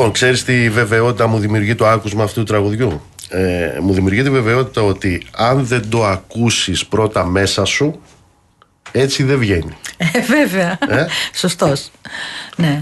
Λοιπόν, 0.00 0.14
ξέρεις 0.14 0.44
τι 0.44 0.70
βεβαιότητα 0.70 1.26
μου 1.26 1.38
δημιουργεί 1.38 1.74
το 1.74 1.86
άκουσμα 1.86 2.22
αυτού 2.24 2.40
του 2.40 2.46
τραγουδιού; 2.46 3.02
Ε, 3.28 3.78
μου 3.80 3.92
δημιουργεί 3.92 4.22
τη 4.22 4.30
βεβαιότητα 4.30 4.82
ότι 4.82 5.26
αν 5.36 5.66
δεν 5.66 5.88
το 5.88 6.04
ακούσεις 6.04 6.86
πρώτα 6.86 7.24
μέσα 7.24 7.64
σου, 7.64 8.00
έτσι 8.92 9.22
δεν 9.22 9.38
βγαίνει. 9.38 9.76
Ε, 9.96 10.20
βέβαια. 10.20 10.78
Ε; 10.88 11.06
Σωστός. 11.34 11.90
Ναι. 12.56 12.80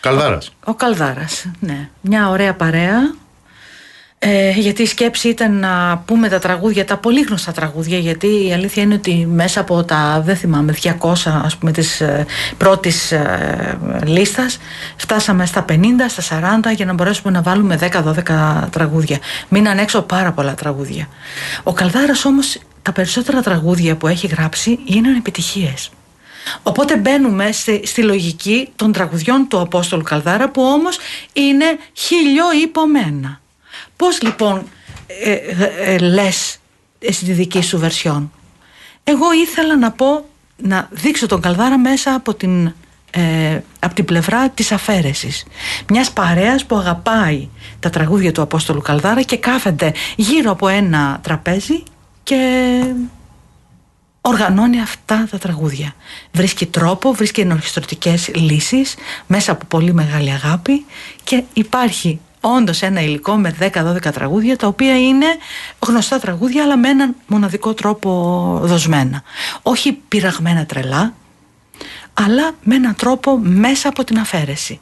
Καλδάρας. 0.00 0.52
Ο 0.64 0.74
Καλδάρας, 0.74 1.46
ναι. 1.60 1.88
Μια 2.00 2.28
ωραία 2.28 2.54
παρέα. 2.54 3.14
Ε, 4.26 4.50
γιατί 4.50 4.82
η 4.82 4.86
σκέψη 4.86 5.28
ήταν 5.28 5.58
να 5.58 6.02
πούμε 6.06 6.28
τα 6.28 6.38
τραγούδια, 6.38 6.84
τα 6.84 6.96
πολύ 6.96 7.20
γνωστά 7.20 7.52
τραγούδια, 7.52 7.98
γιατί 7.98 8.46
η 8.46 8.52
αλήθεια 8.52 8.82
είναι 8.82 8.94
ότι 8.94 9.26
μέσα 9.30 9.60
από 9.60 9.84
τα, 9.84 10.22
δεν 10.24 10.36
θυμάμαι, 10.36 10.74
200 10.82 11.12
ας 11.44 11.56
πούμε 11.56 11.72
της 11.72 12.00
ε, 12.00 12.26
πρώτης 12.56 13.12
ε, 13.12 13.78
λίστας, 14.04 14.58
φτάσαμε 14.96 15.46
στα 15.46 15.64
50, 15.68 15.74
στα 16.06 16.40
40 16.70 16.74
για 16.74 16.84
να 16.84 16.92
μπορέσουμε 16.92 17.32
να 17.32 17.42
βάλουμε 17.42 17.78
10-12 17.92 18.68
τραγούδια. 18.70 19.18
Μείναν 19.48 19.78
έξω 19.78 20.02
πάρα 20.02 20.32
πολλά 20.32 20.54
τραγούδια. 20.54 21.08
Ο 21.62 21.72
Καλδάρας 21.72 22.24
όμως, 22.24 22.58
τα 22.82 22.92
περισσότερα 22.92 23.42
τραγούδια 23.42 23.96
που 23.96 24.06
έχει 24.06 24.26
γράψει 24.26 24.78
γίνανε 24.84 25.16
επιτυχίες. 25.16 25.90
Οπότε 26.62 26.96
μπαίνουμε 26.96 27.52
στη, 27.52 27.80
στη 27.84 28.02
λογική 28.02 28.68
των 28.76 28.92
τραγουδιών 28.92 29.46
του 29.48 29.60
Απόστολου 29.60 30.02
Καλδάρα 30.02 30.50
που 30.50 30.62
όμως 30.62 30.98
είναι 31.32 31.64
χιλιό 31.92 32.44
υπομένα. 32.62 33.42
Πώς 33.96 34.22
λοιπόν 34.22 34.68
ε, 35.06 35.30
ε, 35.32 35.94
ε, 35.94 35.98
λες 35.98 36.58
στη 37.10 37.32
δική 37.32 37.62
σου 37.62 37.78
βερσιόν; 37.78 38.32
Εγώ 39.04 39.32
ήθελα 39.32 39.76
να 39.76 39.90
πω, 39.90 40.28
να 40.56 40.88
δείξω 40.90 41.26
τον 41.26 41.40
Καλδάρα 41.40 41.78
μέσα 41.78 42.14
από 42.14 42.34
την, 42.34 42.72
ε, 43.10 43.60
από 43.78 43.94
την 43.94 44.04
πλευρά 44.04 44.48
της 44.48 44.72
αφαίρεσης. 44.72 45.44
Μιας 45.88 46.10
παρέας 46.10 46.64
που 46.64 46.76
αγαπάει 46.76 47.48
τα 47.80 47.90
τραγούδια 47.90 48.32
του 48.32 48.42
Απόστολου 48.42 48.80
Καλδάρα 48.80 49.22
και 49.22 49.36
κάθεται 49.36 49.92
γύρω 50.16 50.50
από 50.50 50.68
ένα 50.68 51.20
τραπέζι 51.22 51.82
και 52.22 52.36
οργανώνει 54.20 54.80
αυτά 54.80 55.28
τα 55.30 55.38
τραγούδια. 55.38 55.94
Βρίσκει 56.32 56.66
τρόπο, 56.66 57.12
βρίσκει 57.12 57.40
ενορχιστρωτικές 57.40 58.30
λύσεις 58.34 58.94
μέσα 59.26 59.52
από 59.52 59.64
πολύ 59.68 59.94
μεγάλη 59.94 60.30
αγάπη 60.30 60.84
και 61.24 61.42
υπάρχει 61.52 62.20
όντως 62.44 62.82
ένα 62.82 63.00
υλικό 63.00 63.34
με 63.34 63.54
10-12 63.60 63.98
τραγούδια 64.12 64.56
τα 64.56 64.66
οποία 64.66 64.98
είναι 64.98 65.26
γνωστά 65.78 66.18
τραγούδια 66.18 66.62
αλλά 66.62 66.76
με 66.76 66.88
έναν 66.88 67.14
μοναδικό 67.26 67.74
τρόπο 67.74 68.10
δοσμένα. 68.62 69.22
Όχι 69.62 69.92
πειραγμένα 69.92 70.66
τρελά 70.66 71.14
αλλά 72.14 72.50
με 72.62 72.74
έναν 72.74 72.94
τρόπο 72.94 73.38
μέσα 73.38 73.88
από 73.88 74.04
την 74.04 74.18
αφαίρεση. 74.18 74.80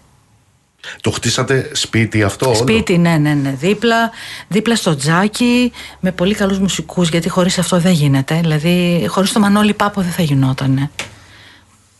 Το 1.01 1.11
χτίσατε 1.11 1.71
σπίτι 1.73 2.23
αυτό 2.23 2.47
όλο; 2.47 2.57
Σπίτι, 2.57 2.99
ναι, 2.99 3.17
ναι, 3.17 3.35
ναι. 3.35 3.51
Δίπλα, 3.51 4.11
δίπλα 4.49 4.77
στο 4.77 4.97
τζάκι, 4.97 5.73
με 6.01 6.13
πολύ 6.13 6.35
καλούς 6.35 6.59
μουσικούς, 6.59 7.09
γιατί 7.09 7.29
χωρίς 7.29 7.59
αυτό 7.59 7.79
δεν 7.79 7.93
γίνεται. 7.93 8.39
Δηλαδή, 8.41 9.05
χωρίς 9.09 9.33
τον 9.33 9.43
Μανώλη 9.43 9.75
Πάπο 9.75 10.01
δεν 10.01 10.11
θα 10.11 10.23
γινότανε. 10.23 10.91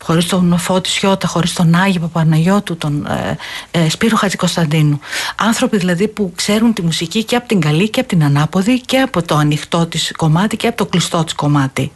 Χωρίς 0.03 0.25
τον 0.25 0.57
Φώτη 0.57 0.89
Σιώτα, 0.89 1.27
χωρίς 1.27 1.53
τον 1.53 1.75
Άγιο 1.75 1.99
Παπαναγιώτου, 1.99 2.77
τον 2.77 3.05
ε, 3.05 3.37
ε, 3.71 3.89
Σπύρο 3.89 4.15
Χατζικοσταντίνου. 4.15 4.99
Άνθρωποι 5.37 5.77
δηλαδή 5.77 6.07
που 6.07 6.31
ξέρουν 6.35 6.73
τη 6.73 6.81
μουσική 6.81 7.23
και 7.23 7.35
από 7.35 7.47
την 7.47 7.59
καλή 7.59 7.89
και 7.89 7.99
από 7.99 8.09
την 8.09 8.23
ανάποδη 8.23 8.81
και 8.81 8.99
από 8.99 9.21
το 9.21 9.35
ανοιχτό 9.35 9.85
της 9.85 10.11
κομμάτι 10.17 10.57
και 10.57 10.67
από 10.67 10.77
το 10.77 10.85
κλειστό 10.85 11.23
της 11.23 11.33
κομμάτι. 11.33 11.91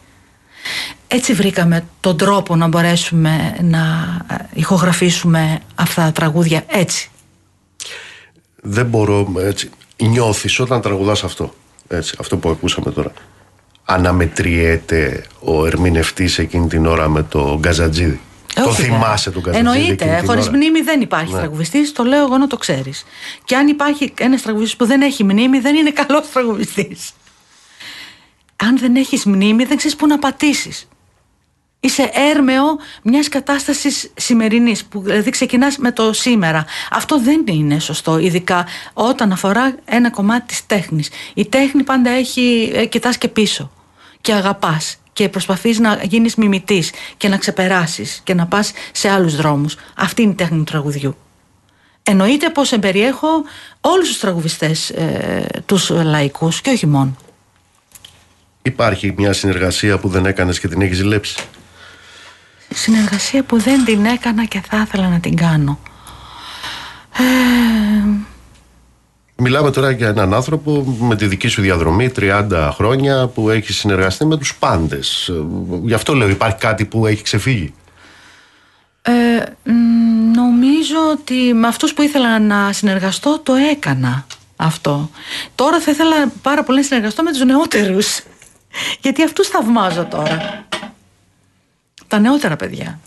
Έτσι 1.08 1.34
βρήκαμε 1.34 1.84
τον 2.00 2.16
τρόπο 2.16 2.56
να 2.56 2.66
μπορέσουμε 2.66 3.56
να 3.62 3.78
ε, 4.30 4.34
ηχογραφήσουμε 4.52 5.60
αυτά 5.74 6.02
τα 6.02 6.12
τραγούδια 6.12 6.62
έτσι. 6.66 7.10
Δεν 8.62 8.86
μπορώ 8.86 9.32
έτσι. 9.38 9.70
Νιώθεις 9.96 10.60
όταν 10.60 10.80
τραγουδάς 10.80 11.24
αυτό. 11.24 11.54
Έτσι, 11.88 12.16
αυτό 12.20 12.36
που 12.36 12.48
ακούσαμε 12.48 12.90
τώρα. 12.90 13.12
Αναμετριέται 13.90 15.24
ο 15.40 15.66
ερμηνευτής 15.66 16.38
εκείνη 16.38 16.66
την 16.68 16.86
ώρα 16.86 17.08
με 17.08 17.22
το 17.22 17.58
Γκαζατζίδη. 17.60 18.20
Το 18.54 18.68
Όχι, 18.68 18.82
θυμάσαι 18.82 19.30
τον 19.30 19.42
Γκαζατζίδη. 19.42 19.70
εκείνη 19.70 19.86
Εννοείται. 19.90 20.16
την 20.18 20.26
Χωρίς 20.28 20.46
ώρα; 20.46 20.56
μνήμη 20.56 20.80
δεν 20.80 21.00
υπάρχει 21.00 21.32
Ναι. 21.32 21.38
τραγουδιστής. 21.38 21.92
Το 21.92 22.02
λέω 22.02 22.24
εγώ 22.24 22.38
να 22.38 22.46
το 22.46 22.56
ξέρεις. 22.56 23.04
Και 23.44 23.56
αν 23.56 23.68
υπάρχει 23.68 24.12
ένας 24.18 24.42
τραγουδιστής 24.42 24.76
που 24.76 24.86
δεν 24.86 25.00
έχει 25.02 25.24
μνήμη, 25.24 25.58
δεν 25.58 25.74
είναι 25.74 25.90
καλός 25.90 26.30
τραγουδιστής. 26.32 27.10
Αν 28.56 28.78
δεν 28.78 28.96
έχεις 28.96 29.24
μνήμη, 29.24 29.64
δεν 29.64 29.76
ξέρεις 29.76 29.96
πού 29.96 30.06
να 30.06 30.18
πατήσεις. 30.18 30.88
Είσαι 31.80 32.10
έρμεο 32.34 32.64
μιας 33.02 33.28
κατάστασης 33.28 34.10
σημερινής, 34.16 34.84
που 34.84 35.00
δηλαδή 35.02 35.30
ξεκινάς 35.30 35.78
με 35.78 35.92
το 35.92 36.12
σήμερα. 36.12 36.64
Αυτό 36.90 37.20
δεν 37.20 37.44
είναι 37.46 37.78
σωστό, 37.78 38.18
ειδικά 38.18 38.66
όταν 38.94 39.32
αφορά 39.32 39.74
ένα 39.84 40.10
κομμάτι 40.10 40.46
της 40.46 40.66
τέχνης. 40.66 41.10
Η 41.34 41.44
τέχνη 41.46 41.82
πάντα 41.82 42.10
έχει. 42.10 42.70
Ε, 42.74 42.84
κοιτάς 42.86 43.18
και 43.18 43.28
πίσω 43.28 43.70
και 44.20 44.32
αγαπάς 44.32 44.96
και 45.12 45.28
προσπαθείς 45.28 45.78
να 45.78 46.00
γίνεις 46.02 46.34
μιμητής 46.34 46.90
και 47.16 47.28
να 47.28 47.36
ξεπεράσεις 47.36 48.20
και 48.24 48.34
να 48.34 48.46
πας 48.46 48.72
σε 48.92 49.08
άλλους 49.08 49.36
δρόμους. 49.36 49.76
Αυτή 49.96 50.22
είναι 50.22 50.32
η 50.32 50.34
τέχνη 50.34 50.58
του 50.58 50.64
τραγουδιού. 50.64 51.16
Εννοείται 52.02 52.50
πως 52.50 52.72
εμπεριέχω 52.72 53.28
όλους 53.80 54.08
τους 54.08 54.18
τραγουδιστές, 54.18 54.90
ε, 54.90 55.46
τους 55.66 55.90
λαϊκούς 55.90 56.60
και 56.60 56.70
όχι 56.70 56.86
μόνο. 56.86 57.16
Υπάρχει 58.62 59.14
μια 59.16 59.32
συνεργασία 59.32 59.98
που 59.98 60.08
δεν 60.08 60.26
έκανες 60.26 60.60
και 60.60 60.68
την 60.68 60.80
έχεις 60.80 60.96
ζηλέψει; 60.96 61.36
Συνεργασία 62.74 63.42
που 63.42 63.58
δεν 63.58 63.84
την 63.84 64.04
έκανα 64.04 64.44
και 64.44 64.62
θα 64.68 64.84
ήθελα 64.86 65.08
να 65.08 65.20
την 65.20 65.36
κάνω. 65.36 65.78
Ε, 67.18 67.22
Μιλάμε 69.40 69.70
τώρα 69.70 69.90
για 69.90 70.08
έναν 70.08 70.34
άνθρωπο 70.34 70.96
με 71.00 71.16
τη 71.16 71.26
δική 71.26 71.48
σου 71.48 71.62
διαδρομή 71.62 72.10
30 72.16 72.70
χρόνια 72.72 73.26
που 73.26 73.50
έχει 73.50 73.72
συνεργαστεί 73.72 74.24
με 74.24 74.36
τους 74.36 74.56
πάντες. 74.56 75.32
Γι' 75.82 75.94
αυτό 75.94 76.14
λέω 76.14 76.28
υπάρχει 76.28 76.56
κάτι 76.56 76.84
που 76.84 77.06
έχει 77.06 77.22
ξεφύγει; 77.22 77.74
Ε, 79.02 79.12
νομίζω 80.34 80.96
ότι 81.10 81.52
με 81.54 81.66
αυτούς 81.66 81.94
που 81.94 82.02
ήθελα 82.02 82.38
να 82.38 82.72
συνεργαστώ 82.72 83.40
το 83.42 83.54
έκανα 83.54 84.26
αυτό. 84.56 85.10
Τώρα 85.54 85.80
θα 85.80 85.90
ήθελα 85.90 86.32
πάρα 86.42 86.62
πολύ 86.62 86.78
να 86.78 86.84
συνεργαστώ 86.84 87.22
με 87.22 87.30
τους 87.30 87.44
νεότερους. 87.44 88.20
Γιατί 89.02 89.22
αυτούς 89.22 89.48
θαυμάζω 89.48 90.04
τώρα. 90.04 90.66
Τα 92.08 92.18
νεότερα 92.18 92.56
παιδιά. 92.56 93.00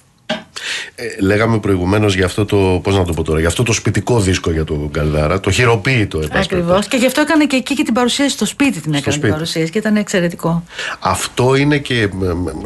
Ε, 1.02 1.22
λέγαμε 1.22 1.60
προηγουμένως 1.60 2.16
για 2.16 2.26
αυτό 2.26 2.46
το. 2.46 2.80
Πώς 2.84 2.96
να 2.96 3.06
το 3.06 3.14
πω 3.14 3.24
τώρα, 3.24 3.40
για 3.40 3.48
αυτό 3.48 3.64
το 3.64 3.74
σπιτικό 3.74 4.20
δίσκο 4.20 4.52
για 4.52 4.64
τον 4.64 4.92
Καλδάρα, 4.92 5.40
το 5.40 5.52
χειροποίητο 5.52 6.22
Ακριβώς. 6.32 6.88
Και 6.88 6.98
γι' 6.98 7.06
αυτό 7.06 7.22
έκανε 7.22 7.46
και 7.46 7.56
εκεί 7.56 7.74
και 7.74 7.84
την 7.84 7.94
παρουσίαση 7.94 8.30
στο 8.30 8.46
σπίτι 8.46 8.80
την 8.80 8.94
έκανε 8.94 9.18
την 9.18 9.30
παρουσίαση 9.30 9.72
και 9.72 9.78
ήταν 9.78 9.96
εξαιρετικό. 9.96 10.64
Αυτό 11.00 11.56
είναι 11.56 11.78
και 11.78 12.10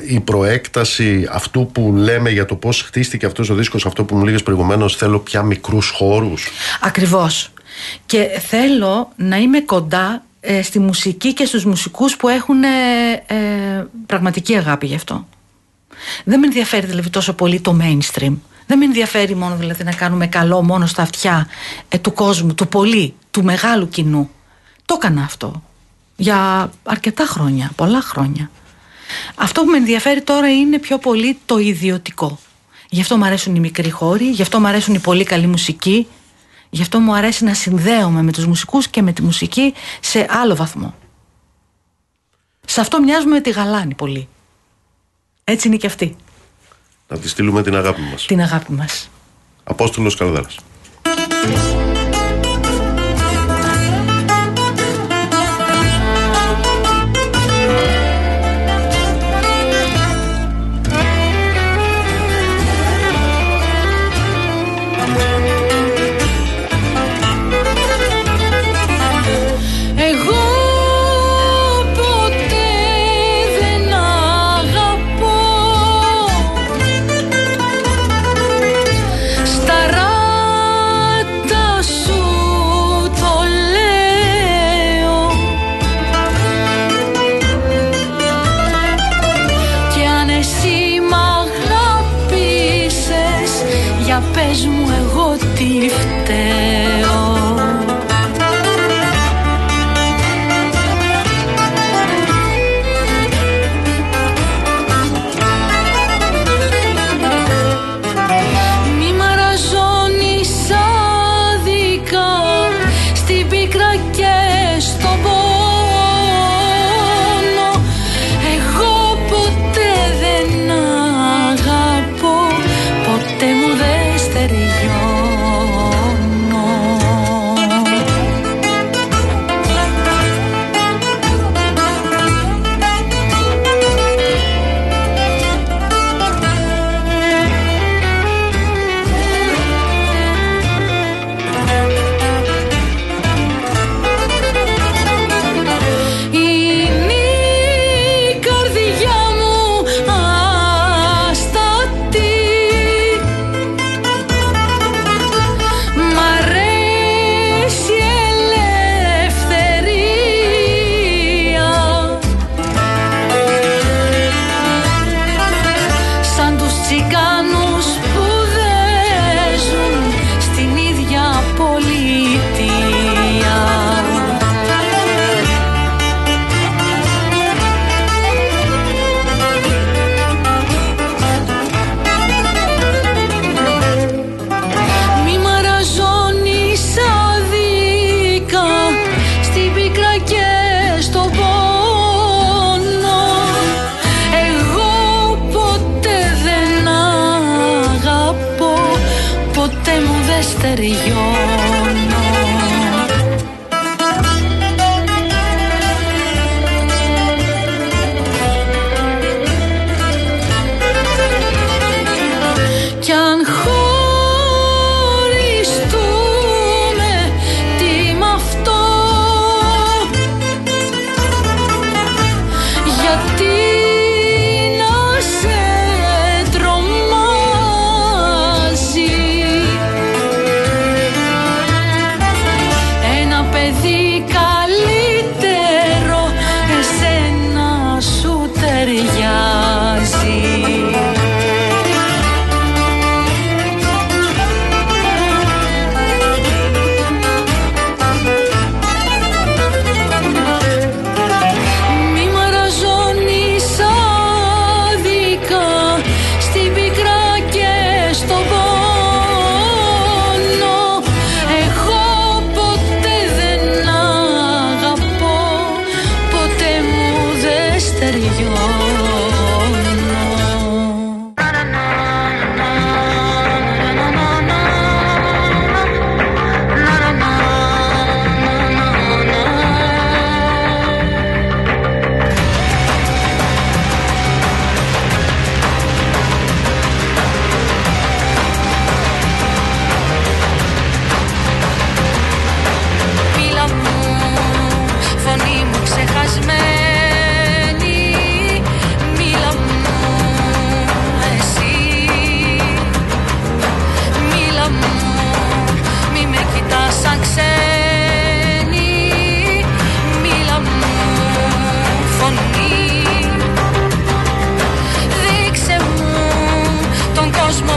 η 0.07 0.19
προέκταση 0.19 1.27
αυτού 1.31 1.69
που 1.71 1.93
λέμε 1.97 2.29
για 2.29 2.45
το 2.45 2.55
πώς 2.55 2.81
χτίστηκε 2.81 3.25
αυτός 3.25 3.49
ο 3.49 3.55
δίσκος, 3.55 3.85
αυτό 3.85 4.03
που 4.03 4.15
μου 4.15 4.23
λέγες 4.23 4.43
προηγουμένως, 4.43 4.95
θέλω 4.95 5.19
πια 5.19 5.41
μικρούς 5.41 5.89
χώρους. 5.89 6.47
Ακριβώς. 6.81 7.49
Και 8.05 8.27
θέλω 8.47 9.11
να 9.15 9.37
είμαι 9.37 9.59
κοντά 9.61 10.23
ε, 10.39 10.61
στη 10.61 10.79
μουσική 10.79 11.33
και 11.33 11.45
στους 11.45 11.65
μουσικούς 11.65 12.17
που 12.17 12.27
έχουν 12.27 12.63
ε, 12.63 12.67
ε, 13.27 13.35
πραγματική 14.05 14.55
αγάπη 14.55 14.85
γι' 14.85 14.95
αυτό. 14.95 15.27
Δεν 16.23 16.39
με 16.39 16.45
ενδιαφέρει 16.45 16.85
δηλαδή 16.85 17.09
τόσο 17.09 17.33
πολύ 17.33 17.59
το 17.61 17.77
mainstream. 17.81 18.33
Δεν 18.67 18.77
με 18.77 18.85
ενδιαφέρει 18.85 19.35
μόνο 19.35 19.55
δηλαδή 19.55 19.83
να 19.83 19.93
κάνουμε 19.93 20.27
καλό 20.27 20.63
μόνο 20.63 20.85
στα 20.85 21.01
αυτιά 21.01 21.47
ε, 21.89 21.97
του 21.97 22.13
κόσμου, 22.13 22.53
του 22.53 22.67
πολύ, 22.67 23.13
του 23.31 23.43
μεγάλου 23.43 23.89
κοινού. 23.89 24.29
Το 24.85 24.95
έκανα 24.97 25.23
αυτό 25.23 25.63
για 26.15 26.71
αρκετά 26.83 27.25
χρόνια, 27.25 27.71
πολλά 27.75 28.01
χρόνια. 28.01 28.49
Αυτό 29.35 29.61
που 29.61 29.69
με 29.69 29.77
ενδιαφέρει 29.77 30.21
τώρα 30.21 30.51
είναι 30.51 30.79
πιο 30.79 30.97
πολύ 30.97 31.39
το 31.45 31.57
ιδιωτικό. 31.57 32.39
Γι' 32.89 33.01
αυτό 33.01 33.17
μου 33.17 33.25
αρέσουν 33.25 33.55
οι 33.55 33.59
μικροί 33.59 33.89
χώροι, 33.89 34.29
γι' 34.29 34.41
αυτό 34.41 34.59
μου 34.59 34.67
αρέσουν 34.67 34.93
οι 34.93 34.99
πολύ 34.99 35.23
καλή 35.23 35.47
μουσική, 35.47 36.07
γι' 36.69 36.81
αυτό 36.81 36.99
μου 36.99 37.15
αρέσει 37.15 37.43
να 37.43 37.53
συνδέομαι 37.53 38.21
με 38.21 38.31
τους 38.31 38.45
μουσικούς 38.45 38.87
και 38.87 39.01
με 39.01 39.13
τη 39.13 39.21
μουσική 39.21 39.73
σε 39.99 40.27
άλλο 40.29 40.55
βαθμό. 40.55 40.93
Σε 42.65 42.81
αυτό 42.81 43.01
μοιάζουμε 43.01 43.33
με 43.33 43.41
τη 43.41 43.49
γαλάνη 43.49 43.93
πολύ. 43.93 44.27
Έτσι 45.47 45.67
είναι 45.67 45.77
και 45.77 45.87
αυτή. 45.87 46.15
Να 47.07 47.17
τη 47.17 47.29
στείλουμε 47.29 47.63
την 47.63 47.75
αγάπη 47.75 48.01
μας. 48.01 48.25
Την 48.25 48.41
αγάπη 48.41 48.71
μας. 48.71 49.09
Απόστολος 49.63 50.15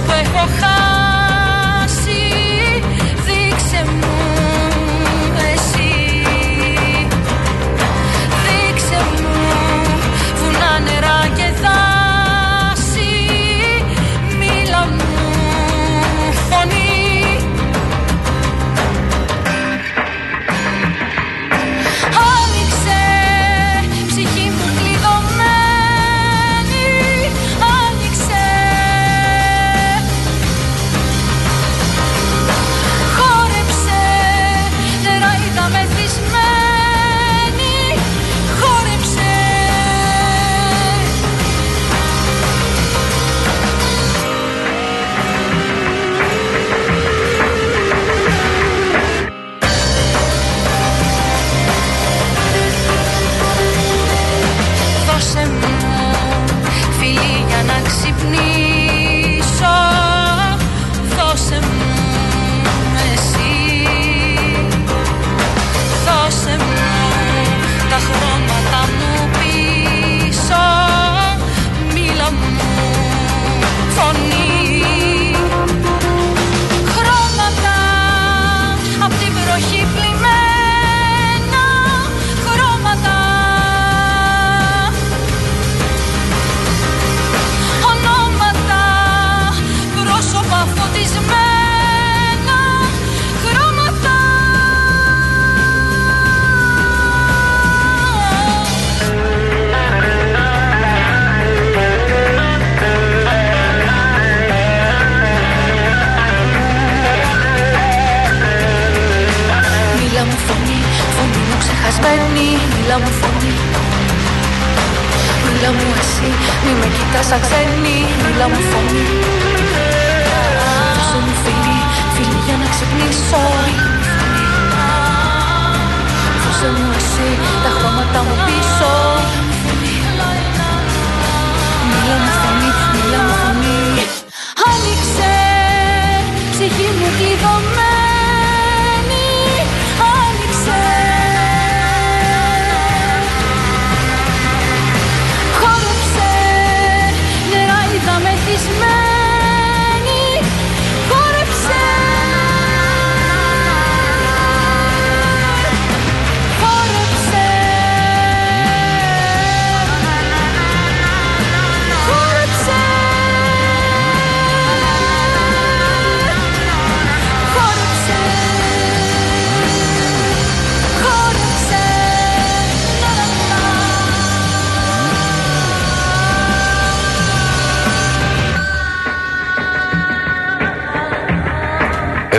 Καλδάρας. 0.07 0.98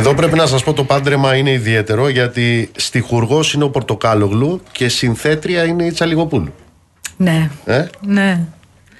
Εδώ 0.09 0.17
πρέπει 0.17 0.37
να 0.37 0.45
σας 0.45 0.63
πω 0.63 0.73
το 0.73 0.83
πάντρεμα 0.83 1.35
είναι 1.35 1.51
ιδιαίτερο 1.51 2.07
γιατί 2.07 2.71
στιχουργός 2.75 3.53
είναι 3.53 3.63
ο 3.63 3.69
Πορτοκάλογλου 3.69 4.61
και 4.71 4.89
συνθέτρια 4.89 5.63
είναι 5.63 5.83
η 5.83 5.91
Τσαλιγοπούλου. 5.91 6.53
Ναι. 7.17 7.49
Ε; 7.65 7.85
Ναι. 8.01 8.45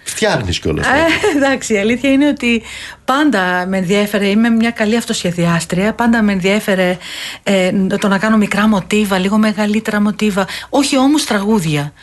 Φτιάχνεις 0.10 0.60
κιόλας. 0.60 0.88
Ε, 0.88 0.92
εντάξει, 1.36 1.74
η 1.74 1.78
αλήθεια 1.78 2.12
είναι 2.12 2.28
ότι 2.28 2.62
πάντα 3.06 3.66
με 3.68 3.78
ενδιέφερε, 3.78 4.28
είμαι 4.28 4.50
μια 4.50 4.72
καλή 4.72 4.98
αυτοσχεδιάστρια, 4.98 5.94
πάντα 5.94 6.22
με 6.22 6.32
ενδιέφερε 6.32 6.98
ε, 7.44 7.72
το 8.00 8.08
να 8.08 8.18
κάνω 8.18 8.38
μικρά 8.38 8.68
μοτίβα, 8.68 9.18
λίγο 9.18 9.38
μεγαλύτερα 9.38 10.02
μοτίβα, 10.02 10.48
όχι 10.70 10.98
όμως 10.98 11.26
τραγούδια. 11.26 11.94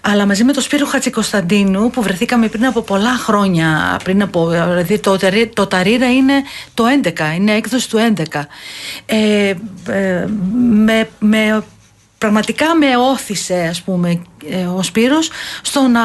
Αλλά 0.00 0.26
μαζί 0.26 0.44
με 0.44 0.52
τον 0.52 0.62
Σπύρο 0.62 0.86
Χατσικοσταντίνου 0.86 1.90
που 1.90 2.02
βρεθήκαμε 2.02 2.48
πριν 2.48 2.66
από 2.66 2.80
πολλά 2.80 3.16
χρόνια, 3.16 3.98
πριν 4.04 4.22
από, 4.22 4.48
δηλαδή 4.48 4.98
το, 4.98 5.18
το 5.54 5.66
Ταρίρα 5.66 6.12
είναι 6.12 6.42
το 6.74 6.84
11, 7.02 7.10
είναι 7.36 7.52
έκδοση 7.52 7.88
του 7.88 8.14
11. 8.32 8.40
Ε, 9.06 9.54
ε, 9.88 10.26
με, 10.70 11.08
με 11.18 11.64
πραγματικά 12.24 12.74
με 12.74 12.96
όθησε 12.96 13.66
ας 13.70 13.82
πούμε 13.82 14.22
ε, 14.50 14.64
ο 14.64 14.82
Σπύρος 14.82 15.30
στο 15.62 15.80
να 15.80 16.00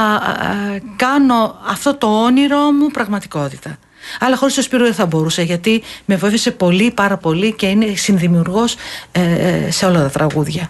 κάνω 0.96 1.60
αυτό 1.66 1.96
το 1.96 2.24
όνειρο 2.24 2.72
μου 2.72 2.88
πραγματικότητα. 2.88 3.78
Αλλά 4.20 4.36
χωρίς 4.36 4.56
το 4.56 4.62
Σπύρο 4.62 4.84
δεν 4.84 4.94
θα 4.94 5.06
μπορούσα 5.06 5.42
γιατί 5.42 5.84
με 6.06 6.16
βοήθησε 6.16 6.52
πολύ 6.52 6.92
πάρα 6.92 7.18
πολύ 7.18 7.54
και 7.54 7.66
είναι 7.66 7.96
συνδημιουργός 7.96 8.76
ε, 9.12 9.22
ε, 9.22 9.72
σε 9.72 9.86
όλα 9.86 10.02
τα 10.02 10.10
τραγούδια. 10.10 10.70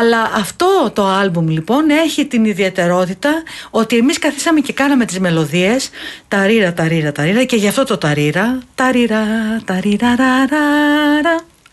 Αλλά 0.00 0.30
αυτό 0.34 0.90
το 0.92 1.06
άλμπουμ 1.06 1.48
λοιπόν 1.48 1.90
έχει 1.90 2.26
την 2.26 2.44
ιδιαιτερότητα 2.44 3.42
ότι 3.70 3.96
εμείς 3.96 4.18
καθίσαμε 4.18 4.60
και 4.60 4.72
κάναμε 4.72 5.04
τις 5.04 5.20
μελωδίες 5.20 5.90
τα 6.28 6.46
ρίρα, 6.46 6.72
τα 6.72 6.88
ρίρα, 6.88 7.12
τα 7.12 7.22
ρίρα 7.22 7.44
και 7.44 7.56
γι' 7.56 7.68
αυτό 7.68 7.84
το 7.84 7.98
τα 7.98 8.12
ρίρα, 8.12 8.58
τα 8.74 8.90
ρίρα, 8.90 9.26
τα 9.64 9.80
ρίρα, 9.80 10.24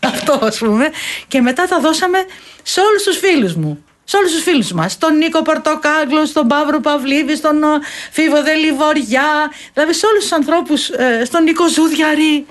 αυτό 0.12 0.38
ας 0.42 0.58
πούμε 0.58 0.90
και 1.28 1.40
μετά 1.40 1.66
τα 1.66 1.80
δώσαμε 1.80 2.18
σε 2.62 2.80
όλους 2.80 3.02
τους 3.02 3.18
φίλους 3.18 3.54
μου 3.54 3.84
σε 4.04 4.16
όλους 4.16 4.32
τους 4.32 4.42
φίλους 4.42 4.72
μας. 4.72 4.92
Στον 4.92 5.16
Νίκο 5.16 5.42
Πορτοκάγλο, 5.42 6.26
στον 6.26 6.46
Παύρο 6.46 6.80
Παυλίδη, 6.80 7.36
στον 7.36 7.62
ε, 7.62 7.66
Φίβο 8.10 8.42
Δελιβοριά, 8.42 9.52
δηλαδή 9.72 9.92
σε 9.92 10.06
όλους 10.06 10.22
τους 10.22 10.32
ανθρώπους, 10.32 10.88
ε, 10.88 11.24
στον 11.24 11.42
Νίκο 11.42 11.68
Ζούδιαρη, 11.68 12.46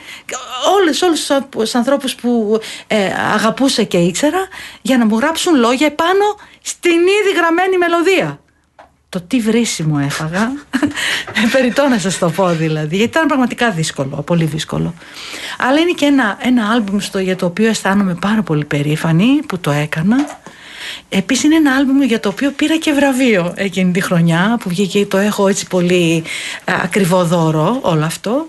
όλους, 0.75 1.01
όλους 1.01 1.27
τους 1.49 1.75
ανθρώπους 1.75 2.15
που 2.15 2.59
ε, 2.87 3.05
αγαπούσα 3.33 3.83
και 3.83 3.97
ήξερα 3.97 4.47
για 4.81 4.97
να 4.97 5.05
μου 5.05 5.17
γράψουν 5.17 5.55
λόγια 5.55 5.87
επάνω 5.87 6.25
στην 6.61 6.99
ήδη 6.99 7.31
γραμμένη 7.35 7.77
μελωδία. 7.77 8.39
Το 9.11 9.21
τι 9.21 9.39
βρίσιμο 9.39 10.01
έφαγα, 10.05 10.51
περιττό 11.53 11.88
να 11.88 11.99
σας 11.99 12.17
το 12.17 12.29
πω 12.29 12.47
δηλαδή, 12.47 12.95
γιατί 12.95 13.11
ήταν 13.11 13.27
πραγματικά 13.27 13.71
δύσκολο, 13.71 14.23
πολύ 14.25 14.45
δύσκολο. 14.45 14.93
Αλλά 15.57 15.79
είναι 15.79 15.91
και 15.91 16.05
ένα, 16.05 16.38
ένα 16.41 16.69
άλμπουμ 16.69 16.99
στο, 16.99 17.19
για 17.19 17.35
το 17.35 17.45
οποίο 17.45 17.67
αισθάνομαι 17.69 18.15
πάρα 18.21 18.41
πολύ 18.41 18.65
περήφανη 18.65 19.41
που 19.47 19.59
το 19.59 19.71
έκανα 19.71 20.15
Επίσης 21.09 21.43
είναι 21.43 21.55
ένα 21.55 21.75
άλμπουμ 21.75 22.01
για 22.01 22.19
το 22.19 22.29
οποίο 22.29 22.51
πήρα 22.51 22.77
και 22.77 22.93
βραβείο 22.93 23.53
εκείνη 23.55 23.91
τη 23.91 24.01
χρονιά 24.01 24.57
που 24.59 24.69
βγήκε 24.69 25.05
το 25.05 25.17
έχω 25.17 25.47
έτσι 25.47 25.67
πολύ 25.67 26.23
ακριβό 26.65 27.23
δώρο 27.23 27.79
όλο 27.81 28.05
αυτό 28.05 28.47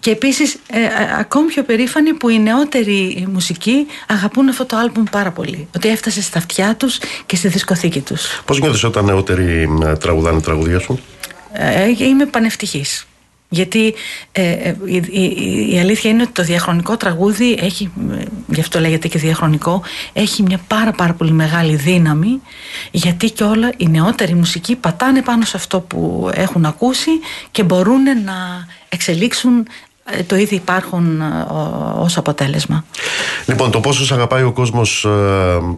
και 0.00 0.10
επίσης 0.10 0.54
ε, 0.54 0.78
ακόμη 1.18 1.46
πιο 1.46 1.62
περήφανοι 1.62 2.12
που 2.12 2.28
οι 2.28 2.38
νεότεροι 2.38 3.26
μουσικοί 3.32 3.86
αγαπούν 4.08 4.48
αυτό 4.48 4.64
το 4.64 4.76
άλμπουμ 4.76 5.04
πάρα 5.10 5.30
πολύ. 5.30 5.68
Ότι 5.76 5.88
έφτασε 5.88 6.22
στα 6.22 6.38
αυτιά 6.38 6.76
τους 6.76 6.98
και 7.26 7.36
στη 7.36 7.48
δισκοθήκη 7.48 8.00
τους. 8.00 8.42
Πώς 8.44 8.60
νιώθεις 8.60 8.84
όταν 8.84 9.04
νεότεροι 9.04 9.68
τραγουδάνε 10.00 10.40
τραγουδία 10.40 10.78
σου; 10.78 11.00
Ε, 11.52 12.04
είμαι 12.04 12.26
πανευτυχής 12.26 13.06
γιατί 13.48 13.94
ε, 14.32 14.50
ε, 14.50 14.76
η, 14.84 15.72
η, 15.72 15.78
αλήθεια 15.78 16.10
είναι 16.10 16.22
ότι 16.22 16.32
το 16.32 16.42
διαχρονικό 16.42 16.96
τραγούδι 16.96 17.58
έχει, 17.60 17.90
γι' 18.46 18.60
αυτό 18.60 18.80
λέγεται 18.80 19.08
και 19.08 19.18
διαχρονικό, 19.18 19.82
έχει 20.12 20.42
μια 20.42 20.60
πάρα 20.66 20.92
πάρα 20.92 21.12
πολύ 21.12 21.32
μεγάλη 21.32 21.76
δύναμη 21.76 22.40
γιατί 22.90 23.30
και 23.30 23.44
όλα 23.44 23.72
οι 23.76 23.88
νεότεροι 23.88 24.34
μουσικοί 24.34 24.76
πατάνε 24.76 25.22
πάνω 25.22 25.44
σε 25.44 25.56
αυτό 25.56 25.80
που 25.80 26.30
έχουν 26.34 26.64
ακούσει 26.64 27.10
και 27.50 27.62
μπορούν 27.62 28.02
να 28.02 28.66
εξελίξουν 28.88 29.66
ε, 30.04 30.22
το 30.22 30.36
ήδη 30.36 30.54
υπάρχουν 30.54 31.22
ως 31.98 32.16
αποτέλεσμα. 32.16 32.84
Λοιπόν, 33.46 33.70
το 33.70 33.80
πόσο 33.80 34.14
αγαπάει 34.14 34.42
ο 34.42 34.52
κόσμος 34.52 35.06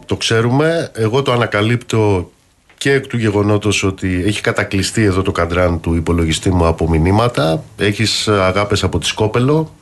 το 0.05 0.15
ξέρουμε. 0.15 0.91
Εγώ 0.93 1.21
το 1.21 1.31
ανακαλύπτω 1.31 2.31
και 2.79 2.91
εκ 2.91 3.07
του 3.07 3.17
γεγονότος 3.17 3.83
ότι 3.83 4.23
έχει 4.25 4.41
κατακλειστεί 4.41 5.03
εδώ 5.03 5.21
το 5.21 5.31
καντράν 5.31 5.79
του 5.79 5.95
υπολογιστή 5.95 6.51
μου 6.51 6.65
από 6.65 6.89
μηνύματα. 6.89 7.63
Έχεις 7.77 8.27
αγάπες 8.27 8.83
από 8.83 8.99
τη 8.99 9.05
Σκόπελο. 9.05 9.73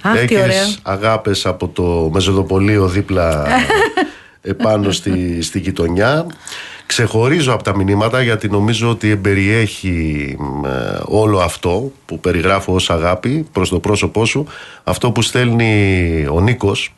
Αχ, 0.00 0.22
έχεις 0.22 0.78
αγάπες 0.82 1.46
από 1.46 1.68
το 1.68 2.10
Μεζοδοπολείο 2.12 2.86
δίπλα 2.86 3.46
επάνω 4.42 4.90
στη, 4.90 5.42
στη 5.42 5.58
γειτονιά. 5.58 6.26
Ξεχωρίζω 6.86 7.52
από 7.52 7.62
τα 7.62 7.76
μηνύματα 7.76 8.22
γιατί 8.22 8.48
νομίζω 8.48 8.90
ότι 8.90 9.10
εμπεριέχει 9.10 10.36
ε, 10.64 10.98
όλο 11.04 11.38
αυτό 11.38 11.92
που 12.06 12.20
περιγράφω 12.20 12.74
ως 12.74 12.90
αγάπη 12.90 13.46
προς 13.52 13.68
το 13.68 13.80
πρόσωπό 13.80 14.24
σου. 14.24 14.46
Αυτό 14.84 15.12
που 15.12 15.22
στέλνει 15.22 16.26
ο 16.30 16.40
Νίκος 16.40 16.92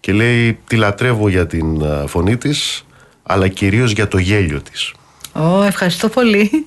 και 0.00 0.12
λέει 0.12 0.58
τη 0.66 0.76
λατρεύω 0.76 1.28
για 1.28 1.46
την 1.46 1.82
ε, 1.82 2.06
φωνή 2.06 2.36
της 2.36 2.82
αλλά 3.22 3.48
κυρίως 3.48 3.90
για 3.90 4.08
το 4.08 4.18
γέλιο 4.18 4.62
της. 4.62 4.92
Ω, 5.38 5.62
ευχαριστώ 5.62 6.08
πολύ. 6.08 6.66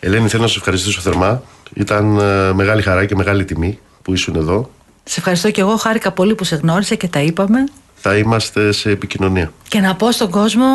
Ελένη, 0.00 0.28
θέλω 0.28 0.42
να 0.42 0.48
σου 0.48 0.58
ευχαριστήσω 0.58 1.00
θερμά. 1.00 1.42
Ήταν 1.74 2.18
ε, 2.18 2.52
μεγάλη 2.52 2.82
χαρά 2.82 3.04
και 3.04 3.14
μεγάλη 3.14 3.44
τιμή 3.44 3.78
που 4.02 4.12
ήσουν 4.12 4.36
εδώ. 4.36 4.70
Σε 5.04 5.18
ευχαριστώ 5.18 5.50
και 5.50 5.60
εγώ. 5.60 5.76
Χάρηκα 5.76 6.12
πολύ 6.12 6.34
που 6.34 6.44
σε 6.44 6.56
γνώρισα 6.56 6.94
και 6.94 7.08
τα 7.08 7.20
είπαμε. 7.20 7.64
Θα 7.94 8.16
είμαστε 8.16 8.72
σε 8.72 8.90
επικοινωνία. 8.90 9.52
Και 9.68 9.80
να 9.80 9.94
πω 9.94 10.12
στον 10.12 10.30
κόσμο 10.30 10.66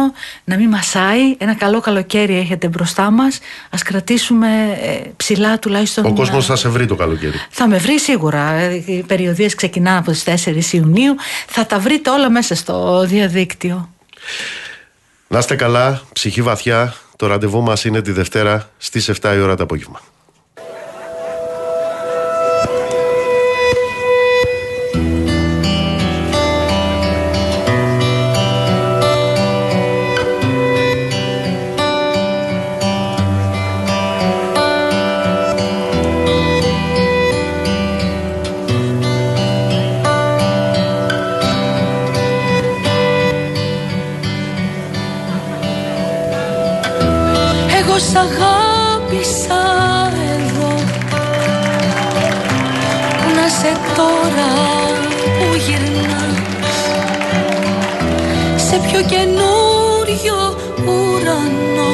να 0.43 0.57
μην 0.57 0.69
μασάει. 0.69 1.35
Ένα 1.37 1.55
καλό 1.55 1.79
καλοκαίρι 1.79 2.37
έχετε 2.37 2.67
μπροστά 2.67 3.11
μας. 3.11 3.35
Α 3.69 3.77
κρατήσουμε 3.83 4.47
ε, 4.81 5.09
ψηλά 5.17 5.59
τουλάχιστον. 5.59 6.05
Ο 6.05 6.13
κόσμος 6.13 6.45
θα 6.45 6.55
σε 6.55 6.69
βρει 6.69 6.85
το 6.85 6.95
καλοκαίρι. 6.95 7.37
Θα 7.49 7.67
με 7.67 7.77
βρει 7.77 7.99
σίγουρα. 7.99 8.73
Οι 8.85 9.03
περιοδίες 9.07 9.55
ξεκινάνε 9.55 9.97
από 9.97 10.11
τις 10.11 10.23
4 10.71 10.73
Ιουνίου. 10.73 11.15
Θα 11.47 11.65
τα 11.65 11.79
βρείτε 11.79 12.09
όλα 12.09 12.29
μέσα 12.29 12.55
στο 12.55 13.05
διαδίκτυο. 13.05 13.89
Να 15.27 15.39
είστε 15.39 15.55
καλά, 15.55 16.01
ψυχή 16.13 16.41
βαθιά. 16.41 16.93
Το 17.15 17.27
ραντεβού 17.27 17.61
μας 17.61 17.85
είναι 17.85 18.01
τη 18.01 18.11
Δευτέρα 18.11 18.69
στις 18.77 19.11
7 19.21 19.33
η 19.35 19.39
ώρα 19.39 19.55
το 19.55 19.63
απόγευμα. 19.63 20.01
Σ' 47.99 48.15
αγάπησα 48.15 49.61
εδώ. 50.35 50.73
Να 53.35 53.47
σε 53.47 53.71
τώρα 53.95 54.51
που 55.37 55.55
γυρνάς. 55.55 56.77
Σε 58.55 58.75
πιο 58.87 59.01
καινούριο 59.01 60.37
ουρανό 60.85 61.93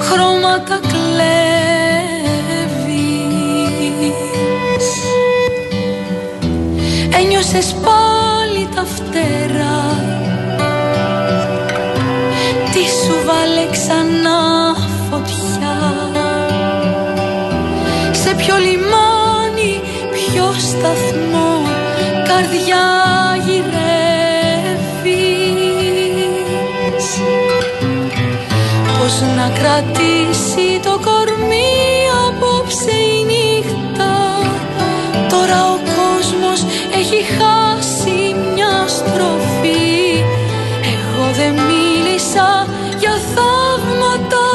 Χρώματα 0.00 0.80
κλέβεις. 0.88 1.26
Ένιωσες 7.18 7.74
πάλι 7.84 8.68
τα 8.74 8.84
φτερά 8.84 9.75
καρδιά 22.36 22.86
γυρεύεις. 23.44 23.76
Πώς 28.98 29.20
να 29.36 29.48
κρατήσει 29.58 30.80
το 30.82 30.90
κορμί 30.90 31.82
απόψε 32.28 32.90
η 32.90 33.24
νύχτα; 33.30 34.14
Τώρα 35.28 35.58
ο 35.74 35.78
κόσμος 35.96 36.60
έχει 37.00 37.20
χάσει 37.36 38.34
μια 38.54 38.74
στροφή. 38.86 40.24
Εγώ 40.94 41.24
δεν 41.38 41.54
μίλησα 41.68 42.66
για 42.98 43.14
θαύματα 43.34 44.46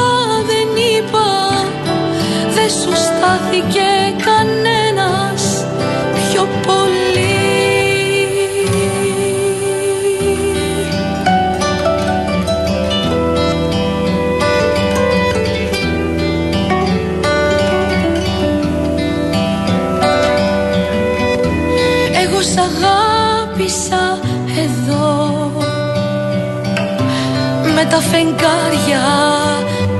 δεν 0.46 0.68
είπα. 0.94 1.28
Δεν 2.54 2.70
σου 2.70 2.92
στάθηκε 3.06 4.01
φεγγάρια 28.10 29.06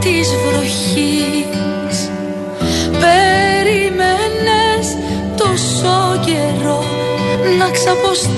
της 0.01 0.29
βροχής. 0.47 2.11
Περίμενες 3.03 4.87
τόσο 5.37 5.95
καιρό 6.25 6.85
να 7.59 7.71
ξαποστάσεις. 7.71 8.31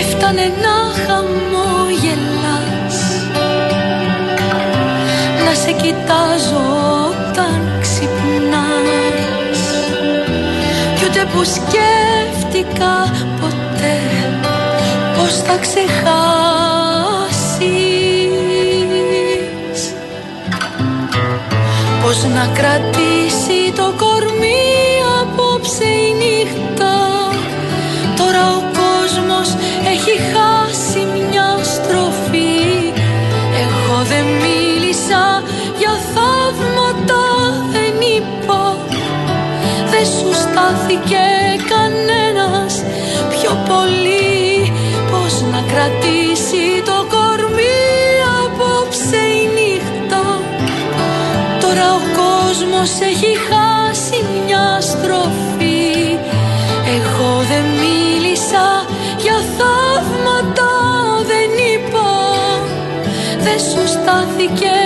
Έφτανε 0.00 0.52
να 0.62 0.76
χαμόγελας 1.04 2.98
Να 5.44 5.54
σε 5.54 5.72
κοιτάζω 5.72 6.62
όταν 7.08 7.60
ξυπνάς. 7.80 9.60
Κι 10.98 11.04
ούτε 11.04 11.24
που 11.32 11.44
σκέφτηκα 11.44 11.90
ποτέ 12.50 13.09
πως 15.30 15.38
θα 15.38 15.56
ξεχάσεις; 15.56 16.00
Πως 22.02 22.24
να 22.24 22.46
κρατήσει 22.52 23.72
το 23.76 23.92
κορμί 23.96 24.70
απόψε 25.20 25.84
η 25.84 26.14
νύχτα; 26.20 26.94
Τώρα 28.16 28.42
ο 28.56 28.60
κόσμος 28.80 29.48
έχει 29.92 30.14
χάσει 30.32 31.06
μια 31.14 31.58
στροφή. 31.62 32.92
Εγώ 33.64 33.98
δεν 34.10 34.24
μίλησα 34.42 35.42
για 35.78 35.94
θαύματα 36.12 37.22
δεν 37.72 37.94
είπα. 38.14 38.76
Δεν 39.90 40.04
σου 40.04 40.30
στάθηκε 40.42 41.29
κρατήσει 45.80 46.82
το 46.84 47.06
κορμί 47.14 47.80
απόψε 48.44 49.16
η 49.16 49.44
νύχτα. 49.56 50.22
Τώρα 51.60 51.86
ο 51.94 52.00
κόσμος 52.20 52.90
έχει 53.10 53.32
χάσει 53.48 54.24
μια 54.46 54.80
στροφή. 54.80 56.18
Εγώ 56.96 57.32
δεν 57.50 57.64
μίλησα 57.80 58.66
για 59.24 59.38
θαύματα 59.56 60.70
δεν 61.30 61.50
είπα. 61.72 62.10
Δεν 63.44 63.58
σου 63.58 63.82
στάθηκε 63.94 64.79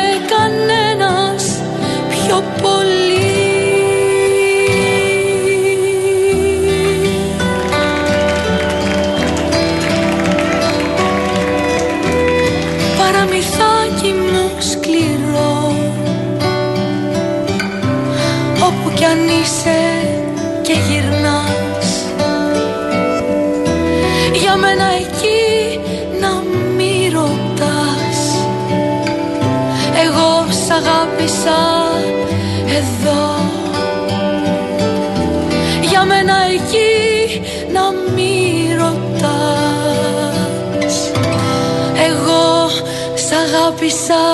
αγάπησα 31.44 32.00
εδώ. 32.66 33.22
Για 35.82 36.04
μένα 36.04 36.34
εκεί 36.54 37.42
να 37.72 37.92
μη 38.14 38.74
ρωτάς. 38.78 40.14
Εγώ 42.06 42.68
σ' 43.14 43.32
αγάπησα 43.32 44.33